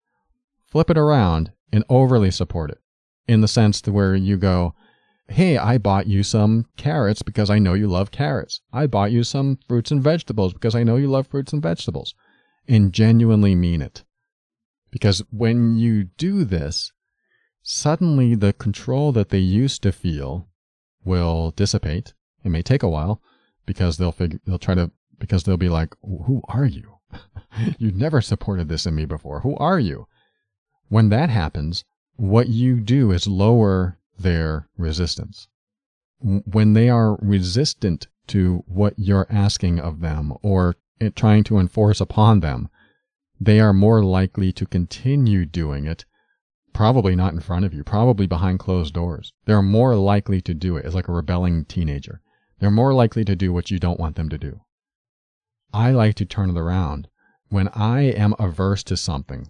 Flip 0.66 0.90
it 0.90 0.98
around 0.98 1.52
and 1.72 1.84
overly 1.90 2.32
support 2.32 2.72
it 2.72 2.80
in 3.28 3.42
the 3.42 3.48
sense 3.48 3.80
to 3.82 3.92
where 3.92 4.16
you 4.16 4.38
go, 4.38 4.74
Hey, 5.28 5.58
I 5.58 5.78
bought 5.78 6.08
you 6.08 6.24
some 6.24 6.66
carrots 6.76 7.22
because 7.22 7.52
I 7.52 7.60
know 7.60 7.76
you 7.76 7.88
love 7.88 8.10
carrots. 8.10 8.62
I 8.74 8.88
bought 8.88 9.12
you 9.12 9.24
some 9.24 9.60
fruits 9.68 9.92
and 9.92 10.02
vegetables 10.02 10.54
because 10.54 10.74
I 10.74 10.84
know 10.84 10.96
you 10.96 11.08
love 11.08 11.28
fruits 11.28 11.54
and 11.54 11.62
vegetables. 11.62 12.16
And 12.68 12.92
genuinely 12.92 13.54
mean 13.54 13.84
it. 13.84 14.04
Because 14.90 15.24
when 15.30 15.78
you 15.78 16.06
do 16.06 16.44
this, 16.44 16.92
suddenly 17.62 18.34
the 18.34 18.54
control 18.54 19.12
that 19.12 19.30
they 19.30 19.38
used 19.38 19.84
to 19.84 19.92
feel 19.92 20.48
will 21.04 21.52
dissipate. 21.52 22.14
It 22.44 22.50
may 22.50 22.62
take 22.62 22.84
a 22.84 22.90
while 22.90 23.22
because 23.66 23.98
they'll 23.98 24.12
figure, 24.12 24.40
they'll 24.46 24.60
try 24.60 24.76
to, 24.76 24.92
because 25.18 25.44
they'll 25.44 25.58
be 25.58 25.70
like, 25.70 25.94
who 26.02 26.42
are 26.48 26.66
you? 26.66 27.00
you 27.78 27.92
never 27.92 28.22
supported 28.22 28.70
this 28.70 28.86
in 28.86 28.96
me 28.96 29.06
before. 29.06 29.42
Who 29.42 29.56
are 29.58 29.80
you? 29.80 30.08
When 30.88 31.10
that 31.10 31.30
happens, 31.30 31.84
what 32.16 32.50
you 32.50 32.80
do 32.80 33.12
is 33.12 33.28
lower 33.28 33.98
their 34.18 34.68
resistance. 34.78 35.48
When 36.20 36.74
they 36.74 36.90
are 36.90 37.18
resistant 37.22 38.08
to 38.28 38.64
what 38.68 38.94
you're 38.98 39.28
asking 39.30 39.80
of 39.80 40.02
them 40.02 40.34
or 40.42 40.76
trying 41.16 41.44
to 41.46 41.60
enforce 41.60 42.02
upon 42.02 42.42
them, 42.42 42.70
they 43.40 43.60
are 43.60 43.74
more 43.74 44.04
likely 44.04 44.52
to 44.52 44.66
continue 44.66 45.46
doing 45.46 45.86
it, 45.86 46.06
probably 46.80 47.14
not 47.14 47.34
in 47.34 47.42
front 47.42 47.66
of 47.66 47.74
you, 47.74 47.84
probably 47.84 48.26
behind 48.26 48.58
closed 48.58 48.94
doors. 48.94 49.34
They're 49.44 49.62
more 49.62 49.98
likely 49.98 50.40
to 50.40 50.54
do 50.54 50.78
it 50.78 50.86
as 50.86 50.96
like 50.96 51.10
a 51.10 51.12
rebelling 51.12 51.66
teenager. 51.66 52.22
They're 52.60 52.72
more 52.72 52.94
likely 52.94 53.26
to 53.26 53.36
do 53.36 53.52
what 53.52 53.70
you 53.70 53.80
don't 53.80 54.00
want 54.00 54.16
them 54.16 54.30
to 54.30 54.38
do. 54.38 54.62
I 55.74 55.92
like 55.92 56.16
to 56.16 56.26
turn 56.26 56.50
it 56.50 56.58
around. 56.58 57.10
When 57.50 57.68
I 57.76 58.04
am 58.04 58.34
averse 58.40 58.82
to 58.86 58.96
something, 58.96 59.50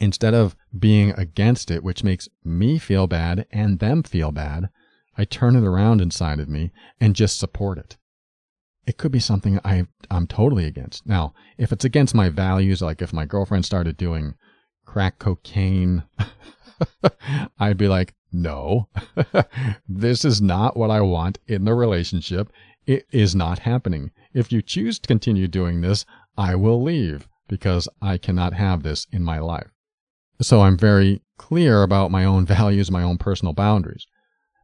Instead 0.00 0.32
of 0.32 0.56
being 0.78 1.10
against 1.10 1.70
it, 1.70 1.84
which 1.84 2.02
makes 2.02 2.26
me 2.42 2.78
feel 2.78 3.06
bad 3.06 3.46
and 3.50 3.78
them 3.78 4.02
feel 4.02 4.32
bad, 4.32 4.70
I 5.18 5.26
turn 5.26 5.56
it 5.56 5.64
around 5.64 6.00
inside 6.00 6.40
of 6.40 6.48
me 6.48 6.72
and 6.98 7.14
just 7.14 7.38
support 7.38 7.76
it. 7.76 7.98
It 8.86 8.96
could 8.96 9.12
be 9.12 9.20
something 9.20 9.60
I, 9.62 9.88
I'm 10.10 10.26
totally 10.26 10.64
against. 10.64 11.06
Now, 11.06 11.34
if 11.58 11.70
it's 11.70 11.84
against 11.84 12.14
my 12.14 12.30
values, 12.30 12.80
like 12.80 13.02
if 13.02 13.12
my 13.12 13.26
girlfriend 13.26 13.66
started 13.66 13.98
doing 13.98 14.36
crack 14.86 15.18
cocaine, 15.18 16.04
I'd 17.58 17.76
be 17.76 17.88
like, 17.88 18.14
no, 18.32 18.88
this 19.88 20.24
is 20.24 20.40
not 20.40 20.76
what 20.76 20.90
I 20.90 21.00
want 21.00 21.38
in 21.46 21.64
the 21.64 21.74
relationship. 21.74 22.50
It 22.86 23.06
is 23.10 23.34
not 23.34 23.60
happening. 23.60 24.12
If 24.32 24.52
you 24.52 24.62
choose 24.62 24.98
to 24.98 25.08
continue 25.08 25.48
doing 25.48 25.80
this, 25.80 26.06
I 26.38 26.54
will 26.54 26.82
leave 26.82 27.28
because 27.48 27.88
I 28.00 28.18
cannot 28.18 28.54
have 28.54 28.82
this 28.82 29.06
in 29.10 29.22
my 29.22 29.38
life. 29.38 29.70
So 30.40 30.60
I'm 30.60 30.76
very 30.76 31.22
clear 31.38 31.82
about 31.82 32.10
my 32.10 32.24
own 32.24 32.46
values, 32.58 32.90
my 32.90 33.02
own 33.02 33.18
personal 33.18 33.52
boundaries. 33.52 34.06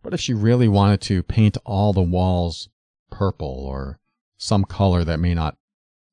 But 0.02 0.14
if 0.14 0.20
she 0.20 0.34
really 0.34 0.68
wanted 0.68 1.00
to 1.02 1.22
paint 1.22 1.56
all 1.64 1.92
the 1.92 2.02
walls 2.02 2.68
purple 3.10 3.64
or 3.66 4.00
some 4.36 4.64
color 4.64 5.04
that 5.04 5.20
may 5.20 5.34
not, 5.34 5.56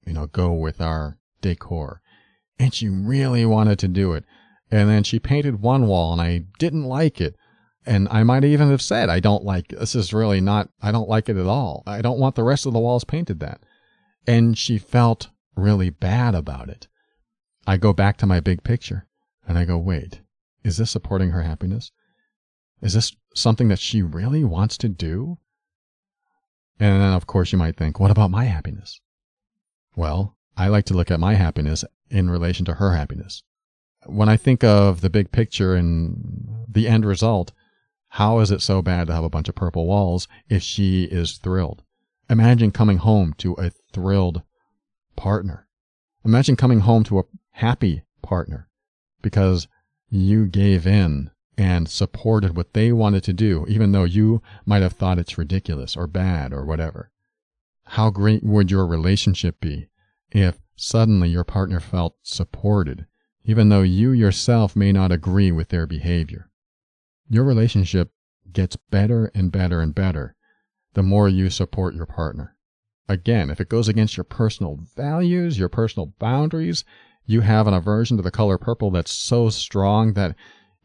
you 0.05 0.13
know, 0.13 0.27
go 0.27 0.53
with 0.53 0.79
our 0.79 1.17
decor, 1.41 2.01
and 2.59 2.73
she 2.73 2.89
really 2.89 3.45
wanted 3.45 3.79
to 3.79 3.87
do 3.87 4.13
it. 4.13 4.25
And 4.69 4.89
then 4.89 5.03
she 5.03 5.17
painted 5.17 5.61
one 5.61 5.87
wall 5.87 6.11
and 6.11 6.21
I 6.21 6.43
didn't 6.59 6.83
like 6.83 7.19
it. 7.19 7.35
And 7.85 8.07
I 8.11 8.23
might 8.23 8.43
even 8.43 8.69
have 8.69 8.81
said, 8.81 9.09
I 9.09 9.19
don't 9.19 9.43
like 9.43 9.69
this 9.69 9.95
is 9.95 10.13
really 10.13 10.41
not, 10.41 10.69
I 10.81 10.91
don't 10.91 11.09
like 11.09 11.29
it 11.29 11.37
at 11.37 11.47
all. 11.47 11.81
I 11.87 12.01
don't 12.01 12.19
want 12.19 12.35
the 12.35 12.43
rest 12.43 12.65
of 12.65 12.73
the 12.73 12.79
walls 12.79 13.05
painted 13.05 13.39
that. 13.39 13.61
And 14.27 14.57
she 14.57 14.77
felt 14.77 15.29
really 15.55 15.89
bad 15.89 16.35
about 16.35 16.69
it. 16.69 16.87
I 17.65 17.77
go 17.77 17.93
back 17.93 18.17
to 18.17 18.27
my 18.27 18.41
big 18.41 18.63
picture 18.63 19.07
and 19.47 19.57
I 19.57 19.65
go, 19.65 19.77
wait, 19.77 20.21
is 20.63 20.77
this 20.77 20.91
supporting 20.91 21.31
her 21.31 21.41
happiness? 21.41 21.91
Is 22.81 22.93
this 22.93 23.15
something 23.33 23.69
that 23.69 23.79
she 23.79 24.01
really 24.01 24.43
wants 24.43 24.77
to 24.79 24.89
do? 24.89 25.37
And 26.79 27.01
then, 27.01 27.13
of 27.13 27.27
course, 27.27 27.51
you 27.51 27.57
might 27.57 27.75
think, 27.75 27.99
what 27.99 28.11
about 28.11 28.31
my 28.31 28.45
happiness? 28.45 29.01
Well, 29.95 30.37
I 30.55 30.67
like 30.67 30.85
to 30.85 30.93
look 30.93 31.11
at 31.11 31.19
my 31.19 31.33
happiness 31.33 31.83
in 32.09 32.29
relation 32.29 32.65
to 32.65 32.75
her 32.75 32.95
happiness. 32.95 33.43
When 34.05 34.29
I 34.29 34.37
think 34.37 34.63
of 34.63 35.01
the 35.01 35.09
big 35.09 35.31
picture 35.31 35.75
and 35.75 36.65
the 36.67 36.87
end 36.87 37.05
result, 37.05 37.51
how 38.09 38.39
is 38.39 38.51
it 38.51 38.61
so 38.61 38.81
bad 38.81 39.07
to 39.07 39.13
have 39.13 39.23
a 39.23 39.29
bunch 39.29 39.49
of 39.49 39.55
purple 39.55 39.85
walls 39.85 40.27
if 40.47 40.63
she 40.63 41.03
is 41.03 41.37
thrilled? 41.37 41.83
Imagine 42.29 42.71
coming 42.71 42.97
home 42.97 43.33
to 43.39 43.53
a 43.53 43.71
thrilled 43.91 44.43
partner. 45.15 45.67
Imagine 46.23 46.55
coming 46.55 46.81
home 46.81 47.03
to 47.05 47.19
a 47.19 47.23
happy 47.51 48.03
partner 48.21 48.69
because 49.21 49.67
you 50.09 50.45
gave 50.45 50.87
in 50.87 51.31
and 51.57 51.89
supported 51.89 52.55
what 52.55 52.73
they 52.73 52.91
wanted 52.91 53.23
to 53.23 53.33
do, 53.33 53.65
even 53.67 53.91
though 53.91 54.05
you 54.05 54.41
might 54.65 54.81
have 54.81 54.93
thought 54.93 55.19
it's 55.19 55.37
ridiculous 55.37 55.97
or 55.97 56.07
bad 56.07 56.53
or 56.53 56.63
whatever. 56.63 57.11
How 57.83 58.09
great 58.09 58.43
would 58.43 58.71
your 58.71 58.85
relationship 58.85 59.59
be 59.59 59.89
if 60.31 60.59
suddenly 60.79 61.29
your 61.29 61.43
partner 61.43 61.79
felt 61.79 62.15
supported, 62.23 63.05
even 63.43 63.69
though 63.69 63.81
you 63.81 64.11
yourself 64.11 64.75
may 64.75 64.91
not 64.91 65.11
agree 65.11 65.51
with 65.51 65.69
their 65.69 65.85
behavior? 65.85 66.49
Your 67.29 67.43
relationship 67.43 68.11
gets 68.51 68.75
better 68.75 69.31
and 69.35 69.51
better 69.51 69.81
and 69.81 69.93
better 69.93 70.35
the 70.93 71.03
more 71.03 71.29
you 71.29 71.49
support 71.49 71.93
your 71.93 72.05
partner. 72.05 72.55
Again, 73.07 73.49
if 73.49 73.59
it 73.59 73.69
goes 73.69 73.87
against 73.87 74.17
your 74.17 74.23
personal 74.23 74.79
values, 74.95 75.57
your 75.57 75.69
personal 75.69 76.13
boundaries, 76.19 76.83
you 77.25 77.41
have 77.41 77.67
an 77.67 77.73
aversion 77.73 78.17
to 78.17 78.23
the 78.23 78.31
color 78.31 78.57
purple 78.57 78.91
that's 78.91 79.11
so 79.11 79.49
strong 79.49 80.13
that 80.13 80.35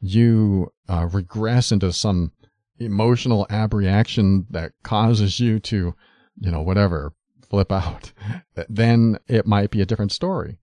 you 0.01 0.73
uh, 0.89 1.09
regress 1.11 1.73
into 1.73 1.93
some 1.93 2.33
emotional 2.79 3.47
abreaction 3.49 4.47
that 4.51 4.73
causes 4.83 5.41
you 5.41 5.59
to, 5.61 5.95
you 6.41 6.51
know, 6.51 6.61
whatever, 6.61 7.15
flip 7.55 7.71
out, 7.71 8.11
then 8.69 9.17
it 9.29 9.47
might 9.47 9.71
be 9.71 9.81
a 9.81 9.87
different 9.87 10.11
story. 10.11 10.59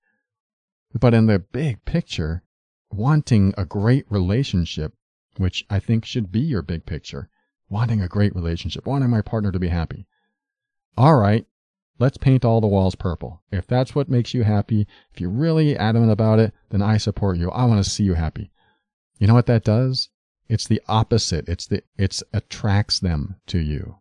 But 0.94 1.14
in 1.14 1.28
the 1.28 1.40
big 1.40 1.86
picture, 1.86 2.44
wanting 2.92 3.54
a 3.58 3.64
great 3.64 4.06
relationship, 4.10 4.94
which 5.38 5.66
I 5.70 5.80
think 5.80 6.04
should 6.04 6.34
be 6.34 6.42
your 6.42 6.62
big 6.62 6.86
picture, 6.86 7.30
wanting 7.70 8.02
a 8.02 8.10
great 8.10 8.36
relationship, 8.36 8.86
wanting 8.86 9.10
my 9.10 9.22
partner 9.22 9.54
to 9.54 9.60
be 9.60 9.70
happy. 9.70 10.06
All 10.98 11.16
right, 11.16 11.46
let's 11.98 12.18
paint 12.18 12.44
all 12.44 12.60
the 12.60 12.68
walls 12.68 12.96
purple. 12.96 13.42
If 13.54 13.66
that's 13.66 13.96
what 13.96 14.10
makes 14.10 14.34
you 14.34 14.44
happy, 14.44 14.86
if 15.14 15.22
you're 15.22 15.30
really 15.30 15.78
adamant 15.78 16.12
about 16.12 16.40
it, 16.40 16.54
then 16.72 16.82
I 16.82 16.98
support 16.98 17.38
you. 17.38 17.50
I 17.52 17.64
want 17.64 17.82
to 17.82 17.90
see 17.90 18.04
you 18.04 18.16
happy. 18.16 18.52
You 19.18 19.28
know 19.28 19.34
what 19.34 19.46
that 19.46 19.64
does? 19.64 20.10
It's 20.50 20.68
the 20.68 20.82
opposite. 20.90 21.48
It's 21.48 21.68
the 21.68 21.84
it's 21.98 22.22
attracts 22.34 23.00
them 23.00 23.38
to 23.48 23.60
you. 23.60 24.01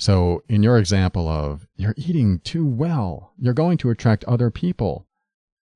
So 0.00 0.42
in 0.48 0.62
your 0.62 0.78
example 0.78 1.28
of 1.28 1.66
you're 1.76 1.94
eating 1.98 2.38
too 2.38 2.64
well, 2.64 3.34
you're 3.38 3.52
going 3.52 3.76
to 3.78 3.90
attract 3.90 4.24
other 4.24 4.50
people. 4.50 5.06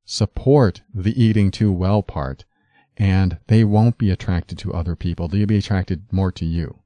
Support 0.06 0.80
the 0.94 1.22
eating 1.22 1.50
too 1.50 1.70
well 1.70 2.02
part 2.02 2.46
and 2.96 3.36
they 3.48 3.64
won't 3.64 3.98
be 3.98 4.10
attracted 4.10 4.56
to 4.58 4.72
other 4.72 4.96
people. 4.96 5.28
They'll 5.28 5.46
be 5.46 5.58
attracted 5.58 6.10
more 6.10 6.32
to 6.32 6.46
you. 6.46 6.78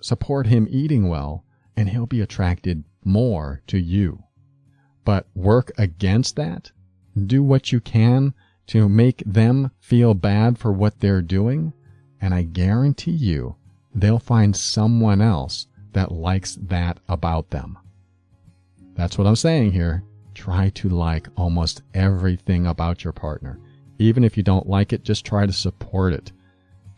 Support 0.00 0.46
him 0.46 0.68
eating 0.70 1.08
well 1.08 1.44
and 1.76 1.88
he'll 1.88 2.06
be 2.06 2.20
attracted 2.20 2.84
more 3.02 3.62
to 3.66 3.78
you. 3.80 4.22
But 5.04 5.26
work 5.34 5.72
against 5.76 6.36
that. 6.36 6.70
Do 7.16 7.42
what 7.42 7.72
you 7.72 7.80
can 7.80 8.32
to 8.68 8.88
make 8.88 9.24
them 9.26 9.72
feel 9.80 10.14
bad 10.14 10.56
for 10.56 10.72
what 10.72 11.00
they're 11.00 11.22
doing, 11.22 11.72
and 12.20 12.32
I 12.32 12.42
guarantee 12.42 13.10
you 13.10 13.56
they'll 13.94 14.18
find 14.18 14.54
someone 14.54 15.20
else 15.22 15.66
that 15.92 16.12
likes 16.12 16.56
that 16.62 16.98
about 17.08 17.50
them. 17.50 17.78
That's 18.94 19.16
what 19.16 19.26
I'm 19.26 19.36
saying 19.36 19.72
here. 19.72 20.02
Try 20.34 20.70
to 20.70 20.88
like 20.88 21.28
almost 21.36 21.82
everything 21.94 22.66
about 22.66 23.04
your 23.04 23.12
partner. 23.12 23.58
Even 23.98 24.24
if 24.24 24.36
you 24.36 24.42
don't 24.42 24.68
like 24.68 24.92
it, 24.92 25.04
just 25.04 25.24
try 25.24 25.46
to 25.46 25.52
support 25.52 26.12
it. 26.12 26.32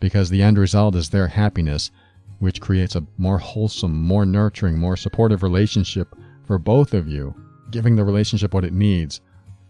Because 0.01 0.31
the 0.31 0.43
end 0.43 0.59
result 0.59 0.95
is 0.95 1.11
their 1.11 1.29
happiness, 1.29 1.91
which 2.39 2.61
creates 2.61 2.97
a 2.97 3.07
more 3.19 3.39
wholesome, 3.39 4.03
more 4.03 4.25
nurturing, 4.25 4.79
more 4.79 4.97
supportive 4.97 5.43
relationship 5.43 6.15
for 6.45 6.59
both 6.59 6.95
of 6.95 7.07
you, 7.07 7.35
giving 7.71 7.97
the 7.97 8.05
relationship 8.05 8.55
what 8.55 8.65
it 8.65 8.73
needs 8.73 9.21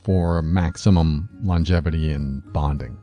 for 0.02 0.40
maximum 0.40 1.28
longevity 1.42 2.12
and 2.12 2.42
bonding. 2.52 2.96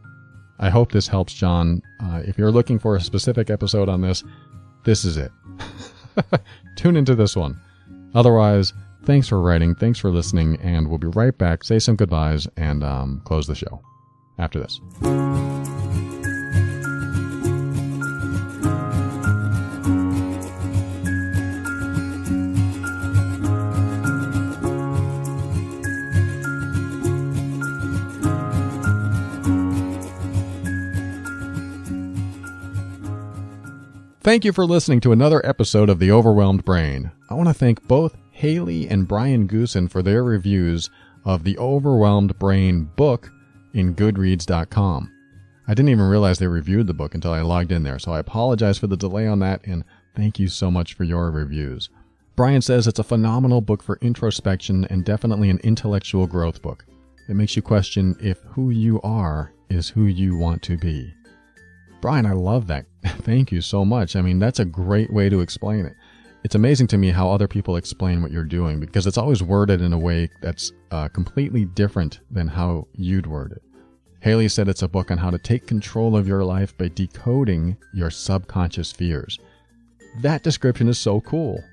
I 0.59 0.69
hope 0.69 0.91
this 0.91 1.07
helps, 1.07 1.33
John. 1.33 1.81
Uh, 2.01 2.21
if 2.25 2.37
you're 2.37 2.51
looking 2.51 2.79
for 2.79 2.95
a 2.95 3.01
specific 3.01 3.49
episode 3.49 3.89
on 3.89 4.01
this, 4.01 4.23
this 4.83 5.05
is 5.05 5.17
it. 5.17 5.31
Tune 6.75 6.95
into 6.95 7.15
this 7.15 7.35
one. 7.35 7.59
Otherwise, 8.13 8.73
thanks 9.05 9.27
for 9.27 9.41
writing, 9.41 9.75
thanks 9.75 9.99
for 9.99 10.09
listening, 10.09 10.57
and 10.61 10.87
we'll 10.87 10.97
be 10.97 11.07
right 11.07 11.37
back. 11.37 11.63
Say 11.63 11.79
some 11.79 11.95
goodbyes 11.95 12.47
and 12.57 12.83
um, 12.83 13.21
close 13.25 13.47
the 13.47 13.55
show 13.55 13.81
after 14.37 14.59
this. 14.59 15.56
Thank 34.27 34.43
you 34.43 34.51
for 34.51 34.65
listening 34.65 34.99
to 34.99 35.13
another 35.13 35.39
episode 35.45 35.89
of 35.89 35.99
The 35.99 36.11
Overwhelmed 36.11 36.65
Brain. 36.65 37.11
I 37.29 37.33
want 37.33 37.47
to 37.47 37.53
thank 37.53 37.87
both 37.87 38.17
Haley 38.31 38.85
and 38.89 39.07
Brian 39.07 39.47
Goosen 39.47 39.89
for 39.89 40.03
their 40.03 40.21
reviews 40.21 40.89
of 41.23 41.45
The 41.45 41.57
Overwhelmed 41.57 42.37
Brain 42.37 42.89
book 42.97 43.31
in 43.73 43.95
Goodreads.com. 43.95 45.13
I 45.69 45.73
didn't 45.73 45.87
even 45.87 46.09
realize 46.09 46.39
they 46.39 46.47
reviewed 46.47 46.87
the 46.87 46.93
book 46.93 47.15
until 47.15 47.31
I 47.31 47.39
logged 47.39 47.71
in 47.71 47.83
there, 47.83 47.99
so 47.99 48.11
I 48.11 48.19
apologize 48.19 48.77
for 48.77 48.87
the 48.87 48.97
delay 48.97 49.27
on 49.27 49.39
that 49.39 49.65
and 49.65 49.85
thank 50.13 50.39
you 50.39 50.49
so 50.49 50.69
much 50.69 50.93
for 50.95 51.05
your 51.05 51.31
reviews. 51.31 51.89
Brian 52.35 52.61
says 52.61 52.85
it's 52.85 52.99
a 52.99 53.05
phenomenal 53.05 53.61
book 53.61 53.81
for 53.81 53.97
introspection 54.01 54.83
and 54.89 55.05
definitely 55.05 55.49
an 55.49 55.61
intellectual 55.63 56.27
growth 56.27 56.61
book. 56.61 56.85
It 57.29 57.35
makes 57.37 57.55
you 57.55 57.61
question 57.61 58.17
if 58.19 58.41
who 58.41 58.71
you 58.71 58.99
are 59.03 59.53
is 59.69 59.87
who 59.87 60.03
you 60.03 60.35
want 60.35 60.63
to 60.63 60.77
be. 60.77 61.13
Brian, 62.01 62.25
I 62.25 62.33
love 62.33 62.67
that. 62.67 62.85
Thank 63.07 63.51
you 63.51 63.61
so 63.61 63.85
much. 63.85 64.15
I 64.15 64.21
mean, 64.21 64.39
that's 64.39 64.59
a 64.59 64.65
great 64.65 65.11
way 65.11 65.29
to 65.29 65.41
explain 65.41 65.85
it. 65.85 65.93
It's 66.43 66.55
amazing 66.55 66.87
to 66.87 66.97
me 66.97 67.09
how 67.09 67.29
other 67.29 67.47
people 67.47 67.75
explain 67.75 68.21
what 68.21 68.31
you're 68.31 68.43
doing 68.43 68.79
because 68.79 69.07
it's 69.07 69.17
always 69.17 69.43
worded 69.43 69.81
in 69.81 69.91
a 69.91 69.97
way 69.97 70.29
that's 70.41 70.71
uh, 70.91 71.07
completely 71.09 71.65
different 71.65 72.21
than 72.31 72.47
how 72.47 72.87
you'd 72.93 73.27
word 73.27 73.51
it. 73.53 73.61
Haley 74.21 74.47
said 74.47 74.67
it's 74.67 74.81
a 74.81 74.87
book 74.87 75.11
on 75.11 75.17
how 75.17 75.29
to 75.29 75.37
take 75.37 75.67
control 75.67 76.15
of 76.15 76.27
your 76.27 76.43
life 76.43 76.77
by 76.77 76.87
decoding 76.89 77.77
your 77.93 78.09
subconscious 78.09 78.91
fears. 78.91 79.39
That 80.21 80.43
description 80.43 80.87
is 80.87 80.97
so 80.97 81.21
cool. 81.21 81.63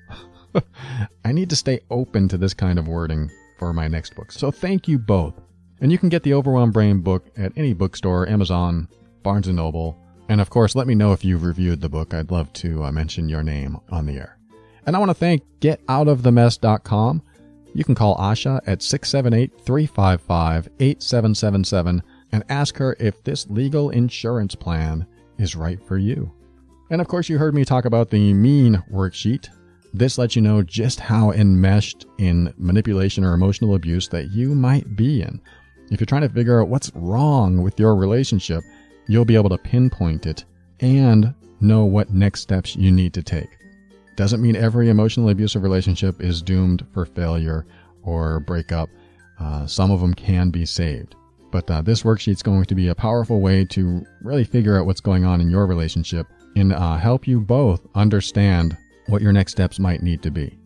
I 1.25 1.31
need 1.31 1.49
to 1.49 1.55
stay 1.55 1.79
open 1.89 2.27
to 2.29 2.37
this 2.37 2.53
kind 2.53 2.77
of 2.77 2.87
wording 2.87 3.31
for 3.57 3.73
my 3.73 3.87
next 3.87 4.15
book. 4.15 4.31
So 4.31 4.51
thank 4.51 4.87
you 4.87 4.99
both. 4.99 5.33
And 5.81 5.91
you 5.91 5.97
can 5.97 6.09
get 6.09 6.23
the 6.23 6.33
Overwhelmed 6.33 6.73
Brain 6.73 7.01
book 7.01 7.27
at 7.37 7.51
any 7.55 7.73
bookstore, 7.73 8.27
Amazon, 8.29 8.87
Barnes 9.23 9.47
& 9.47 9.49
Noble, 9.49 9.97
and 10.29 10.41
of 10.41 10.49
course, 10.49 10.75
let 10.75 10.87
me 10.87 10.95
know 10.95 11.11
if 11.11 11.23
you've 11.23 11.43
reviewed 11.43 11.81
the 11.81 11.89
book. 11.89 12.13
I'd 12.13 12.31
love 12.31 12.51
to 12.53 12.83
uh, 12.83 12.91
mention 12.91 13.29
your 13.29 13.43
name 13.43 13.77
on 13.89 14.05
the 14.05 14.17
air. 14.17 14.37
And 14.85 14.95
I 14.95 14.99
want 14.99 15.09
to 15.09 15.15
thank 15.15 15.43
GetOutOfTheMess.com. 15.61 17.21
You 17.73 17.83
can 17.83 17.95
call 17.95 18.15
Asha 18.17 18.61
at 18.65 18.81
678 18.81 19.51
355 19.65 20.69
8777 20.79 22.03
and 22.31 22.43
ask 22.49 22.77
her 22.77 22.95
if 22.99 23.23
this 23.23 23.49
legal 23.49 23.89
insurance 23.89 24.55
plan 24.55 25.05
is 25.37 25.55
right 25.55 25.81
for 25.85 25.97
you. 25.97 26.31
And 26.89 27.01
of 27.01 27.07
course, 27.07 27.29
you 27.29 27.37
heard 27.37 27.55
me 27.55 27.65
talk 27.65 27.85
about 27.85 28.09
the 28.09 28.33
mean 28.33 28.83
worksheet. 28.91 29.49
This 29.93 30.17
lets 30.17 30.35
you 30.35 30.41
know 30.41 30.61
just 30.61 30.99
how 30.99 31.31
enmeshed 31.31 32.05
in 32.17 32.53
manipulation 32.57 33.23
or 33.23 33.33
emotional 33.33 33.75
abuse 33.75 34.07
that 34.09 34.31
you 34.31 34.53
might 34.53 34.95
be 34.95 35.21
in. 35.21 35.41
If 35.89 35.99
you're 35.99 36.05
trying 36.05 36.21
to 36.21 36.29
figure 36.29 36.61
out 36.61 36.67
what's 36.67 36.91
wrong 36.95 37.61
with 37.61 37.79
your 37.79 37.95
relationship, 37.95 38.63
you'll 39.07 39.25
be 39.25 39.35
able 39.35 39.49
to 39.49 39.57
pinpoint 39.57 40.25
it 40.25 40.45
and 40.79 41.33
know 41.61 41.85
what 41.85 42.09
next 42.11 42.41
steps 42.41 42.75
you 42.75 42.91
need 42.91 43.13
to 43.13 43.23
take. 43.23 43.49
Doesn't 44.15 44.41
mean 44.41 44.55
every 44.55 44.89
emotionally 44.89 45.33
abusive 45.33 45.63
relationship 45.63 46.21
is 46.21 46.41
doomed 46.41 46.85
for 46.93 47.05
failure 47.05 47.65
or 48.03 48.39
breakup. 48.39 48.89
Uh, 49.39 49.65
some 49.67 49.91
of 49.91 49.99
them 49.99 50.13
can 50.13 50.49
be 50.49 50.65
saved. 50.65 51.15
But 51.51 51.69
uh, 51.69 51.81
this 51.81 52.03
worksheet 52.03 52.33
is 52.33 52.43
going 52.43 52.65
to 52.65 52.75
be 52.75 52.87
a 52.89 52.95
powerful 52.95 53.41
way 53.41 53.65
to 53.65 54.05
really 54.21 54.43
figure 54.43 54.79
out 54.79 54.85
what's 54.85 55.01
going 55.01 55.25
on 55.25 55.41
in 55.41 55.49
your 55.49 55.65
relationship 55.65 56.27
and 56.55 56.73
uh, 56.73 56.97
help 56.97 57.27
you 57.27 57.39
both 57.39 57.85
understand 57.95 58.77
what 59.07 59.21
your 59.21 59.33
next 59.33 59.51
steps 59.51 59.79
might 59.79 60.01
need 60.01 60.21
to 60.23 60.31
be. 60.31 60.57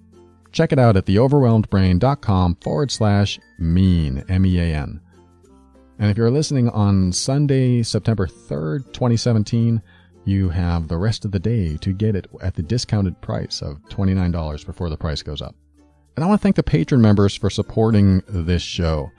Check 0.51 0.71
it 0.71 0.79
out 0.79 0.97
at 0.97 1.05
theoverwhelmedbrain.com 1.05 2.57
forward 2.61 2.91
slash 2.91 3.39
mean, 3.59 4.23
M 4.29 4.45
E 4.45 4.59
A 4.59 4.63
N. 4.63 4.99
And 6.00 6.10
if 6.10 6.18
you're 6.18 6.32
listening 6.32 6.70
on 6.70 7.12
Sunday, 7.12 7.84
September 7.84 8.26
3rd, 8.26 8.93
2017, 8.93 9.82
you 10.24 10.47
have 10.50 10.88
the 10.88 10.97
rest 10.97 11.26
of 11.26 11.32
the 11.32 11.39
day 11.39 11.76
to 11.78 11.91
get 11.91 12.16
it 12.16 12.28
at 12.41 12.56
the 12.56 12.64
discounted 12.64 13.20
price 13.20 13.62
of 13.62 13.82
$29 13.89 14.66
before 14.66 14.89
the 14.89 14.95
price 14.95 15.22
goes 15.22 15.41
up. 15.41 15.56
And 16.16 16.24
I 16.24 16.28
want 16.28 16.39
to 16.39 16.43
thank 16.43 16.56
the 16.56 16.64
patron 16.64 17.02
members 17.02 17.36
for 17.36 17.50
supporting 17.50 18.24
this 18.28 18.62
show. 18.62 19.12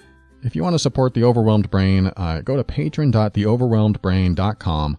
If 0.43 0.57
you 0.57 0.63
want 0.63 0.73
to 0.73 0.79
support 0.79 1.13
The 1.13 1.25
Overwhelmed 1.25 1.71
Brain, 1.71 2.11
uh, 2.17 2.41
go 2.43 2.57
to 2.57 2.65
patron.theoverwhelmedbrain.com. 2.65 4.97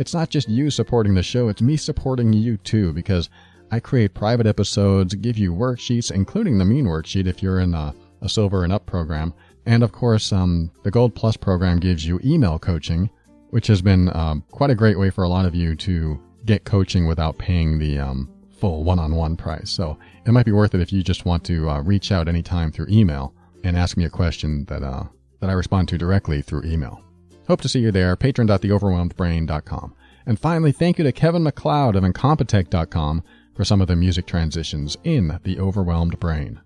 It's 0.00 0.14
not 0.14 0.30
just 0.30 0.48
you 0.48 0.68
supporting 0.70 1.14
the 1.14 1.22
show, 1.22 1.48
it's 1.48 1.62
me 1.62 1.76
supporting 1.76 2.32
you 2.32 2.56
too, 2.56 2.92
because 2.92 3.30
I 3.70 3.78
create 3.78 4.14
private 4.14 4.48
episodes, 4.48 5.14
give 5.14 5.38
you 5.38 5.54
worksheets, 5.54 6.10
including 6.10 6.58
the 6.58 6.64
mean 6.64 6.86
worksheet 6.86 7.26
if 7.26 7.40
you're 7.40 7.60
in 7.60 7.72
a, 7.74 7.94
a 8.20 8.28
silver 8.28 8.64
and 8.64 8.72
up 8.72 8.86
program. 8.86 9.32
And 9.70 9.84
of 9.84 9.92
course, 9.92 10.32
um, 10.32 10.72
the 10.82 10.90
Gold 10.90 11.14
Plus 11.14 11.36
program 11.36 11.78
gives 11.78 12.04
you 12.04 12.18
email 12.24 12.58
coaching, 12.58 13.08
which 13.50 13.68
has 13.68 13.80
been 13.80 14.10
um, 14.16 14.42
quite 14.50 14.70
a 14.70 14.74
great 14.74 14.98
way 14.98 15.10
for 15.10 15.22
a 15.22 15.28
lot 15.28 15.46
of 15.46 15.54
you 15.54 15.76
to 15.76 16.20
get 16.44 16.64
coaching 16.64 17.06
without 17.06 17.38
paying 17.38 17.78
the 17.78 18.00
um, 18.00 18.28
full 18.58 18.82
one 18.82 18.98
on 18.98 19.14
one 19.14 19.36
price. 19.36 19.70
So 19.70 19.96
it 20.26 20.32
might 20.32 20.44
be 20.44 20.50
worth 20.50 20.74
it 20.74 20.80
if 20.80 20.92
you 20.92 21.04
just 21.04 21.24
want 21.24 21.44
to 21.44 21.70
uh, 21.70 21.82
reach 21.82 22.10
out 22.10 22.26
anytime 22.26 22.72
through 22.72 22.88
email 22.88 23.32
and 23.62 23.76
ask 23.76 23.96
me 23.96 24.04
a 24.04 24.10
question 24.10 24.64
that, 24.64 24.82
uh, 24.82 25.04
that 25.38 25.50
I 25.50 25.52
respond 25.52 25.86
to 25.90 25.98
directly 25.98 26.42
through 26.42 26.64
email. 26.64 27.04
Hope 27.46 27.60
to 27.60 27.68
see 27.68 27.78
you 27.78 27.92
there, 27.92 28.16
patron.theoverwhelmedbrain.com. 28.16 29.94
And 30.26 30.36
finally, 30.36 30.72
thank 30.72 30.98
you 30.98 31.04
to 31.04 31.12
Kevin 31.12 31.44
MacLeod 31.44 31.94
of 31.94 32.02
Incompetech.com 32.02 33.22
for 33.54 33.64
some 33.64 33.80
of 33.80 33.86
the 33.86 33.94
music 33.94 34.26
transitions 34.26 34.96
in 35.04 35.38
The 35.44 35.60
Overwhelmed 35.60 36.18
Brain. 36.18 36.60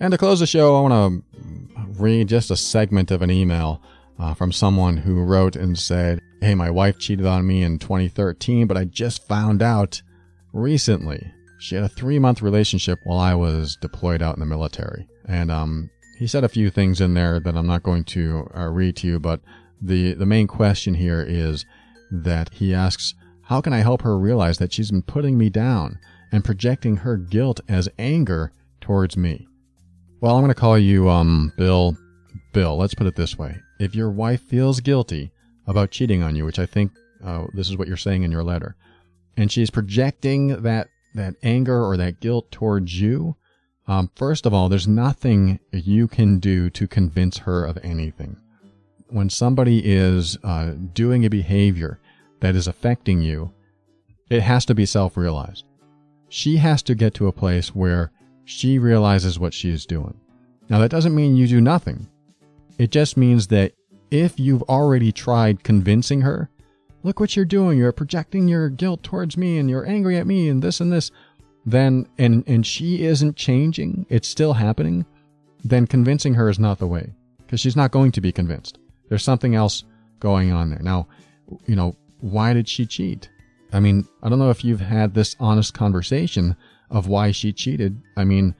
And 0.00 0.12
to 0.12 0.18
close 0.18 0.38
the 0.38 0.46
show, 0.46 0.76
I 0.76 0.80
want 0.80 1.24
to 1.34 2.00
read 2.00 2.28
just 2.28 2.52
a 2.52 2.56
segment 2.56 3.10
of 3.10 3.20
an 3.20 3.30
email 3.30 3.82
uh, 4.18 4.32
from 4.32 4.52
someone 4.52 4.96
who 4.96 5.22
wrote 5.22 5.56
and 5.56 5.76
said, 5.76 6.20
Hey, 6.40 6.54
my 6.54 6.70
wife 6.70 6.98
cheated 6.98 7.26
on 7.26 7.46
me 7.46 7.64
in 7.64 7.80
2013, 7.80 8.68
but 8.68 8.76
I 8.76 8.84
just 8.84 9.26
found 9.26 9.60
out 9.60 10.00
recently. 10.52 11.32
She 11.58 11.74
had 11.74 11.82
a 11.82 11.88
three 11.88 12.20
month 12.20 12.42
relationship 12.42 13.00
while 13.02 13.18
I 13.18 13.34
was 13.34 13.76
deployed 13.80 14.22
out 14.22 14.36
in 14.36 14.40
the 14.40 14.46
military. 14.46 15.08
And 15.26 15.50
um, 15.50 15.90
he 16.16 16.28
said 16.28 16.44
a 16.44 16.48
few 16.48 16.70
things 16.70 17.00
in 17.00 17.14
there 17.14 17.40
that 17.40 17.56
I'm 17.56 17.66
not 17.66 17.82
going 17.82 18.04
to 18.04 18.48
uh, 18.56 18.68
read 18.68 18.94
to 18.96 19.08
you, 19.08 19.18
but 19.18 19.40
the, 19.82 20.14
the 20.14 20.26
main 20.26 20.46
question 20.46 20.94
here 20.94 21.24
is 21.26 21.64
that 22.12 22.50
he 22.54 22.72
asks, 22.72 23.14
How 23.42 23.60
can 23.60 23.72
I 23.72 23.78
help 23.78 24.02
her 24.02 24.16
realize 24.16 24.58
that 24.58 24.72
she's 24.72 24.92
been 24.92 25.02
putting 25.02 25.36
me 25.36 25.50
down 25.50 25.98
and 26.30 26.44
projecting 26.44 26.98
her 26.98 27.16
guilt 27.16 27.60
as 27.68 27.88
anger 27.98 28.52
towards 28.80 29.16
me? 29.16 29.47
Well, 30.20 30.34
I'm 30.34 30.42
going 30.42 30.52
to 30.52 30.60
call 30.60 30.76
you, 30.76 31.08
um, 31.08 31.52
Bill. 31.56 31.96
Bill, 32.52 32.76
let's 32.76 32.94
put 32.94 33.06
it 33.06 33.14
this 33.14 33.38
way. 33.38 33.56
If 33.78 33.94
your 33.94 34.10
wife 34.10 34.42
feels 34.42 34.80
guilty 34.80 35.30
about 35.68 35.92
cheating 35.92 36.24
on 36.24 36.34
you, 36.34 36.44
which 36.44 36.58
I 36.58 36.66
think 36.66 36.90
uh, 37.24 37.46
this 37.54 37.70
is 37.70 37.76
what 37.76 37.86
you're 37.86 37.96
saying 37.96 38.24
in 38.24 38.32
your 38.32 38.42
letter, 38.42 38.74
and 39.36 39.52
she's 39.52 39.70
projecting 39.70 40.62
that, 40.62 40.88
that 41.14 41.36
anger 41.44 41.84
or 41.84 41.96
that 41.98 42.18
guilt 42.18 42.50
towards 42.50 43.00
you, 43.00 43.36
um, 43.86 44.10
first 44.16 44.44
of 44.44 44.52
all, 44.52 44.68
there's 44.68 44.88
nothing 44.88 45.60
you 45.70 46.08
can 46.08 46.40
do 46.40 46.68
to 46.70 46.88
convince 46.88 47.38
her 47.38 47.64
of 47.64 47.78
anything. 47.84 48.36
When 49.10 49.30
somebody 49.30 49.82
is 49.84 50.36
uh, 50.42 50.72
doing 50.92 51.24
a 51.24 51.30
behavior 51.30 52.00
that 52.40 52.56
is 52.56 52.66
affecting 52.66 53.22
you, 53.22 53.52
it 54.30 54.42
has 54.42 54.64
to 54.66 54.74
be 54.74 54.84
self 54.84 55.16
realized. 55.16 55.64
She 56.28 56.56
has 56.56 56.82
to 56.82 56.96
get 56.96 57.14
to 57.14 57.28
a 57.28 57.32
place 57.32 57.72
where 57.72 58.10
she 58.48 58.78
realizes 58.78 59.38
what 59.38 59.52
she 59.52 59.68
is 59.68 59.84
doing. 59.84 60.18
Now, 60.70 60.78
that 60.78 60.90
doesn't 60.90 61.14
mean 61.14 61.36
you 61.36 61.46
do 61.46 61.60
nothing. 61.60 62.08
It 62.78 62.90
just 62.90 63.18
means 63.18 63.48
that 63.48 63.74
if 64.10 64.40
you've 64.40 64.62
already 64.62 65.12
tried 65.12 65.62
convincing 65.62 66.22
her, 66.22 66.48
look 67.02 67.20
what 67.20 67.36
you're 67.36 67.44
doing, 67.44 67.76
you're 67.76 67.92
projecting 67.92 68.48
your 68.48 68.70
guilt 68.70 69.02
towards 69.02 69.36
me 69.36 69.58
and 69.58 69.68
you're 69.68 69.86
angry 69.86 70.16
at 70.16 70.26
me 70.26 70.48
and 70.48 70.62
this 70.62 70.80
and 70.80 70.90
this, 70.90 71.10
then, 71.66 72.08
and, 72.16 72.42
and 72.46 72.66
she 72.66 73.04
isn't 73.04 73.36
changing, 73.36 74.06
it's 74.08 74.28
still 74.28 74.54
happening, 74.54 75.04
then 75.62 75.86
convincing 75.86 76.32
her 76.32 76.48
is 76.48 76.58
not 76.58 76.78
the 76.78 76.86
way 76.86 77.12
because 77.44 77.60
she's 77.60 77.76
not 77.76 77.90
going 77.90 78.12
to 78.12 78.22
be 78.22 78.32
convinced. 78.32 78.78
There's 79.10 79.22
something 79.22 79.56
else 79.56 79.84
going 80.20 80.52
on 80.52 80.70
there. 80.70 80.80
Now, 80.80 81.06
you 81.66 81.76
know, 81.76 81.94
why 82.20 82.54
did 82.54 82.66
she 82.66 82.86
cheat? 82.86 83.28
I 83.74 83.80
mean, 83.80 84.08
I 84.22 84.30
don't 84.30 84.38
know 84.38 84.48
if 84.48 84.64
you've 84.64 84.80
had 84.80 85.12
this 85.12 85.36
honest 85.38 85.74
conversation 85.74 86.56
of 86.90 87.06
why 87.06 87.30
she 87.30 87.52
cheated. 87.52 88.00
I 88.16 88.24
mean, 88.24 88.54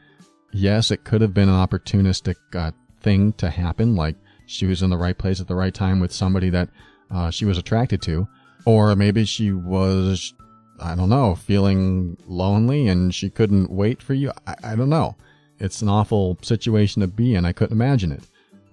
yes, 0.53 0.91
it 0.91 1.05
could 1.05 1.21
have 1.21 1.35
been 1.35 1.49
an 1.49 1.55
opportunistic 1.67 2.37
uh, 2.55 2.73
thing 3.01 3.33
to 3.35 3.51
happen, 3.51 3.97
like 3.97 4.17
she 4.47 4.67
was 4.67 4.83
in 4.83 4.91
the 4.91 4.97
right 4.97 5.17
place 5.17 5.41
at 5.41 5.49
the 5.49 5.55
right 5.55 5.75
time 5.75 6.01
with 6.01 6.13
somebody 6.13 6.51
that 6.51 6.69
uh, 7.11 7.31
she 7.31 7.45
was 7.45 7.59
attracted 7.59 8.03
to, 8.03 8.27
or 8.65 8.95
maybe 8.97 9.25
she 9.25 9.53
was, 9.53 10.35
I 10.81 10.95
don't 10.95 11.09
know, 11.09 11.35
feeling 11.35 12.17
lonely 12.27 12.89
and 12.89 13.15
she 13.15 13.31
couldn't 13.31 13.71
wait 13.71 14.03
for 14.03 14.15
you. 14.15 14.33
I, 14.47 14.55
I 14.65 14.77
don't 14.77 14.91
know. 14.91 15.17
It's 15.59 15.83
an 15.83 15.89
awful 15.89 16.39
situation 16.43 17.01
to 17.01 17.09
be 17.09 17.35
in. 17.35 17.45
I 17.45 17.53
couldn't 17.53 17.77
imagine 17.77 18.13
it. 18.13 18.23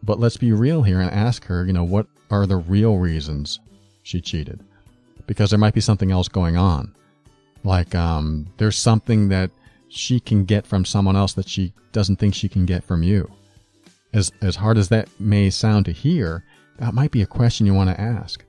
But 0.03 0.19
let's 0.19 0.37
be 0.37 0.51
real 0.51 0.83
here 0.83 0.99
and 0.99 1.09
ask 1.09 1.45
her, 1.45 1.65
you 1.65 1.73
know, 1.73 1.83
what 1.83 2.07
are 2.29 2.45
the 2.45 2.57
real 2.57 2.97
reasons 2.97 3.59
she 4.03 4.21
cheated? 4.21 4.63
Because 5.25 5.49
there 5.49 5.59
might 5.59 5.73
be 5.73 5.81
something 5.81 6.11
else 6.11 6.27
going 6.27 6.57
on. 6.57 6.93
Like, 7.65 7.95
um, 7.95 8.47
there's 8.57 8.77
something 8.77 9.29
that 9.29 9.49
she 9.89 10.19
can 10.19 10.45
get 10.45 10.67
from 10.67 10.85
someone 10.85 11.15
else 11.15 11.33
that 11.33 11.49
she 11.49 11.73
doesn't 11.91 12.17
think 12.17 12.35
she 12.35 12.47
can 12.47 12.65
get 12.65 12.83
from 12.83 13.01
you. 13.01 13.29
As, 14.13 14.31
as 14.41 14.55
hard 14.55 14.77
as 14.77 14.89
that 14.89 15.09
may 15.19 15.49
sound 15.49 15.85
to 15.85 15.91
hear, 15.91 16.43
that 16.77 16.93
might 16.93 17.11
be 17.11 17.23
a 17.23 17.27
question 17.27 17.65
you 17.65 17.73
want 17.73 17.89
to 17.89 17.99
ask. 17.99 18.43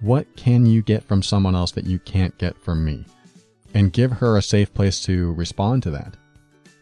What 0.00 0.36
can 0.36 0.66
you 0.66 0.82
get 0.82 1.02
from 1.02 1.22
someone 1.22 1.54
else 1.54 1.72
that 1.72 1.86
you 1.86 1.98
can't 2.00 2.36
get 2.36 2.56
from 2.58 2.84
me? 2.84 3.06
And 3.72 3.92
give 3.92 4.12
her 4.12 4.36
a 4.36 4.42
safe 4.42 4.72
place 4.74 5.00
to 5.04 5.32
respond 5.32 5.82
to 5.84 5.90
that. 5.92 6.14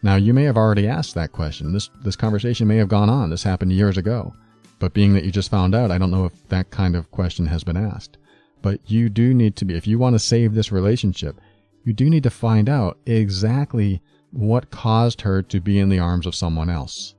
Now, 0.03 0.15
you 0.17 0.33
may 0.33 0.43
have 0.43 0.57
already 0.57 0.87
asked 0.87 1.15
that 1.15 1.31
question. 1.31 1.71
This, 1.71 1.89
this 2.03 2.17
conversation 2.17 2.67
may 2.67 2.75
have 2.75 2.89
gone 2.89 3.09
on. 3.09 3.29
This 3.29 3.43
happened 3.43 3.71
years 3.71 3.97
ago. 3.97 4.33
But 4.79 4.93
being 4.93 5.13
that 5.13 5.23
you 5.23 5.31
just 5.31 5.49
found 5.49 5.73
out, 5.73 5.91
I 5.91 5.97
don't 5.97 6.11
know 6.11 6.25
if 6.25 6.47
that 6.49 6.71
kind 6.71 6.95
of 6.95 7.09
question 7.09 7.45
has 7.47 7.63
been 7.63 7.77
asked. 7.77 8.17
But 8.61 8.79
you 8.85 9.09
do 9.09 9.33
need 9.33 9.55
to 9.55 9.65
be, 9.65 9.75
if 9.75 9.87
you 9.87 9.97
want 9.97 10.13
to 10.13 10.19
save 10.19 10.53
this 10.53 10.71
relationship, 10.71 11.39
you 11.83 11.93
do 11.93 12.09
need 12.09 12.23
to 12.23 12.29
find 12.29 12.69
out 12.69 12.97
exactly 13.05 14.01
what 14.31 14.71
caused 14.71 15.21
her 15.21 15.41
to 15.43 15.59
be 15.59 15.79
in 15.79 15.89
the 15.89 15.99
arms 15.99 16.25
of 16.25 16.35
someone 16.35 16.69
else. 16.69 17.15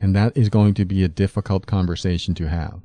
And 0.00 0.14
that 0.14 0.36
is 0.36 0.48
going 0.48 0.74
to 0.74 0.84
be 0.84 1.04
a 1.04 1.08
difficult 1.08 1.66
conversation 1.66 2.34
to 2.34 2.48
have. 2.48 2.80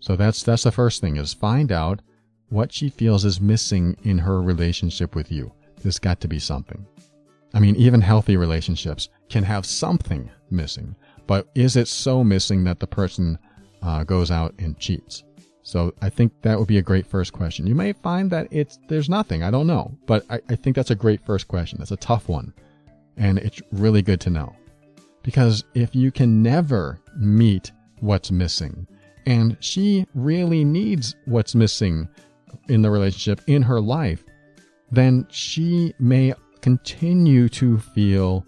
So 0.00 0.16
that's 0.16 0.42
that's 0.42 0.64
the 0.64 0.72
first 0.72 1.00
thing 1.00 1.16
is 1.16 1.32
find 1.32 1.70
out 1.70 2.00
what 2.48 2.72
she 2.72 2.88
feels 2.88 3.24
is 3.24 3.40
missing 3.40 3.96
in 4.02 4.18
her 4.18 4.42
relationship 4.42 5.14
with 5.14 5.30
you. 5.30 5.52
There's 5.82 5.98
got 5.98 6.20
to 6.20 6.28
be 6.28 6.38
something. 6.38 6.86
I 7.54 7.60
mean, 7.60 7.76
even 7.76 8.00
healthy 8.00 8.36
relationships 8.36 9.08
can 9.28 9.44
have 9.44 9.64
something 9.64 10.30
missing, 10.50 10.94
but 11.26 11.48
is 11.54 11.76
it 11.76 11.88
so 11.88 12.22
missing 12.22 12.64
that 12.64 12.80
the 12.80 12.86
person 12.86 13.38
uh, 13.82 14.04
goes 14.04 14.30
out 14.30 14.54
and 14.58 14.78
cheats? 14.78 15.24
So 15.66 15.92
I 16.00 16.10
think 16.10 16.32
that 16.42 16.60
would 16.60 16.68
be 16.68 16.78
a 16.78 16.82
great 16.82 17.08
first 17.08 17.32
question. 17.32 17.66
You 17.66 17.74
may 17.74 17.92
find 17.92 18.30
that 18.30 18.46
it's 18.52 18.78
there's 18.86 19.08
nothing. 19.08 19.42
I 19.42 19.50
don't 19.50 19.66
know, 19.66 19.98
but 20.06 20.24
I, 20.30 20.40
I 20.48 20.54
think 20.54 20.76
that's 20.76 20.92
a 20.92 20.94
great 20.94 21.20
first 21.26 21.48
question. 21.48 21.78
That's 21.80 21.90
a 21.90 21.96
tough 21.96 22.28
one, 22.28 22.54
and 23.16 23.38
it's 23.38 23.60
really 23.72 24.00
good 24.00 24.20
to 24.20 24.30
know 24.30 24.54
because 25.24 25.64
if 25.74 25.92
you 25.92 26.12
can 26.12 26.40
never 26.40 27.00
meet 27.16 27.72
what's 27.98 28.30
missing, 28.30 28.86
and 29.26 29.56
she 29.58 30.06
really 30.14 30.64
needs 30.64 31.16
what's 31.24 31.56
missing 31.56 32.08
in 32.68 32.80
the 32.80 32.90
relationship 32.90 33.40
in 33.48 33.62
her 33.62 33.80
life, 33.80 34.22
then 34.92 35.26
she 35.30 35.92
may 35.98 36.32
continue 36.60 37.48
to 37.48 37.78
feel, 37.78 38.46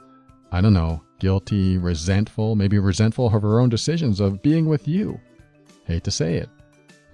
I 0.52 0.60
don't 0.60 0.72
know, 0.72 1.02
guilty, 1.18 1.78
resentful, 1.78 2.54
maybe 2.54 2.78
resentful 2.78 3.26
of 3.26 3.42
her 3.42 3.58
own 3.58 3.70
decisions 3.70 4.20
of 4.20 4.40
being 4.40 4.66
with 4.66 4.86
you. 4.86 5.20
Hate 5.84 6.04
to 6.04 6.12
say 6.12 6.36
it. 6.36 6.48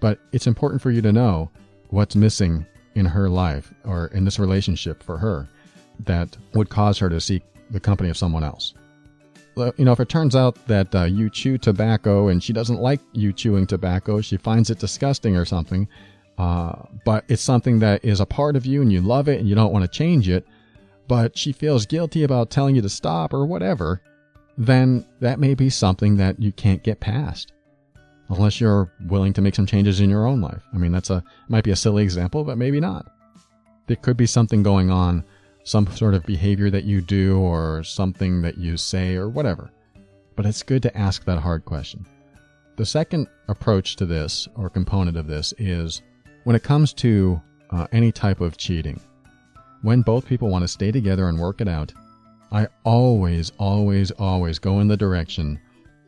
But 0.00 0.18
it's 0.32 0.46
important 0.46 0.82
for 0.82 0.90
you 0.90 1.02
to 1.02 1.12
know 1.12 1.50
what's 1.88 2.16
missing 2.16 2.66
in 2.94 3.06
her 3.06 3.28
life 3.28 3.72
or 3.84 4.08
in 4.08 4.24
this 4.24 4.38
relationship 4.38 5.02
for 5.02 5.18
her 5.18 5.48
that 6.00 6.36
would 6.54 6.68
cause 6.68 6.98
her 6.98 7.08
to 7.08 7.20
seek 7.20 7.42
the 7.70 7.80
company 7.80 8.08
of 8.08 8.16
someone 8.16 8.44
else. 8.44 8.74
You 9.56 9.84
know, 9.84 9.92
if 9.92 10.00
it 10.00 10.08
turns 10.08 10.34
out 10.34 10.56
that 10.66 10.92
uh, 10.94 11.04
you 11.04 11.30
chew 11.30 11.58
tobacco 11.58 12.28
and 12.28 12.42
she 12.42 12.52
doesn't 12.52 12.80
like 12.80 13.00
you 13.12 13.32
chewing 13.32 13.66
tobacco, 13.66 14.20
she 14.20 14.36
finds 14.36 14.68
it 14.68 14.80
disgusting 14.80 15.36
or 15.36 15.44
something, 15.44 15.86
uh, 16.38 16.74
but 17.04 17.24
it's 17.28 17.42
something 17.42 17.78
that 17.78 18.04
is 18.04 18.18
a 18.18 18.26
part 18.26 18.56
of 18.56 18.66
you 18.66 18.82
and 18.82 18.92
you 18.92 19.00
love 19.00 19.28
it 19.28 19.38
and 19.38 19.48
you 19.48 19.54
don't 19.54 19.72
want 19.72 19.84
to 19.84 19.88
change 19.88 20.28
it, 20.28 20.44
but 21.06 21.38
she 21.38 21.52
feels 21.52 21.86
guilty 21.86 22.24
about 22.24 22.50
telling 22.50 22.74
you 22.74 22.82
to 22.82 22.88
stop 22.88 23.32
or 23.32 23.46
whatever, 23.46 24.00
then 24.58 25.06
that 25.20 25.38
may 25.38 25.54
be 25.54 25.70
something 25.70 26.16
that 26.16 26.40
you 26.40 26.50
can't 26.50 26.82
get 26.82 26.98
past 26.98 27.53
unless 28.28 28.60
you're 28.60 28.90
willing 29.06 29.32
to 29.34 29.42
make 29.42 29.54
some 29.54 29.66
changes 29.66 30.00
in 30.00 30.10
your 30.10 30.26
own 30.26 30.40
life. 30.40 30.62
I 30.72 30.78
mean, 30.78 30.92
that's 30.92 31.10
a 31.10 31.22
might 31.48 31.64
be 31.64 31.70
a 31.70 31.76
silly 31.76 32.02
example, 32.02 32.44
but 32.44 32.58
maybe 32.58 32.80
not. 32.80 33.06
There 33.86 33.96
could 33.96 34.16
be 34.16 34.26
something 34.26 34.62
going 34.62 34.90
on, 34.90 35.24
some 35.64 35.86
sort 35.88 36.14
of 36.14 36.24
behavior 36.24 36.70
that 36.70 36.84
you 36.84 37.00
do 37.00 37.38
or 37.38 37.82
something 37.84 38.42
that 38.42 38.58
you 38.58 38.76
say 38.76 39.16
or 39.16 39.28
whatever. 39.28 39.70
But 40.36 40.46
it's 40.46 40.62
good 40.62 40.82
to 40.82 40.96
ask 40.96 41.24
that 41.24 41.38
hard 41.38 41.64
question. 41.64 42.06
The 42.76 42.86
second 42.86 43.28
approach 43.48 43.96
to 43.96 44.06
this 44.06 44.48
or 44.56 44.68
component 44.68 45.16
of 45.16 45.26
this 45.26 45.54
is 45.58 46.02
when 46.44 46.56
it 46.56 46.62
comes 46.62 46.92
to 46.94 47.40
uh, 47.70 47.86
any 47.92 48.10
type 48.10 48.40
of 48.40 48.56
cheating, 48.56 49.00
when 49.82 50.02
both 50.02 50.26
people 50.26 50.48
want 50.48 50.62
to 50.62 50.68
stay 50.68 50.90
together 50.90 51.28
and 51.28 51.38
work 51.38 51.60
it 51.60 51.68
out, 51.68 51.92
I 52.50 52.68
always, 52.84 53.52
always, 53.58 54.10
always 54.12 54.58
go 54.58 54.80
in 54.80 54.88
the 54.88 54.96
direction 54.96 55.60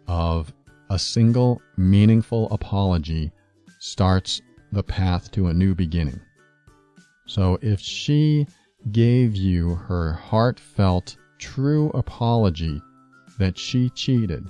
of 0.08 0.52
a 0.90 0.98
single 0.98 1.60
meaningful 1.76 2.48
apology 2.50 3.32
starts 3.78 4.40
the 4.72 4.82
path 4.82 5.30
to 5.32 5.48
a 5.48 5.54
new 5.54 5.74
beginning. 5.74 6.20
So 7.26 7.58
if 7.60 7.80
she 7.80 8.46
gave 8.92 9.34
you 9.34 9.74
her 9.74 10.12
heartfelt, 10.12 11.16
true 11.38 11.90
apology 11.90 12.80
that 13.38 13.58
she 13.58 13.90
cheated, 13.90 14.46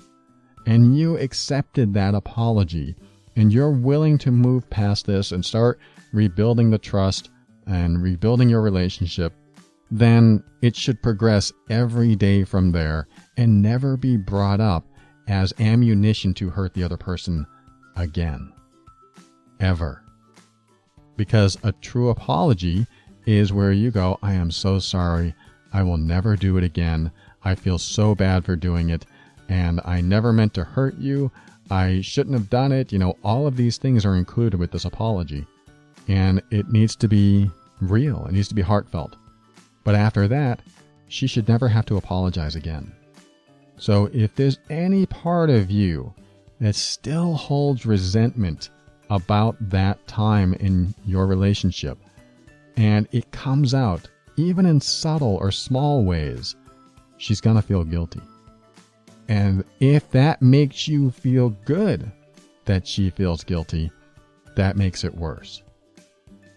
and 0.66 0.96
you 0.96 1.16
accepted 1.16 1.94
that 1.94 2.14
apology, 2.14 2.94
and 3.36 3.52
you're 3.52 3.70
willing 3.70 4.18
to 4.18 4.30
move 4.30 4.68
past 4.70 5.06
this 5.06 5.32
and 5.32 5.44
start 5.44 5.78
rebuilding 6.12 6.70
the 6.70 6.78
trust 6.78 7.30
and 7.66 8.02
rebuilding 8.02 8.48
your 8.48 8.62
relationship, 8.62 9.32
then 9.90 10.42
it 10.62 10.74
should 10.74 11.02
progress 11.02 11.52
every 11.70 12.16
day 12.16 12.44
from 12.44 12.72
there 12.72 13.06
and 13.36 13.62
never 13.62 13.96
be 13.96 14.16
brought 14.16 14.60
up 14.60 14.84
as 15.28 15.52
ammunition 15.58 16.34
to 16.34 16.50
hurt 16.50 16.74
the 16.74 16.82
other 16.82 16.96
person 16.96 17.46
again. 17.96 18.52
Ever. 19.60 20.02
Because 21.16 21.56
a 21.62 21.72
true 21.72 22.10
apology 22.10 22.86
is 23.24 23.52
where 23.52 23.72
you 23.72 23.90
go, 23.90 24.18
I 24.22 24.34
am 24.34 24.50
so 24.50 24.78
sorry. 24.78 25.34
I 25.72 25.82
will 25.82 25.96
never 25.96 26.36
do 26.36 26.56
it 26.56 26.64
again. 26.64 27.10
I 27.42 27.54
feel 27.54 27.78
so 27.78 28.14
bad 28.14 28.44
for 28.44 28.56
doing 28.56 28.90
it. 28.90 29.06
And 29.48 29.80
I 29.84 30.00
never 30.00 30.32
meant 30.32 30.54
to 30.54 30.64
hurt 30.64 30.96
you. 30.96 31.30
I 31.70 32.00
shouldn't 32.00 32.34
have 32.34 32.50
done 32.50 32.72
it. 32.72 32.92
You 32.92 32.98
know, 32.98 33.16
all 33.24 33.46
of 33.46 33.56
these 33.56 33.78
things 33.78 34.04
are 34.04 34.16
included 34.16 34.58
with 34.58 34.70
this 34.70 34.84
apology. 34.84 35.46
And 36.08 36.42
it 36.50 36.70
needs 36.70 36.94
to 36.96 37.08
be 37.08 37.50
real, 37.80 38.26
it 38.26 38.32
needs 38.32 38.48
to 38.48 38.54
be 38.54 38.62
heartfelt. 38.62 39.16
But 39.84 39.94
after 39.94 40.28
that, 40.28 40.60
she 41.08 41.26
should 41.26 41.48
never 41.48 41.68
have 41.68 41.86
to 41.86 41.96
apologize 41.96 42.56
again. 42.56 42.92
So 43.78 44.08
if 44.12 44.34
there's 44.34 44.58
any 44.70 45.06
part 45.06 45.50
of 45.50 45.70
you 45.70 46.14
that 46.60 46.74
still 46.74 47.34
holds 47.34 47.84
resentment 47.84 48.70
about 49.10 49.56
that 49.70 50.04
time 50.06 50.54
in 50.54 50.94
your 51.04 51.26
relationship, 51.26 51.98
and 52.76 53.06
it 53.12 53.30
comes 53.30 53.74
out, 53.74 54.08
even 54.36 54.66
in 54.66 54.80
subtle 54.80 55.36
or 55.36 55.50
small 55.50 56.04
ways, 56.04 56.56
she's 57.18 57.40
going 57.40 57.56
to 57.56 57.62
feel 57.62 57.84
guilty. 57.84 58.20
And 59.28 59.64
if 59.80 60.10
that 60.10 60.40
makes 60.40 60.86
you 60.86 61.10
feel 61.10 61.50
good 61.64 62.10
that 62.64 62.86
she 62.86 63.10
feels 63.10 63.44
guilty, 63.44 63.90
that 64.54 64.76
makes 64.76 65.04
it 65.04 65.14
worse. 65.14 65.62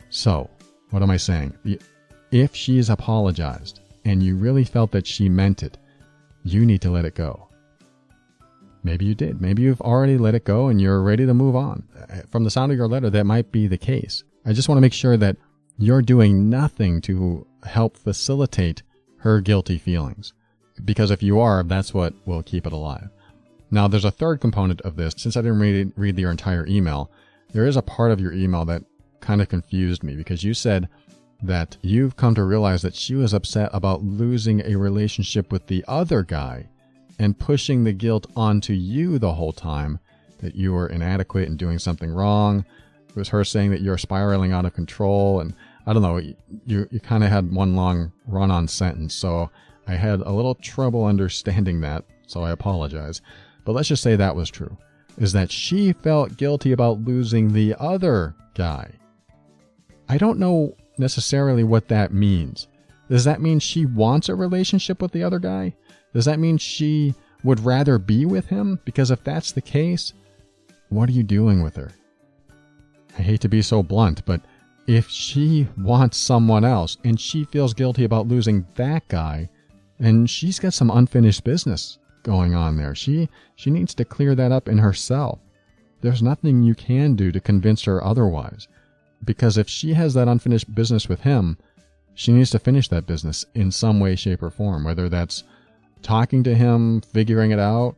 So, 0.10 0.50
what 0.90 1.04
am 1.04 1.12
I 1.12 1.18
saying? 1.18 1.54
If 2.32 2.56
she's 2.56 2.90
apologized 2.90 3.82
and 4.06 4.24
you 4.24 4.36
really 4.36 4.64
felt 4.64 4.92
that 4.92 5.08
she 5.08 5.30
meant 5.30 5.64
it, 5.64 5.78
you 6.44 6.66
need 6.66 6.82
to 6.82 6.92
let 6.92 7.06
it 7.06 7.16
go. 7.16 7.48
Maybe 8.84 9.06
you 9.06 9.16
did. 9.16 9.42
Maybe 9.42 9.64
you've 9.64 9.82
already 9.82 10.18
let 10.18 10.36
it 10.36 10.46
go 10.46 10.68
and 10.68 10.80
you're 10.80 11.02
ready 11.02 11.26
to 11.26 11.34
move 11.34 11.56
on. 11.56 11.84
From 12.30 12.44
the 12.44 12.50
sound 12.50 12.72
of 12.72 12.78
your 12.78 12.88
letter, 12.88 13.10
that 13.10 13.26
might 13.26 13.52
be 13.52 13.68
the 13.68 13.78
case. 13.78 14.24
I 14.46 14.54
just 14.54 14.70
want 14.70 14.78
to 14.78 14.82
make 14.82 14.94
sure 14.94 15.18
that 15.18 15.36
you're 15.78 16.02
doing 16.02 16.50
nothing 16.50 17.02
to 17.02 17.46
help 17.64 17.98
facilitate 17.98 18.84
her 19.18 19.42
guilty 19.42 19.78
feelings. 19.78 20.34
Because 20.86 21.12
if 21.12 21.22
you 21.22 21.40
are, 21.40 21.62
that's 21.62 21.94
what 21.94 22.14
will 22.26 22.42
keep 22.42 22.66
it 22.66 22.72
alive. 22.72 23.10
Now, 23.70 23.88
there's 23.88 24.06
a 24.06 24.12
third 24.12 24.40
component 24.40 24.82
of 24.82 24.96
this. 24.96 25.14
Since 25.18 25.36
I 25.36 25.42
didn't 25.42 25.60
read, 25.60 25.92
read 25.98 26.18
your 26.18 26.32
entire 26.32 26.66
email, 26.66 27.12
there 27.52 27.66
is 27.66 27.76
a 27.76 27.82
part 27.82 28.12
of 28.12 28.22
your 28.22 28.32
email 28.32 28.64
that 28.66 28.84
kind 29.20 29.42
of 29.42 29.50
confused 29.50 30.04
me 30.04 30.16
because 30.16 30.44
you 30.44 30.54
said 30.54 30.88
that 31.42 31.78
you've 31.82 32.16
come 32.16 32.36
to 32.36 32.44
realize 32.44 32.82
that 32.82 32.96
she 32.96 33.16
was 33.16 33.34
upset 33.34 33.70
about 33.74 34.04
losing 34.04 34.62
a 34.62 34.76
relationship 34.76 35.52
with 35.52 35.68
the 35.68 35.84
other 35.88 36.24
guy 36.24 36.68
and 37.18 37.40
pushing 37.40 37.84
the 37.84 37.94
guilt 37.94 38.28
onto 38.36 38.74
you 38.74 39.20
the 39.20 39.34
whole 39.34 39.54
time 39.54 40.00
that 40.40 40.56
you 40.56 40.74
were 40.74 40.88
inadequate 40.88 41.48
and 41.48 41.58
doing 41.58 41.80
something 41.80 42.12
wrong. 42.12 42.66
It 43.10 43.16
was 43.16 43.30
her 43.30 43.44
saying 43.44 43.72
that 43.72 43.82
you're 43.82 43.98
spiraling 43.98 44.52
out 44.52 44.66
of 44.66 44.74
control. 44.74 45.42
And 45.42 45.54
I 45.86 45.94
don't 45.94 46.02
know, 46.02 46.18
you, 46.18 46.88
you 46.92 47.00
kind 47.00 47.24
of 47.24 47.30
had 47.30 47.54
one 47.54 47.76
long 47.76 48.12
run 48.28 48.52
on 48.52 48.68
sentence. 48.68 49.14
So 49.14 49.50
I 49.88 49.96
had 49.96 50.22
a 50.22 50.32
little 50.32 50.56
trouble 50.56 51.06
understanding 51.06 51.82
that. 51.82 52.06
So 52.28 52.44
I 52.44 52.52
apologize. 52.52 53.22
But 53.66 53.74
let's 53.74 53.90
just 53.90 54.04
say 54.04 54.16
that 54.16 54.36
was 54.36 54.50
true. 54.50 54.78
Is 55.18 55.34
that 55.34 55.52
she 55.52 55.94
felt 55.94 56.38
guilty 56.38 56.72
about 56.72 57.02
losing 57.02 57.52
the 57.52 57.76
other 57.80 58.36
guy. 58.54 58.92
I 60.08 60.18
don't 60.18 60.40
know 60.40 60.76
necessarily 61.00 61.64
what 61.64 61.88
that 61.88 62.14
means. 62.14 62.68
Does 63.10 63.24
that 63.24 63.42
mean 63.42 63.60
she 63.60 63.86
wants 63.86 64.30
a 64.30 64.36
relationship 64.36 65.02
with 65.02 65.12
the 65.12 65.24
other 65.24 65.40
guy? 65.40 65.74
Does 66.14 66.26
that 66.26 66.40
mean 66.40 66.58
she 66.58 67.16
would 67.44 67.60
rather 67.60 67.98
be 67.98 68.26
with 68.26 68.48
him? 68.48 68.80
Because 68.86 69.10
if 69.12 69.24
that's 69.24 69.52
the 69.52 69.62
case, 69.62 70.14
what 70.90 71.10
are 71.10 71.14
you 71.14 71.24
doing 71.24 71.64
with 71.64 71.76
her? 71.76 71.92
I 73.18 73.22
hate 73.22 73.42
to 73.42 73.50
be 73.50 73.62
so 73.62 73.82
blunt, 73.82 74.26
but 74.26 74.42
if 74.88 75.10
she 75.10 75.68
wants 75.78 76.18
someone 76.18 76.66
else 76.66 76.98
and 77.04 77.20
she 77.20 77.46
feels 77.46 77.74
guilty 77.74 78.04
about 78.04 78.28
losing 78.28 78.66
that 78.76 79.08
guy, 79.08 79.50
then 80.00 80.26
she's 80.26 80.60
got 80.60 80.74
some 80.74 80.90
unfinished 80.90 81.44
business 81.44 82.00
going 82.24 82.56
on 82.56 82.78
there. 82.78 82.96
She 82.96 83.30
she 83.56 83.70
needs 83.70 83.94
to 83.96 84.06
clear 84.06 84.36
that 84.36 84.52
up 84.52 84.68
in 84.68 84.78
herself. 84.78 85.40
There's 86.02 86.24
nothing 86.24 86.64
you 86.64 86.76
can 86.76 87.16
do 87.16 87.32
to 87.32 87.40
convince 87.40 87.84
her 87.84 88.04
otherwise. 88.04 88.68
Because 89.26 89.58
if 89.58 89.70
she 89.70 89.94
has 89.94 90.14
that 90.14 90.28
unfinished 90.28 90.74
business 90.74 91.10
with 91.10 91.22
him, 91.22 91.58
she 92.14 92.32
needs 92.32 92.50
to 92.52 92.60
finish 92.60 92.88
that 92.90 93.08
business 93.08 93.46
in 93.56 93.72
some 93.72 94.00
way, 94.00 94.16
shape, 94.16 94.44
or 94.44 94.50
form, 94.50 94.84
whether 94.84 95.10
that's 95.10 95.44
talking 96.02 96.44
to 96.44 96.56
him, 96.56 97.02
figuring 97.02 97.52
it 97.52 97.60
out, 97.60 97.96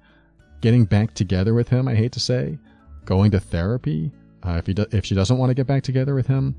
getting 0.62 0.86
back 0.86 1.14
together 1.14 1.54
with 1.54 1.70
him, 1.70 1.88
I 1.88 1.96
hate 1.96 2.12
to 2.14 2.20
say, 2.20 2.58
going 3.06 3.32
to 3.32 3.40
therapy. 3.40 4.12
Uh, 4.44 4.58
if, 4.58 4.68
he 4.68 4.74
do- 4.74 4.86
if 4.92 5.06
she 5.06 5.16
doesn't 5.16 5.38
want 5.38 5.50
to 5.50 5.56
get 5.56 5.68
back 5.68 5.84
together 5.84 6.16
with 6.16 6.28
him, 6.28 6.56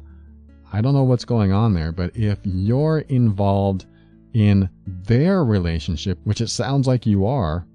I 0.73 0.81
don't 0.81 0.95
know 0.95 1.05
what's 1.05 1.25
going 1.25 1.53
on 1.53 1.75
there, 1.75 1.93
but 1.93 2.17
if 2.17 2.39
you're 2.45 3.01
involved 3.01 3.87
in 4.33 4.69
their 4.87 5.45
relationship, 5.45 6.19
which 6.25 6.41
it 6.41 6.49
sounds 6.49 6.87
like 6.87 7.07
you 7.07 7.27
are, 7.27 7.67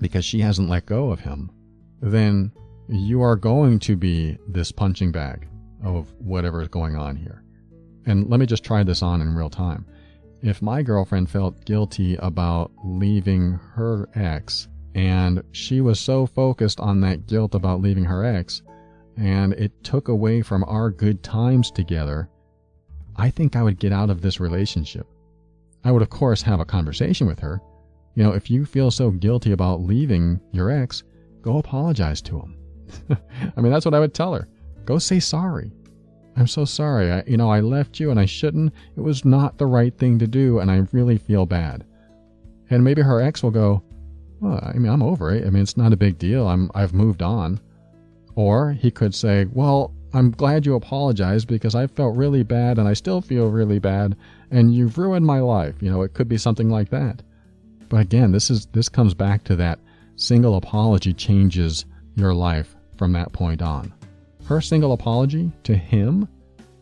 because 0.00 0.24
she 0.24 0.40
hasn't 0.40 0.68
let 0.68 0.86
go 0.86 1.10
of 1.10 1.20
him, 1.20 1.50
then 2.00 2.52
you 2.88 3.22
are 3.22 3.36
going 3.36 3.78
to 3.80 3.96
be 3.96 4.38
this 4.48 4.72
punching 4.72 5.12
bag 5.12 5.46
of 5.82 6.12
whatever 6.18 6.62
is 6.62 6.68
going 6.68 6.96
on 6.96 7.16
here. 7.16 7.42
And 8.06 8.28
let 8.28 8.40
me 8.40 8.46
just 8.46 8.64
try 8.64 8.82
this 8.82 9.02
on 9.02 9.20
in 9.20 9.34
real 9.34 9.50
time. 9.50 9.86
If 10.42 10.60
my 10.60 10.82
girlfriend 10.82 11.30
felt 11.30 11.64
guilty 11.64 12.16
about 12.16 12.72
leaving 12.84 13.52
her 13.74 14.08
ex, 14.14 14.68
and 14.94 15.42
she 15.52 15.80
was 15.80 16.00
so 16.00 16.26
focused 16.26 16.80
on 16.80 17.00
that 17.00 17.26
guilt 17.26 17.54
about 17.54 17.80
leaving 17.80 18.04
her 18.04 18.24
ex, 18.24 18.62
and 19.16 19.52
it 19.54 19.72
took 19.84 20.08
away 20.08 20.42
from 20.42 20.64
our 20.64 20.90
good 20.90 21.22
times 21.22 21.70
together, 21.70 22.28
I 23.16 23.30
think 23.30 23.54
I 23.54 23.62
would 23.62 23.78
get 23.78 23.92
out 23.92 24.10
of 24.10 24.20
this 24.20 24.40
relationship. 24.40 25.06
I 25.84 25.92
would, 25.92 26.02
of 26.02 26.10
course, 26.10 26.42
have 26.42 26.60
a 26.60 26.64
conversation 26.64 27.26
with 27.26 27.38
her. 27.40 27.60
You 28.14 28.24
know, 28.24 28.32
if 28.32 28.50
you 28.50 28.64
feel 28.64 28.90
so 28.90 29.10
guilty 29.10 29.52
about 29.52 29.80
leaving 29.80 30.40
your 30.50 30.70
ex, 30.70 31.02
go 31.40 31.58
apologize 31.58 32.20
to 32.22 32.40
him. 32.40 32.56
I 33.56 33.60
mean, 33.60 33.72
that's 33.72 33.84
what 33.84 33.94
I 33.94 34.00
would 34.00 34.14
tell 34.14 34.34
her. 34.34 34.48
Go 34.84 34.98
say 34.98 35.20
sorry. 35.20 35.72
I'm 36.36 36.46
so 36.46 36.64
sorry. 36.64 37.12
I, 37.12 37.22
you 37.26 37.36
know, 37.36 37.50
I 37.50 37.60
left 37.60 38.00
you 38.00 38.10
and 38.10 38.18
I 38.18 38.24
shouldn't. 38.24 38.72
It 38.96 39.00
was 39.00 39.24
not 39.24 39.58
the 39.58 39.66
right 39.66 39.96
thing 39.96 40.18
to 40.18 40.26
do 40.26 40.58
and 40.58 40.70
I 40.70 40.86
really 40.92 41.18
feel 41.18 41.46
bad. 41.46 41.84
And 42.70 42.82
maybe 42.82 43.02
her 43.02 43.20
ex 43.20 43.42
will 43.42 43.50
go, 43.50 43.82
well, 44.40 44.58
I 44.62 44.78
mean, 44.78 44.90
I'm 44.90 45.02
over 45.02 45.30
it. 45.32 45.46
I 45.46 45.50
mean, 45.50 45.62
it's 45.62 45.76
not 45.76 45.92
a 45.92 45.96
big 45.96 46.18
deal. 46.18 46.48
I'm, 46.48 46.70
I've 46.74 46.94
moved 46.94 47.22
on. 47.22 47.60
Or 48.34 48.72
he 48.72 48.90
could 48.90 49.14
say, 49.14 49.46
well, 49.52 49.94
I'm 50.14 50.30
glad 50.30 50.66
you 50.66 50.74
apologized 50.74 51.48
because 51.48 51.74
I 51.74 51.86
felt 51.86 52.16
really 52.16 52.42
bad 52.42 52.78
and 52.78 52.88
I 52.88 52.94
still 52.94 53.20
feel 53.20 53.48
really 53.48 53.78
bad 53.78 54.16
and 54.50 54.74
you've 54.74 54.98
ruined 54.98 55.26
my 55.26 55.40
life. 55.40 55.76
You 55.80 55.90
know, 55.90 56.02
it 56.02 56.14
could 56.14 56.28
be 56.28 56.38
something 56.38 56.70
like 56.70 56.90
that. 56.90 57.22
But 57.88 58.00
again, 58.00 58.32
this 58.32 58.50
is 58.50 58.66
this 58.66 58.88
comes 58.88 59.14
back 59.14 59.44
to 59.44 59.56
that 59.56 59.78
single 60.16 60.56
apology 60.56 61.12
changes 61.12 61.84
your 62.14 62.34
life 62.34 62.74
from 62.96 63.12
that 63.12 63.32
point 63.32 63.62
on. 63.62 63.92
Her 64.44 64.60
single 64.60 64.92
apology 64.92 65.50
to 65.64 65.74
him, 65.76 66.28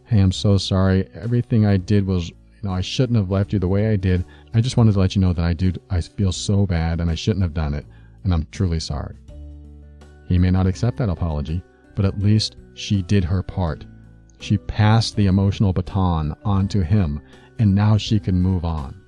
hey, 0.04 0.20
I'm 0.20 0.32
so 0.32 0.56
sorry. 0.58 1.08
Everything 1.14 1.66
I 1.66 1.76
did 1.76 2.06
was 2.06 2.30
You 2.62 2.68
know, 2.68 2.74
I 2.74 2.80
shouldn't 2.82 3.16
have 3.16 3.30
left 3.30 3.52
you 3.52 3.58
the 3.58 3.68
way 3.68 3.90
I 3.90 3.96
did. 3.96 4.24
I 4.52 4.60
just 4.60 4.76
wanted 4.76 4.92
to 4.92 5.00
let 5.00 5.14
you 5.14 5.22
know 5.22 5.32
that 5.32 5.44
I 5.44 5.54
do, 5.54 5.72
I 5.88 6.00
feel 6.00 6.32
so 6.32 6.66
bad 6.66 7.00
and 7.00 7.10
I 7.10 7.14
shouldn't 7.14 7.42
have 7.42 7.54
done 7.54 7.72
it. 7.74 7.86
And 8.24 8.34
I'm 8.34 8.46
truly 8.50 8.80
sorry. 8.80 9.16
He 10.26 10.38
may 10.38 10.50
not 10.50 10.66
accept 10.66 10.98
that 10.98 11.08
apology, 11.08 11.62
but 11.94 12.04
at 12.04 12.18
least 12.18 12.56
she 12.74 13.02
did 13.02 13.24
her 13.24 13.42
part. 13.42 13.86
She 14.40 14.58
passed 14.58 15.16
the 15.16 15.26
emotional 15.26 15.72
baton 15.72 16.34
on 16.44 16.68
to 16.68 16.84
him, 16.84 17.20
and 17.58 17.74
now 17.74 17.96
she 17.96 18.20
can 18.20 18.40
move 18.40 18.64
on. 18.64 19.00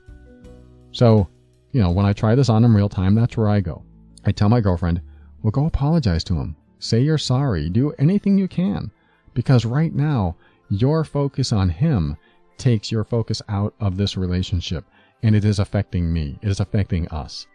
So, 0.93 1.29
you 1.73 1.81
know, 1.81 1.91
when 1.91 2.07
I 2.07 2.13
try 2.13 2.35
this 2.35 2.49
on 2.49 2.65
in 2.65 2.75
real 2.75 2.89
time, 2.89 3.15
that's 3.15 3.37
where 3.37 3.49
I 3.49 3.61
go. 3.61 3.83
I 4.25 4.33
tell 4.33 4.49
my 4.49 4.61
girlfriend, 4.61 5.01
well, 5.43 5.51
go 5.51 5.67
apologize 5.67 6.25
to 6.25 6.35
him. 6.35 6.57
Say 6.83 7.01
you're 7.01 7.17
sorry. 7.17 7.71
Do 7.71 7.93
anything 7.93 8.37
you 8.37 8.49
can. 8.49 8.91
Because 9.35 9.65
right 9.65 9.95
now, 9.95 10.35
your 10.69 11.05
focus 11.05 11.53
on 11.53 11.69
him 11.69 12.17
takes 12.59 12.91
your 12.91 13.05
focus 13.05 13.41
out 13.49 13.73
of 13.79 13.97
this 13.97 14.17
relationship, 14.17 14.85
and 15.23 15.37
it 15.37 15.45
is 15.45 15.61
affecting 15.61 16.13
me. 16.13 16.41
It 16.43 16.49
is 16.49 16.59
affecting 16.59 17.07
us. 17.09 17.47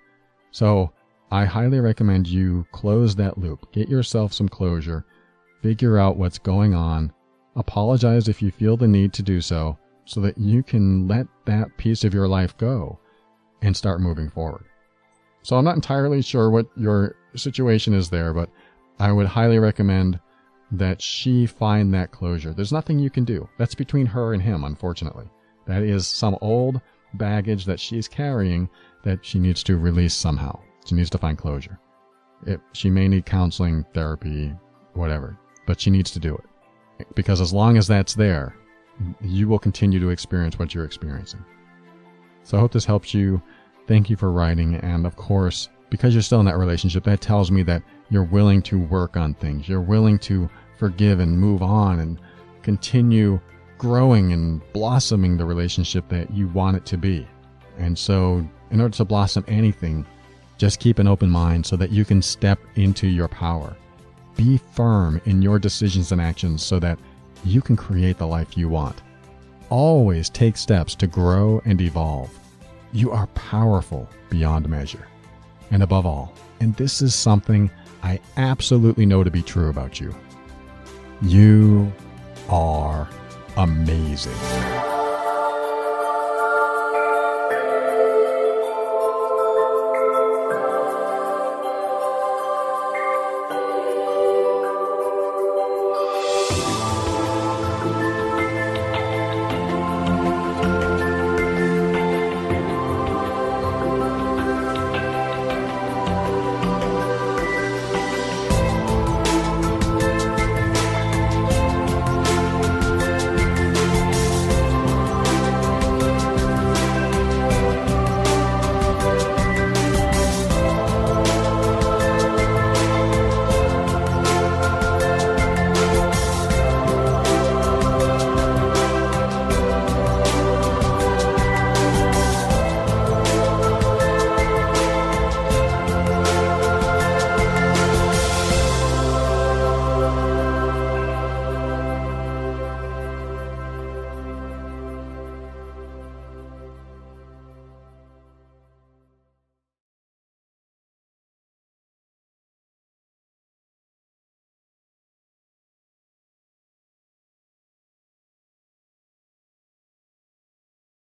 So, 0.51 0.93
I 1.29 1.43
highly 1.43 1.81
recommend 1.81 2.25
you 2.27 2.65
close 2.71 3.15
that 3.15 3.37
loop. 3.37 3.69
Get 3.73 3.89
yourself 3.89 4.31
some 4.31 4.47
closure. 4.47 5.05
Figure 5.61 5.97
out 5.97 6.15
what's 6.15 6.39
going 6.39 6.73
on. 6.73 7.11
Apologize 7.57 8.29
if 8.29 8.41
you 8.41 8.49
feel 8.49 8.77
the 8.77 8.87
need 8.87 9.11
to 9.11 9.23
do 9.23 9.41
so, 9.41 9.77
so 10.05 10.21
that 10.21 10.37
you 10.37 10.63
can 10.63 11.05
let 11.05 11.27
that 11.43 11.75
piece 11.75 12.05
of 12.05 12.13
your 12.13 12.29
life 12.29 12.57
go 12.57 12.97
and 13.61 13.75
start 13.75 13.99
moving 13.99 14.29
forward. 14.29 14.63
So 15.41 15.57
I'm 15.57 15.65
not 15.65 15.75
entirely 15.75 16.21
sure 16.21 16.49
what 16.49 16.67
your 16.77 17.15
situation 17.35 17.93
is 17.93 18.09
there, 18.09 18.33
but 18.33 18.49
I 18.99 19.11
would 19.11 19.27
highly 19.27 19.59
recommend 19.59 20.19
that 20.71 21.01
she 21.01 21.45
find 21.45 21.93
that 21.93 22.11
closure. 22.11 22.53
There's 22.53 22.73
nothing 22.73 22.99
you 22.99 23.09
can 23.09 23.23
do. 23.23 23.47
That's 23.57 23.75
between 23.75 24.05
her 24.05 24.33
and 24.33 24.41
him, 24.41 24.63
unfortunately. 24.63 25.29
That 25.65 25.83
is 25.83 26.07
some 26.07 26.37
old 26.41 26.81
baggage 27.13 27.65
that 27.65 27.79
she's 27.79 28.07
carrying 28.07 28.69
that 29.03 29.25
she 29.25 29.39
needs 29.39 29.63
to 29.63 29.77
release 29.77 30.13
somehow. 30.13 30.59
She 30.85 30.95
needs 30.95 31.09
to 31.11 31.17
find 31.17 31.37
closure. 31.37 31.79
It, 32.45 32.59
she 32.73 32.89
may 32.89 33.07
need 33.07 33.25
counseling, 33.25 33.85
therapy, 33.93 34.53
whatever, 34.93 35.37
but 35.65 35.79
she 35.79 35.89
needs 35.89 36.11
to 36.11 36.19
do 36.19 36.35
it. 36.35 37.07
Because 37.15 37.41
as 37.41 37.53
long 37.53 37.77
as 37.77 37.87
that's 37.87 38.15
there, 38.15 38.55
you 39.21 39.47
will 39.47 39.59
continue 39.59 39.99
to 39.99 40.09
experience 40.09 40.57
what 40.57 40.73
you're 40.73 40.85
experiencing. 40.85 41.43
So 42.43 42.57
I 42.57 42.59
hope 42.59 42.71
this 42.71 42.85
helps 42.85 43.13
you. 43.13 43.41
Thank 43.87 44.09
you 44.09 44.15
for 44.15 44.31
writing. 44.31 44.75
And 44.75 45.05
of 45.05 45.15
course, 45.15 45.69
because 45.89 46.13
you're 46.13 46.23
still 46.23 46.39
in 46.39 46.45
that 46.45 46.57
relationship, 46.57 47.03
that 47.03 47.21
tells 47.21 47.51
me 47.51 47.63
that 47.63 47.83
you're 48.09 48.23
willing 48.23 48.61
to 48.63 48.79
work 48.79 49.17
on 49.17 49.33
things. 49.33 49.67
You're 49.67 49.81
willing 49.81 50.19
to 50.19 50.49
forgive 50.77 51.19
and 51.19 51.39
move 51.39 51.61
on 51.61 51.99
and 51.99 52.19
continue 52.61 53.39
growing 53.77 54.33
and 54.33 54.61
blossoming 54.73 55.37
the 55.37 55.45
relationship 55.45 56.07
that 56.09 56.31
you 56.31 56.47
want 56.49 56.77
it 56.77 56.85
to 56.85 56.97
be. 56.97 57.27
And 57.77 57.97
so, 57.97 58.47
in 58.71 58.81
order 58.81 58.95
to 58.97 59.05
blossom 59.05 59.45
anything, 59.47 60.05
just 60.57 60.79
keep 60.79 60.99
an 60.99 61.07
open 61.07 61.29
mind 61.29 61.65
so 61.65 61.75
that 61.75 61.91
you 61.91 62.03
can 62.03 62.21
step 62.21 62.59
into 62.75 63.07
your 63.07 63.27
power. 63.27 63.75
Be 64.35 64.57
firm 64.57 65.21
in 65.25 65.41
your 65.41 65.59
decisions 65.59 66.11
and 66.11 66.19
actions 66.19 66.63
so 66.63 66.79
that 66.79 66.97
you 67.43 67.61
can 67.61 67.75
create 67.75 68.17
the 68.17 68.27
life 68.27 68.57
you 68.57 68.67
want. 68.67 69.01
Always 69.69 70.29
take 70.29 70.57
steps 70.57 70.95
to 70.95 71.07
grow 71.07 71.61
and 71.65 71.79
evolve. 71.81 72.31
You 72.93 73.11
are 73.11 73.27
powerful 73.27 74.09
beyond 74.29 74.67
measure. 74.69 75.07
And 75.71 75.83
above 75.83 76.05
all, 76.05 76.33
and 76.59 76.75
this 76.75 77.01
is 77.01 77.13
something 77.13 77.69
I 78.03 78.19
absolutely 78.37 79.05
know 79.05 79.23
to 79.23 79.31
be 79.31 79.41
true 79.41 79.69
about 79.69 79.99
you, 79.99 80.15
you 81.21 81.91
are 82.49 83.09
amazing. 83.57 84.76